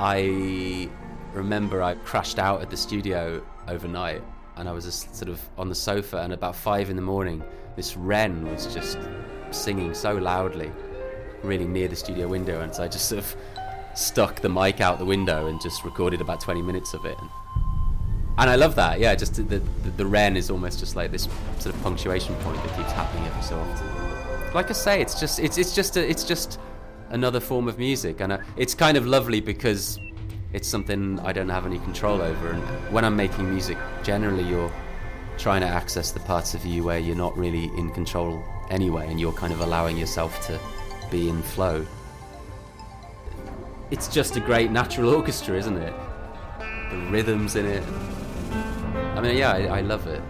I 0.00 0.88
remember 1.32 1.82
I 1.82 1.94
crashed 1.94 2.38
out 2.38 2.62
at 2.62 2.70
the 2.70 2.76
studio 2.76 3.42
overnight 3.66 4.22
and 4.56 4.68
I 4.68 4.72
was 4.72 4.84
just 4.84 5.14
sort 5.14 5.28
of 5.28 5.40
on 5.56 5.68
the 5.68 5.74
sofa 5.74 6.18
and 6.18 6.32
about 6.32 6.56
five 6.56 6.90
in 6.90 6.96
the 6.96 7.02
morning 7.02 7.42
this 7.76 7.96
wren 7.96 8.44
was 8.50 8.72
just 8.72 8.98
singing 9.50 9.94
so 9.94 10.14
loudly 10.14 10.72
really 11.42 11.66
near 11.66 11.88
the 11.88 11.96
studio 11.96 12.28
window, 12.28 12.60
and 12.60 12.74
so 12.74 12.82
I 12.82 12.88
just 12.88 13.08
sort 13.08 13.18
of 13.18 13.36
stuck 13.94 14.40
the 14.40 14.48
mic 14.48 14.80
out 14.80 14.98
the 14.98 15.04
window 15.04 15.46
and 15.46 15.60
just 15.60 15.84
recorded 15.84 16.20
about 16.20 16.40
20 16.40 16.62
minutes 16.62 16.94
of 16.94 17.04
it. 17.04 17.16
And, 18.38 18.48
I 18.48 18.54
love 18.54 18.76
that. 18.76 19.00
Yeah, 19.00 19.16
just 19.16 19.34
the, 19.34 19.42
the 19.42 19.90
the 19.96 20.06
wren 20.06 20.36
is 20.36 20.48
almost 20.48 20.78
just 20.78 20.94
like 20.94 21.10
this 21.10 21.28
sort 21.58 21.74
of 21.74 21.82
punctuation 21.82 22.36
point 22.36 22.62
that 22.62 22.76
keeps 22.76 22.92
happening 22.92 23.26
every 23.26 23.42
so 23.42 23.58
often. 23.58 24.54
Like 24.54 24.70
I 24.70 24.74
say, 24.74 25.00
it's 25.00 25.18
just 25.18 25.40
it's 25.40 25.58
it's 25.58 25.74
just 25.74 25.96
a, 25.96 26.08
it's 26.08 26.22
just 26.22 26.60
another 27.10 27.40
form 27.40 27.68
of 27.68 27.78
music, 27.78 28.20
and 28.20 28.32
uh, 28.32 28.38
it's 28.56 28.74
kind 28.74 28.96
of 28.96 29.06
lovely 29.06 29.40
because 29.40 29.98
it's 30.52 30.68
something 30.68 31.18
I 31.20 31.32
don't 31.32 31.48
have 31.48 31.66
any 31.66 31.78
control 31.80 32.20
over. 32.22 32.50
And 32.50 32.62
when 32.92 33.04
I'm 33.04 33.16
making 33.16 33.50
music, 33.50 33.78
generally 34.02 34.44
you're 34.44 34.72
trying 35.36 35.60
to 35.60 35.66
access 35.68 36.10
the 36.10 36.20
parts 36.20 36.54
of 36.54 36.64
you 36.64 36.84
where 36.84 36.98
you're 36.98 37.16
not 37.16 37.36
really 37.36 37.64
in 37.76 37.90
control 37.90 38.42
anyway, 38.70 39.06
and 39.08 39.20
you're 39.20 39.32
kind 39.32 39.52
of 39.52 39.60
allowing 39.60 39.96
yourself 39.96 40.44
to 40.46 40.58
be 41.10 41.28
in 41.28 41.42
flow. 41.42 41.86
It's 43.90 44.08
just 44.08 44.36
a 44.36 44.40
great 44.40 44.70
natural 44.70 45.14
orchestra, 45.14 45.56
isn't 45.56 45.76
it? 45.76 45.94
The 46.90 46.96
rhythms 47.10 47.56
in 47.56 47.66
it. 47.66 47.82
I 49.14 49.20
mean, 49.20 49.36
yeah, 49.36 49.52
I, 49.52 49.78
I 49.78 49.80
love 49.80 50.06
it. 50.06 50.22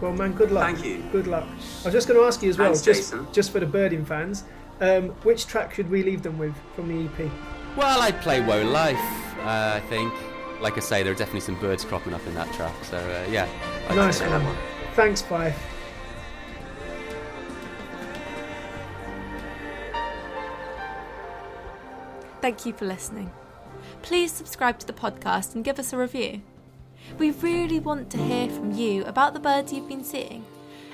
Well, 0.00 0.12
man, 0.12 0.32
good 0.32 0.50
luck. 0.50 0.64
Thank 0.64 0.84
you. 0.84 1.02
Good 1.12 1.26
luck. 1.26 1.44
I 1.82 1.84
was 1.84 1.92
just 1.92 2.08
going 2.08 2.18
to 2.18 2.26
ask 2.26 2.42
you 2.42 2.48
as 2.48 2.58
well, 2.58 2.68
Thanks, 2.68 2.82
just 2.82 3.12
Jason. 3.12 3.26
just 3.32 3.52
for 3.52 3.60
the 3.60 3.66
birding 3.66 4.04
fans, 4.04 4.44
um, 4.80 5.08
which 5.24 5.46
track 5.46 5.74
should 5.74 5.90
we 5.90 6.02
leave 6.02 6.22
them 6.22 6.38
with 6.38 6.54
from 6.74 6.88
the 6.88 7.04
EP? 7.04 7.30
Well, 7.76 8.02
I'd 8.02 8.20
play 8.20 8.40
Woe 8.40 8.62
Life, 8.62 8.98
uh, 9.40 9.74
I 9.76 9.82
think. 9.88 10.12
Like 10.60 10.76
I 10.76 10.80
say, 10.80 11.02
there 11.02 11.12
are 11.12 11.16
definitely 11.16 11.40
some 11.40 11.58
birds 11.60 11.84
cropping 11.84 12.12
up 12.12 12.26
in 12.26 12.34
that 12.34 12.52
track, 12.52 12.74
so 12.84 12.98
uh, 12.98 13.30
yeah. 13.30 13.48
I'd 13.88 13.96
nice 13.96 14.18
say 14.18 14.28
that 14.28 14.42
one. 14.42 14.56
Thanks, 14.94 15.22
Fyfe. 15.22 15.56
Thank 22.40 22.64
you 22.64 22.72
for 22.72 22.86
listening. 22.86 23.30
Please 24.02 24.32
subscribe 24.32 24.78
to 24.78 24.86
the 24.86 24.92
podcast 24.92 25.54
and 25.54 25.64
give 25.64 25.78
us 25.78 25.92
a 25.92 25.96
review. 25.98 26.42
We 27.18 27.30
really 27.32 27.80
want 27.80 28.10
to 28.10 28.18
hear 28.18 28.48
from 28.48 28.72
you 28.72 29.04
about 29.04 29.34
the 29.34 29.40
birds 29.40 29.72
you've 29.72 29.88
been 29.88 30.04
seeing. 30.04 30.44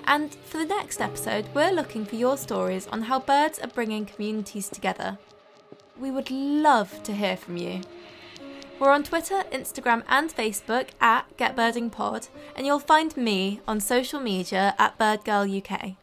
And 0.07 0.35
for 0.35 0.59
the 0.59 0.65
next 0.65 1.01
episode, 1.01 1.47
we're 1.53 1.73
looking 1.73 2.05
for 2.05 2.17
your 2.17 2.37
stories 2.37 2.87
on 2.89 3.03
how 3.03 3.21
birds 3.21 3.59
are 3.59 3.69
bringing 3.69 4.07
communities 4.07 4.69
together. 4.69 5.19
We 5.99 6.11
would 6.11 6.31
love 6.31 7.03
to 7.05 7.13
hear 7.13 7.37
from 7.37 7.57
you. 7.57 7.81
We're 8.79 8.91
on 8.91 9.05
Twitter, 9.05 9.43
Instagram, 9.51 10.05
and 10.07 10.31
Facebook 10.35 10.91
at 11.01 11.37
GetBirdingPod, 11.39 12.29
and 12.55 12.67
you'll 12.67 12.79
find 12.79 13.17
me 13.17 13.61
on 13.67 13.81
social 13.81 14.21
media 14.21 14.75
at 14.79 14.99
BirdGirlUK. 14.99 15.97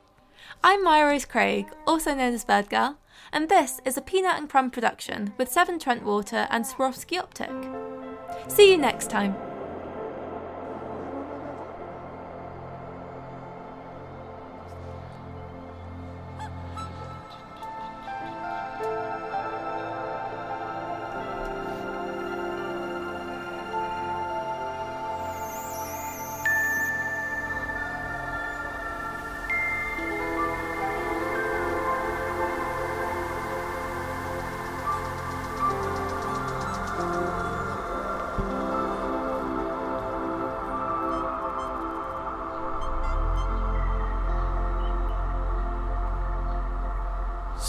I'm 0.64 0.84
Mya 0.84 1.06
Rose 1.06 1.26
Craig, 1.26 1.68
also 1.86 2.16
known 2.16 2.34
as 2.34 2.45
Birdgirl, 2.45 2.97
and 3.32 3.47
this 3.47 3.80
is 3.86 3.97
a 3.97 4.01
Peanut 4.01 4.38
and 4.38 4.49
Crumb 4.49 4.72
production 4.72 5.34
with 5.38 5.51
Severn 5.51 5.78
Trent 5.78 6.04
Water 6.04 6.47
and 6.49 6.66
Swarovski 6.66 7.20
Optic. 7.20 7.51
See 8.47 8.72
you 8.72 8.78
next 8.78 9.10
time. 9.10 9.36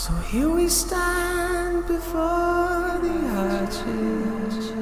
So 0.04 0.12
here 0.28 0.50
we 0.50 0.68
stand 0.68 1.86
before 1.86 3.00
the 3.04 3.16
arches. 3.38 4.72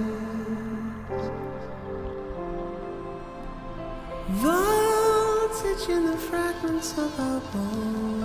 Voltage 4.42 5.88
in 5.90 6.06
the 6.06 6.16
fragments 6.16 6.98
of 6.98 7.20
our 7.20 7.40
bones. 7.52 8.24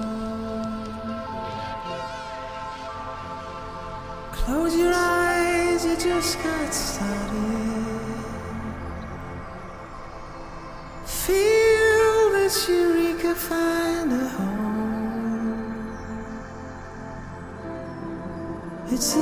Close 4.32 4.76
your 4.76 4.94
eyes, 4.96 5.86
you 5.86 5.96
just 5.98 6.42
got 6.42 6.74
started. 6.74 7.86
Feel 11.06 12.32
this 12.32 12.68
eureka, 12.68 13.36
find 13.36 14.12
It's 19.00 19.16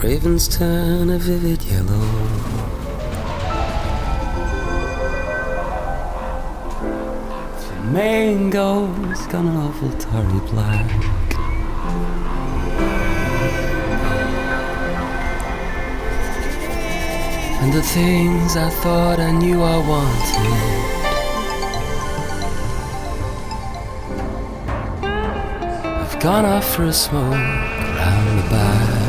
Ravens 0.00 0.46
turn 0.46 1.10
a 1.10 1.18
vivid 1.18 1.60
yellow. 1.64 1.98
Mangoes 7.90 9.26
gone 9.26 9.48
an 9.48 9.56
awful 9.56 9.90
tarry 9.98 10.38
black. 10.50 10.88
And 17.60 17.72
the 17.72 17.82
things 17.82 18.56
I 18.56 18.70
thought 18.70 19.18
I 19.18 19.32
knew 19.32 19.60
I 19.60 19.78
wanted. 19.78 21.08
I've 26.00 26.20
gone 26.20 26.44
off 26.44 26.72
for 26.76 26.84
a 26.84 26.92
smoke 26.92 27.32
around 27.32 28.36
the 28.36 28.48
back. 28.48 29.07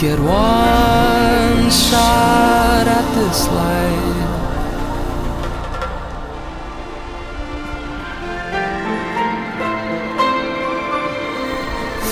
Get 0.00 0.18
one 0.18 1.70
shot 1.70 2.86
at 2.88 3.06
this 3.14 3.40
life. 3.48 4.30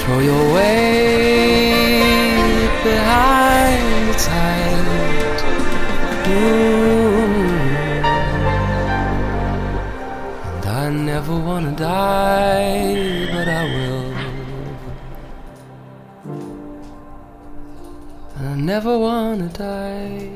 Throw 0.00 0.18
your 0.18 0.44
weight 0.52 1.88
behind 2.84 4.18
tide. 4.18 5.40
Ooh. 6.28 7.24
And 10.56 10.66
I 10.66 10.90
never 10.90 11.34
wanna 11.34 11.72
die, 11.72 13.28
but 13.32 13.48
I 13.48 13.64
will. 13.64 13.87
Never 18.68 18.98
wanna 18.98 19.48
die, 19.48 20.28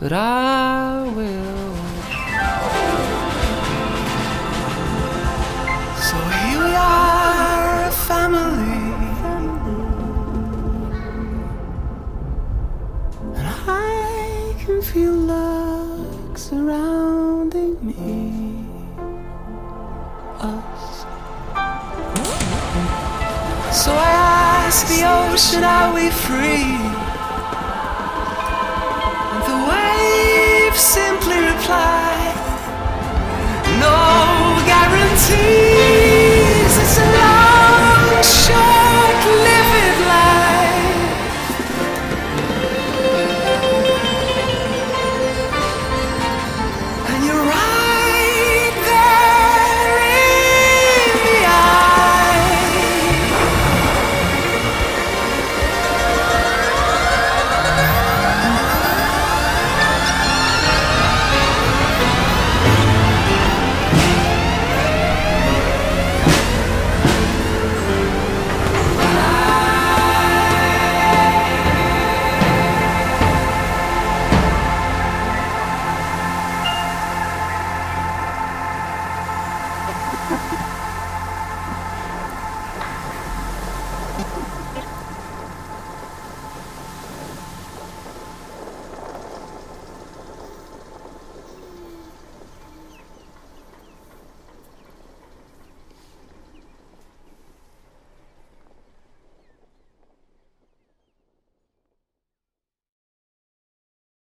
but 0.00 0.10
I 0.10 1.02
will. 1.16 1.74
So 6.08 6.16
here 6.32 6.64
we 6.64 6.74
are, 6.74 7.88
a 7.88 7.92
family. 8.08 8.80
And 13.36 13.48
I 13.68 14.54
can 14.64 14.80
feel 14.80 15.12
love 15.12 16.38
surrounding 16.38 17.76
me. 17.84 18.64
Us. 20.40 21.04
So 23.82 23.90
I 23.92 24.10
ask 24.64 24.86
the 24.88 25.02
ocean, 25.04 25.64
are 25.64 25.92
we 25.92 26.08
free? 26.08 26.99
simply 30.80 31.36
reply, 31.36 32.32
No 33.78 34.64
guarantee. 34.66 35.59